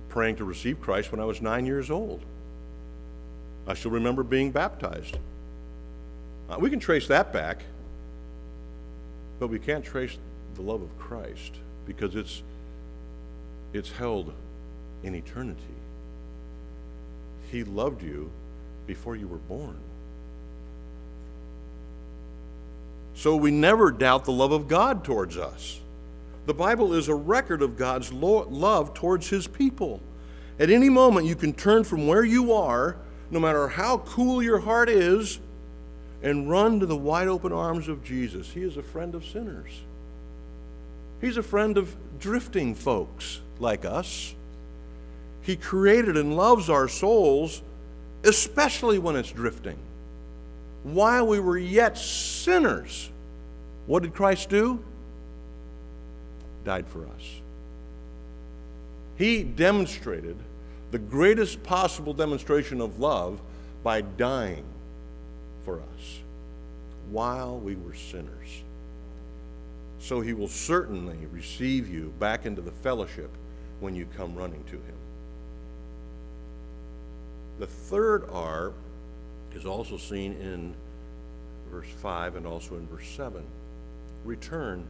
praying 0.09 0.37
to 0.37 0.45
receive 0.45 0.81
Christ 0.81 1.11
when 1.11 1.21
I 1.21 1.25
was 1.25 1.41
nine 1.41 1.65
years 1.65 1.91
old. 1.91 2.21
I 3.67 3.75
still 3.75 3.91
remember 3.91 4.23
being 4.23 4.51
baptized. 4.51 5.17
Uh, 6.49 6.57
we 6.59 6.69
can 6.69 6.79
trace 6.79 7.07
that 7.07 7.33
back, 7.33 7.63
but 9.39 9.47
we 9.47 9.59
can't 9.59 9.83
trace 9.83 10.17
the 10.55 10.61
love 10.61 10.81
of 10.81 10.97
Christ 10.97 11.55
because 11.85 12.15
it's, 12.15 12.41
it's 13.73 13.91
held 13.91 14.33
in 15.03 15.13
eternity. 15.13 15.61
He 17.51 17.63
loved 17.63 18.01
you 18.01 18.31
before 18.87 19.15
you 19.15 19.27
were 19.27 19.37
born. 19.37 19.77
So 23.17 23.35
we 23.35 23.49
never 23.49 23.89
doubt 23.89 24.25
the 24.25 24.31
love 24.31 24.51
of 24.51 24.67
God 24.67 25.03
towards 25.03 25.37
us. 25.37 25.81
The 26.45 26.53
Bible 26.53 26.93
is 26.93 27.07
a 27.07 27.15
record 27.15 27.63
of 27.63 27.75
God's 27.75 28.13
love 28.13 28.93
towards 28.93 29.27
His 29.27 29.47
people. 29.47 30.01
At 30.59 30.69
any 30.69 30.87
moment, 30.87 31.25
you 31.25 31.35
can 31.35 31.51
turn 31.53 31.83
from 31.83 32.05
where 32.05 32.23
you 32.23 32.53
are, 32.53 32.95
no 33.31 33.39
matter 33.39 33.69
how 33.69 33.97
cool 33.97 34.43
your 34.43 34.59
heart 34.59 34.87
is, 34.87 35.39
and 36.21 36.47
run 36.47 36.79
to 36.79 36.85
the 36.85 36.95
wide 36.95 37.27
open 37.27 37.51
arms 37.51 37.87
of 37.87 38.03
Jesus. 38.03 38.51
He 38.51 38.61
is 38.61 38.77
a 38.77 38.83
friend 38.83 39.15
of 39.15 39.25
sinners. 39.25 39.81
He's 41.19 41.37
a 41.37 41.43
friend 41.43 41.75
of 41.75 41.95
drifting 42.19 42.75
folks 42.75 43.41
like 43.57 43.83
us. 43.83 44.35
He 45.41 45.55
created 45.55 46.17
and 46.17 46.37
loves 46.37 46.69
our 46.69 46.87
souls, 46.87 47.63
especially 48.23 48.99
when 48.99 49.15
it's 49.15 49.31
drifting 49.31 49.79
while 50.93 51.27
we 51.27 51.39
were 51.39 51.57
yet 51.57 51.97
sinners, 51.97 53.09
what 53.85 54.03
did 54.03 54.13
Christ 54.13 54.49
do? 54.49 54.83
Died 56.63 56.87
for 56.87 57.05
us. 57.05 57.41
He 59.17 59.43
demonstrated 59.43 60.37
the 60.91 60.99
greatest 60.99 61.63
possible 61.63 62.13
demonstration 62.13 62.81
of 62.81 62.99
love 62.99 63.41
by 63.83 64.01
dying 64.01 64.63
for 65.65 65.81
us 65.81 66.19
while 67.09 67.57
we 67.57 67.75
were 67.75 67.95
sinners. 67.95 68.63
So 69.99 70.21
he 70.21 70.33
will 70.33 70.47
certainly 70.47 71.17
receive 71.31 71.89
you 71.89 72.13
back 72.19 72.45
into 72.45 72.61
the 72.61 72.71
fellowship 72.71 73.29
when 73.79 73.95
you 73.95 74.05
come 74.15 74.35
running 74.35 74.63
to 74.65 74.75
him. 74.75 74.97
The 77.59 77.67
third 77.67 78.29
R 78.31 78.73
is 79.57 79.65
also 79.65 79.97
seen 79.97 80.33
in 80.33 80.75
verse 81.71 81.89
5 82.01 82.35
and 82.35 82.45
also 82.45 82.75
in 82.75 82.87
verse 82.87 83.07
7. 83.09 83.43
Return. 84.23 84.85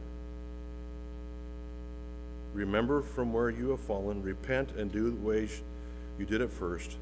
Remember 2.52 3.02
from 3.02 3.32
where 3.32 3.50
you 3.50 3.70
have 3.70 3.80
fallen, 3.80 4.22
repent 4.22 4.72
and 4.72 4.92
do 4.92 5.10
the 5.10 5.16
ways 5.16 5.62
you 6.18 6.26
did 6.26 6.42
at 6.42 6.50
first. 6.50 6.96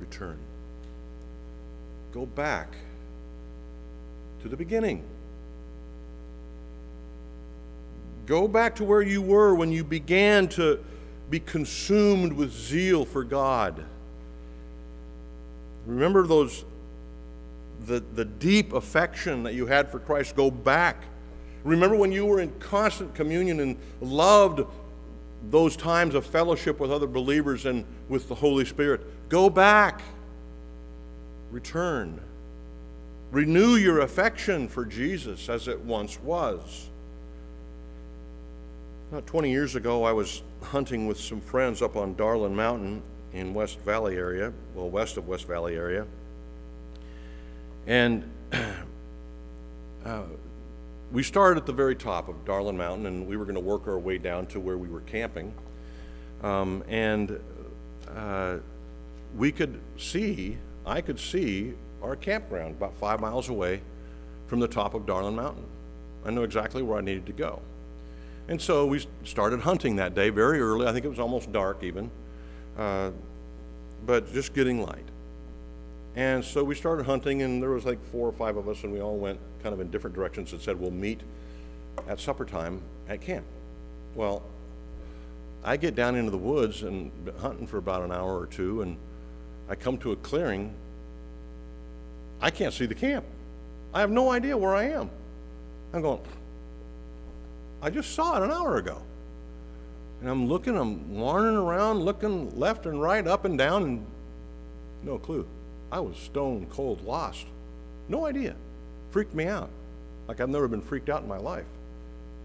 Return. 0.00 0.38
Go 2.12 2.26
back 2.26 2.74
to 4.42 4.48
the 4.48 4.56
beginning. 4.56 5.02
Go 8.26 8.48
back 8.48 8.76
to 8.76 8.84
where 8.84 9.02
you 9.02 9.22
were 9.22 9.54
when 9.54 9.70
you 9.70 9.84
began 9.84 10.48
to 10.48 10.82
be 11.30 11.40
consumed 11.40 12.32
with 12.32 12.52
zeal 12.52 13.04
for 13.04 13.22
God. 13.22 13.84
Remember 15.86 16.26
those 16.26 16.64
the, 17.86 18.02
the 18.14 18.24
deep 18.24 18.72
affection 18.72 19.42
that 19.42 19.54
you 19.54 19.66
had 19.66 19.90
for 19.90 19.98
Christ. 19.98 20.36
Go 20.36 20.50
back. 20.50 21.04
Remember 21.64 21.96
when 21.96 22.12
you 22.12 22.26
were 22.26 22.40
in 22.40 22.50
constant 22.58 23.14
communion 23.14 23.60
and 23.60 23.76
loved 24.00 24.62
those 25.50 25.76
times 25.76 26.14
of 26.14 26.24
fellowship 26.24 26.80
with 26.80 26.90
other 26.90 27.06
believers 27.06 27.66
and 27.66 27.84
with 28.08 28.28
the 28.28 28.34
Holy 28.34 28.64
Spirit. 28.64 29.28
Go 29.28 29.50
back. 29.50 30.02
Return. 31.50 32.20
Renew 33.30 33.76
your 33.76 34.00
affection 34.00 34.68
for 34.68 34.84
Jesus 34.84 35.48
as 35.48 35.68
it 35.68 35.80
once 35.80 36.20
was. 36.20 36.88
About 39.10 39.26
20 39.26 39.50
years 39.50 39.74
ago, 39.74 40.04
I 40.04 40.12
was 40.12 40.42
hunting 40.62 41.06
with 41.06 41.20
some 41.20 41.40
friends 41.40 41.82
up 41.82 41.96
on 41.96 42.14
Darland 42.14 42.54
Mountain 42.54 43.02
in 43.34 43.52
West 43.52 43.80
Valley 43.80 44.16
area, 44.16 44.52
well, 44.74 44.88
west 44.88 45.16
of 45.16 45.26
West 45.26 45.46
Valley 45.46 45.74
area. 45.74 46.06
And 47.86 48.30
uh, 50.04 50.22
we 51.12 51.22
started 51.22 51.58
at 51.58 51.66
the 51.66 51.72
very 51.72 51.96
top 51.96 52.28
of 52.28 52.44
Darland 52.44 52.76
Mountain, 52.76 53.06
and 53.06 53.26
we 53.26 53.36
were 53.36 53.44
going 53.44 53.56
to 53.56 53.60
work 53.60 53.86
our 53.88 53.98
way 53.98 54.18
down 54.18 54.46
to 54.46 54.60
where 54.60 54.78
we 54.78 54.88
were 54.88 55.00
camping. 55.00 55.52
Um, 56.42 56.84
and 56.88 57.40
uh, 58.14 58.56
we 59.36 59.50
could 59.50 59.80
see, 59.98 60.56
I 60.86 61.00
could 61.00 61.18
see 61.18 61.74
our 62.02 62.16
campground 62.16 62.76
about 62.76 62.94
five 62.94 63.20
miles 63.20 63.48
away 63.48 63.82
from 64.46 64.60
the 64.60 64.68
top 64.68 64.94
of 64.94 65.02
Darland 65.06 65.34
Mountain. 65.34 65.64
I 66.24 66.30
knew 66.30 66.42
exactly 66.42 66.82
where 66.82 66.98
I 66.98 67.00
needed 67.00 67.26
to 67.26 67.32
go. 67.32 67.60
And 68.46 68.60
so 68.60 68.86
we 68.86 69.04
started 69.24 69.60
hunting 69.60 69.96
that 69.96 70.14
day 70.14 70.28
very 70.28 70.60
early. 70.60 70.86
I 70.86 70.92
think 70.92 71.04
it 71.04 71.08
was 71.08 71.18
almost 71.18 71.50
dark 71.50 71.82
even, 71.82 72.10
uh, 72.78 73.10
but 74.06 74.32
just 74.32 74.54
getting 74.54 74.82
light. 74.82 75.04
And 76.16 76.44
so 76.44 76.62
we 76.62 76.74
started 76.74 77.06
hunting, 77.06 77.42
and 77.42 77.62
there 77.62 77.70
was 77.70 77.84
like 77.84 78.02
four 78.10 78.28
or 78.28 78.32
five 78.32 78.56
of 78.56 78.68
us, 78.68 78.84
and 78.84 78.92
we 78.92 79.00
all 79.00 79.16
went 79.16 79.38
kind 79.62 79.72
of 79.72 79.80
in 79.80 79.90
different 79.90 80.14
directions 80.14 80.52
and 80.52 80.60
said, 80.60 80.78
we'll 80.78 80.90
meet 80.90 81.20
at 82.08 82.20
supper 82.20 82.44
time 82.44 82.80
at 83.08 83.20
camp. 83.20 83.44
Well, 84.14 84.42
I 85.64 85.76
get 85.76 85.94
down 85.94 86.14
into 86.14 86.30
the 86.30 86.38
woods 86.38 86.82
and 86.82 87.10
hunting 87.40 87.66
for 87.66 87.78
about 87.78 88.02
an 88.02 88.12
hour 88.12 88.38
or 88.38 88.46
two, 88.46 88.82
and 88.82 88.96
I 89.68 89.74
come 89.74 89.98
to 89.98 90.12
a 90.12 90.16
clearing. 90.16 90.72
I 92.40 92.50
can't 92.50 92.74
see 92.74 92.86
the 92.86 92.94
camp. 92.94 93.24
I 93.92 94.00
have 94.00 94.10
no 94.10 94.30
idea 94.30 94.56
where 94.56 94.74
I 94.74 94.84
am. 94.90 95.10
I'm 95.92 96.02
going, 96.02 96.20
I 97.80 97.90
just 97.90 98.14
saw 98.14 98.36
it 98.36 98.42
an 98.42 98.50
hour 98.50 98.76
ago. 98.76 99.00
And 100.24 100.30
I'm 100.30 100.48
looking, 100.48 100.74
I'm 100.74 101.16
wandering 101.16 101.58
around, 101.58 102.00
looking 102.00 102.58
left 102.58 102.86
and 102.86 102.98
right, 102.98 103.26
up 103.26 103.44
and 103.44 103.58
down, 103.58 103.82
and 103.82 104.06
no 105.02 105.18
clue. 105.18 105.46
I 105.92 106.00
was 106.00 106.16
stone 106.16 106.66
cold 106.70 107.04
lost. 107.04 107.44
No 108.08 108.24
idea. 108.24 108.56
Freaked 109.10 109.34
me 109.34 109.44
out. 109.44 109.68
Like 110.26 110.40
I've 110.40 110.48
never 110.48 110.66
been 110.66 110.80
freaked 110.80 111.10
out 111.10 111.20
in 111.20 111.28
my 111.28 111.36
life. 111.36 111.66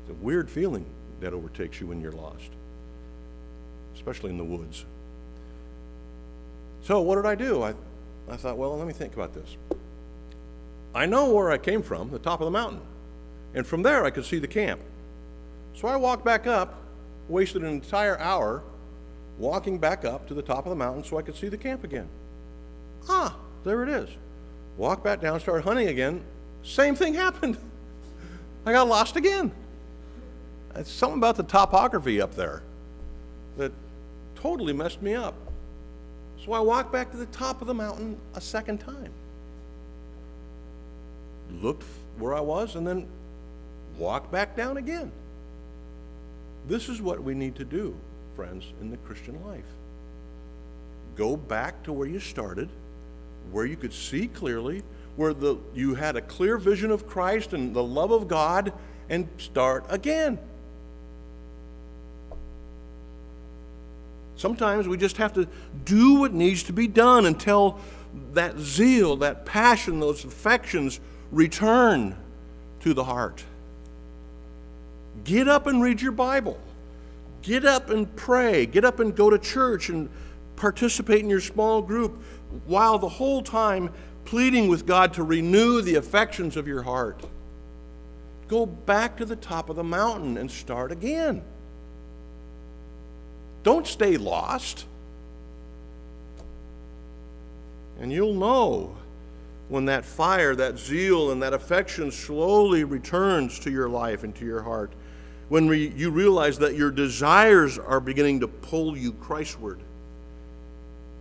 It's 0.01 0.11
a 0.11 0.21
weird 0.21 0.49
feeling 0.49 0.84
that 1.21 1.32
overtakes 1.32 1.80
you 1.80 1.88
when 1.88 2.01
you're 2.01 2.11
lost, 2.11 2.49
especially 3.95 4.32
in 4.32 4.38
the 4.38 4.43
woods. 4.43 4.84
So, 6.84 6.99
what 6.99 7.15
did 7.15 7.25
I 7.25 7.36
do? 7.36 7.63
I, 7.63 7.75
I 8.30 8.36
thought, 8.36 8.57
well, 8.57 8.77
let 8.77 8.88
me 8.88 8.93
think 8.93 9.13
about 9.13 9.34
this. 9.34 9.55
I 10.93 11.05
know 11.05 11.34
where 11.34 11.49
I 11.49 11.57
came 11.57 11.82
from, 11.82 12.11
the 12.11 12.19
top 12.19 12.41
of 12.41 12.45
the 12.45 12.51
mountain. 12.51 12.82
And 13.53 13.65
from 13.65 13.84
there, 13.84 14.03
I 14.03 14.09
could 14.09 14.25
see 14.25 14.38
the 14.38 14.49
camp. 14.49 14.82
So 15.75 15.88
I 15.88 15.95
walked 15.95 16.25
back 16.25 16.45
up, 16.45 16.75
wasted 17.30 17.61
an 17.61 17.69
entire 17.69 18.17
hour 18.19 18.63
walking 19.38 19.77
back 19.77 20.03
up 20.03 20.27
to 20.27 20.34
the 20.34 20.41
top 20.41 20.65
of 20.65 20.69
the 20.69 20.75
mountain 20.75 21.03
so 21.03 21.17
I 21.17 21.21
could 21.21 21.36
see 21.36 21.47
the 21.47 21.57
camp 21.57 21.84
again. 21.84 22.09
Ah, 23.07 23.38
there 23.63 23.84
it 23.84 23.89
is. 23.89 24.09
Walk 24.77 25.03
back 25.03 25.21
down, 25.21 25.39
start 25.39 25.63
hunting 25.63 25.88
again. 25.88 26.23
Same 26.63 26.95
thing 26.95 27.13
happened. 27.25 27.57
I 28.65 28.73
got 28.73 28.88
lost 28.88 29.15
again. 29.15 29.51
It's 30.75 30.91
something 30.91 31.17
about 31.17 31.36
the 31.38 31.43
topography 31.43 32.21
up 32.21 32.36
there 32.36 32.61
that 33.57 33.71
totally 34.36 34.73
messed 34.73 35.01
me 35.01 35.15
up. 35.15 35.36
So 36.45 36.53
I 36.53 36.59
walked 36.59 36.91
back 36.91 37.11
to 37.11 37.17
the 37.17 37.25
top 37.27 37.61
of 37.61 37.67
the 37.67 37.73
mountain 37.73 38.17
a 38.36 38.41
second 38.41 38.80
time. 38.80 39.11
Looked 41.61 41.84
where 42.17 42.34
I 42.34 42.39
was 42.39 42.75
and 42.75 42.86
then 42.86 43.07
walked 43.97 44.32
back 44.32 44.55
down 44.55 44.77
again. 44.77 45.11
This 46.70 46.88
is 46.88 47.01
what 47.01 47.22
we 47.22 47.34
need 47.34 47.55
to 47.55 47.65
do, 47.65 47.97
friends, 48.36 48.72
in 48.80 48.89
the 48.89 48.97
Christian 48.97 49.45
life. 49.45 49.65
Go 51.17 51.36
back 51.36 51.84
to 51.84 51.91
where 51.91 52.07
you 52.07 52.22
started 52.22 52.70
where 53.51 53.65
you 53.65 53.76
could 53.76 53.93
see 53.93 54.28
clearly, 54.28 54.84
where 55.15 55.34
the, 55.34 55.57
you 55.74 55.95
had 55.95 56.15
a 56.15 56.22
clear 56.22 56.57
vision 56.57 56.91
of 56.91 57.07
Christ 57.07 57.53
and 57.53 57.76
the 57.76 57.84
love 57.84 58.11
of 58.11 58.28
God, 58.28 58.74
and 59.09 59.28
start 59.38 59.86
again. 59.89 60.38
Sometimes 64.36 64.88
we 64.88 64.97
just 64.97 65.17
have 65.17 65.34
to 65.34 65.47
do 65.84 66.15
what 66.15 66.34
needs 66.34 66.63
to 66.63 66.74
be 66.74 66.88
done 66.88 67.26
until 67.26 67.80
that 68.34 68.57
zeal, 68.57 69.17
that 69.17 69.45
passion, 69.45 69.99
those 69.99 70.24
affections 70.24 70.99
return 71.32 72.15
to 72.82 72.93
the 72.93 73.03
heart. 73.03 73.43
Get 75.24 75.47
up 75.47 75.67
and 75.67 75.82
read 75.82 76.01
your 76.01 76.11
Bible. 76.11 76.59
Get 77.41 77.65
up 77.65 77.89
and 77.89 78.13
pray. 78.15 78.65
Get 78.65 78.86
up 78.86 78.99
and 78.99 79.15
go 79.15 79.30
to 79.30 79.38
church 79.38 79.89
and 79.89 80.09
participate 80.55 81.20
in 81.20 81.30
your 81.30 81.39
small 81.39 81.82
group 81.82 82.22
while 82.65 82.99
the 82.99 83.09
whole 83.09 83.41
time 83.41 83.91
pleading 84.26 84.67
with 84.67 84.86
God 84.86 85.13
to 85.13 85.24
renew 85.24 85.82
the 85.82 85.95
affections 85.95 86.57
of 86.57 86.67
your 86.67 86.84
heart. 86.84 87.24
Go 88.47 88.65
back 88.65 89.17
to 89.17 89.26
the 89.26 89.36
top 89.36 89.70
of 89.70 89.76
the 89.76 89.84
mountain 89.84 90.38
and 90.38 90.49
start 90.49 90.91
again. 90.91 91.43
Don't 93.63 93.88
stay 93.88 94.17
lost. 94.17 94.86
And 97.99 98.11
you'll 98.11 98.34
know 98.34 98.95
when 99.67 99.86
that 99.86 100.05
fire, 100.05 100.55
that 100.55 100.80
zeal, 100.80 101.32
and 101.32 101.43
that 101.43 101.53
affection 101.53 102.11
slowly 102.11 102.84
returns 102.84 103.59
to 103.59 103.72
your 103.72 103.88
life 103.88 104.24
and 104.24 104.34
to 104.36 104.45
your 104.45 104.63
heart. 104.63 104.91
When 105.50 105.68
re- 105.68 105.93
you 105.95 106.12
realize 106.12 106.60
that 106.60 106.76
your 106.76 106.91
desires 106.91 107.78
are 107.78 108.00
beginning 108.00 108.39
to 108.39 108.47
pull 108.47 108.95
you 108.95 109.14
Christward 109.14 109.80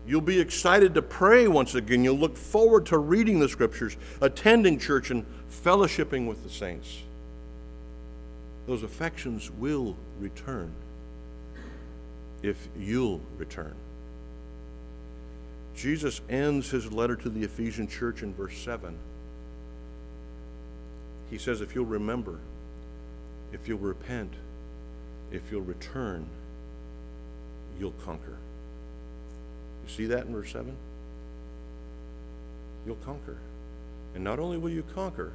You'll 0.09 0.23
be 0.23 0.41
excited 0.41 0.95
to 0.95 1.03
pray 1.03 1.49
once 1.49 1.75
again. 1.75 2.03
You'll 2.03 2.17
look 2.17 2.35
forward 2.35 2.87
to 2.87 2.97
reading 2.97 3.41
the 3.41 3.49
scriptures, 3.49 3.95
attending 4.23 4.79
church, 4.79 5.11
and 5.11 5.27
fellowshipping 5.51 6.27
with 6.27 6.43
the 6.43 6.49
saints. 6.49 7.03
Those 8.67 8.83
affections 8.83 9.51
will 9.51 9.97
return 10.19 10.73
if 12.43 12.69
you'll 12.79 13.21
return. 13.37 13.75
Jesus 15.77 16.23
ends 16.31 16.71
his 16.71 16.91
letter 16.91 17.15
to 17.15 17.29
the 17.29 17.43
Ephesian 17.43 17.87
church 17.87 18.23
in 18.23 18.33
verse 18.33 18.57
7. 18.57 18.97
He 21.31 21.37
says, 21.37 21.61
If 21.61 21.75
you'll 21.75 21.85
remember, 21.85 22.39
if 23.53 23.67
you'll 23.67 23.79
repent, 23.79 24.33
if 25.33 25.43
you'll 25.51 25.63
return, 25.63 26.27
you'll 27.79 27.95
conquer. 28.05 28.37
You 29.85 29.91
see 29.91 30.07
that 30.07 30.27
in 30.27 30.33
verse 30.33 30.53
7? 30.53 30.77
You'll 32.87 32.97
conquer. 32.97 33.37
And 34.15 34.25
not 34.25 34.39
only 34.39 34.59
will 34.59 34.71
you 34.71 34.85
conquer, 34.95 35.33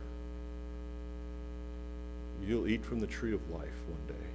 you'll 2.46 2.68
eat 2.68 2.84
from 2.84 3.00
the 3.00 3.08
tree 3.08 3.34
of 3.34 3.50
life 3.50 3.62
one 3.88 4.08
day. 4.08 4.26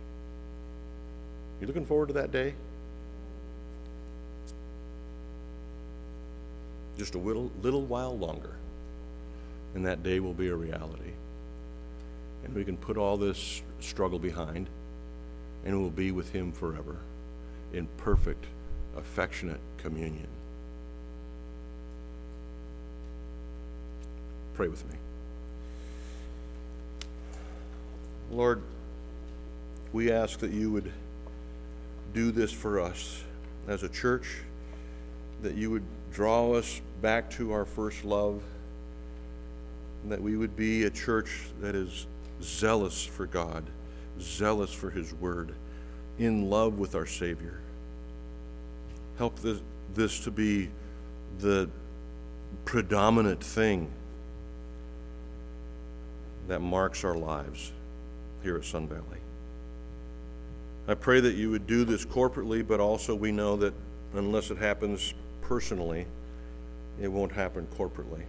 You 1.60 1.66
looking 1.66 1.86
forward 1.86 2.08
to 2.08 2.14
that 2.14 2.30
day? 2.30 2.54
Just 6.96 7.14
a 7.14 7.18
little, 7.18 7.50
little 7.62 7.82
while 7.82 8.16
longer, 8.16 8.56
and 9.74 9.86
that 9.86 10.02
day 10.02 10.18
will 10.20 10.34
be 10.34 10.48
a 10.48 10.56
reality. 10.56 11.12
And 12.48 12.56
we 12.56 12.64
can 12.64 12.78
put 12.78 12.96
all 12.96 13.18
this 13.18 13.62
struggle 13.78 14.18
behind, 14.18 14.68
and 15.64 15.78
we'll 15.78 15.90
be 15.90 16.10
with 16.10 16.32
Him 16.32 16.50
forever 16.50 16.96
in 17.74 17.86
perfect 17.98 18.46
affectionate 18.96 19.60
communion. 19.76 20.26
Pray 24.54 24.68
with 24.68 24.84
me. 24.90 24.96
Lord, 28.30 28.62
we 29.92 30.10
ask 30.10 30.38
that 30.40 30.50
you 30.50 30.72
would 30.72 30.90
do 32.14 32.30
this 32.30 32.50
for 32.50 32.80
us 32.80 33.22
as 33.68 33.82
a 33.82 33.88
church, 33.90 34.38
that 35.42 35.54
you 35.54 35.70
would 35.70 35.84
draw 36.12 36.52
us 36.52 36.80
back 37.02 37.30
to 37.32 37.52
our 37.52 37.66
first 37.66 38.04
love, 38.04 38.42
that 40.06 40.20
we 40.20 40.36
would 40.36 40.56
be 40.56 40.84
a 40.84 40.90
church 40.90 41.48
that 41.60 41.74
is 41.74 42.06
zealous 42.42 43.04
for 43.04 43.26
God, 43.26 43.64
zealous 44.20 44.72
for 44.72 44.90
His 44.90 45.12
Word, 45.14 45.54
in 46.18 46.50
love 46.50 46.78
with 46.78 46.94
our 46.94 47.06
Savior. 47.06 47.60
Help 49.18 49.38
this, 49.40 49.60
this 49.94 50.20
to 50.20 50.30
be 50.30 50.68
the 51.38 51.68
predominant 52.64 53.42
thing 53.42 53.90
that 56.48 56.60
marks 56.60 57.04
our 57.04 57.14
lives 57.16 57.72
here 58.42 58.56
at 58.56 58.64
Sun 58.64 58.88
Valley. 58.88 59.02
I 60.86 60.94
pray 60.94 61.20
that 61.20 61.34
you 61.34 61.50
would 61.50 61.66
do 61.66 61.84
this 61.84 62.06
corporately, 62.06 62.66
but 62.66 62.80
also 62.80 63.14
we 63.14 63.30
know 63.30 63.56
that 63.56 63.74
unless 64.14 64.50
it 64.50 64.56
happens 64.56 65.12
personally, 65.42 66.06
it 67.00 67.08
won't 67.08 67.32
happen 67.32 67.66
corporately. 67.76 68.22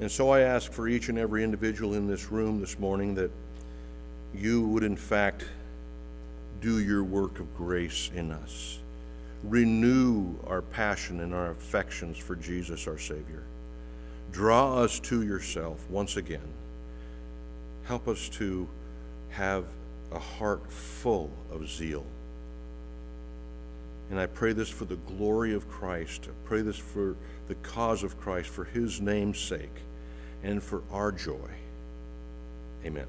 And 0.00 0.10
so 0.10 0.30
I 0.30 0.40
ask 0.40 0.72
for 0.72 0.88
each 0.88 1.08
and 1.08 1.18
every 1.18 1.42
individual 1.42 1.94
in 1.94 2.06
this 2.06 2.30
room 2.30 2.60
this 2.60 2.78
morning 2.78 3.14
that 3.14 3.30
you 4.34 4.66
would, 4.68 4.82
in 4.82 4.96
fact, 4.96 5.46
do 6.60 6.80
your 6.80 7.02
work 7.02 7.40
of 7.40 7.56
grace 7.56 8.10
in 8.14 8.30
us. 8.30 8.78
Renew 9.42 10.34
our 10.46 10.62
passion 10.62 11.20
and 11.20 11.34
our 11.34 11.50
affections 11.50 12.18
for 12.18 12.36
Jesus, 12.36 12.86
our 12.86 12.98
Savior. 12.98 13.42
Draw 14.32 14.76
us 14.76 15.00
to 15.00 15.22
yourself 15.22 15.88
once 15.88 16.16
again. 16.16 16.52
Help 17.84 18.08
us 18.08 18.28
to 18.30 18.68
have 19.30 19.64
a 20.12 20.18
heart 20.18 20.70
full 20.70 21.30
of 21.50 21.68
zeal. 21.68 22.04
And 24.10 24.20
I 24.20 24.26
pray 24.26 24.52
this 24.52 24.68
for 24.68 24.84
the 24.84 24.96
glory 24.96 25.54
of 25.54 25.68
Christ. 25.68 26.28
I 26.28 26.48
pray 26.48 26.62
this 26.62 26.76
for 26.76 27.16
the 27.48 27.54
cause 27.56 28.02
of 28.02 28.20
Christ, 28.20 28.48
for 28.48 28.64
his 28.64 29.00
name's 29.00 29.38
sake, 29.38 29.82
and 30.46 30.62
for 30.62 30.82
our 30.92 31.10
joy. 31.10 31.50
Amen. 32.84 33.06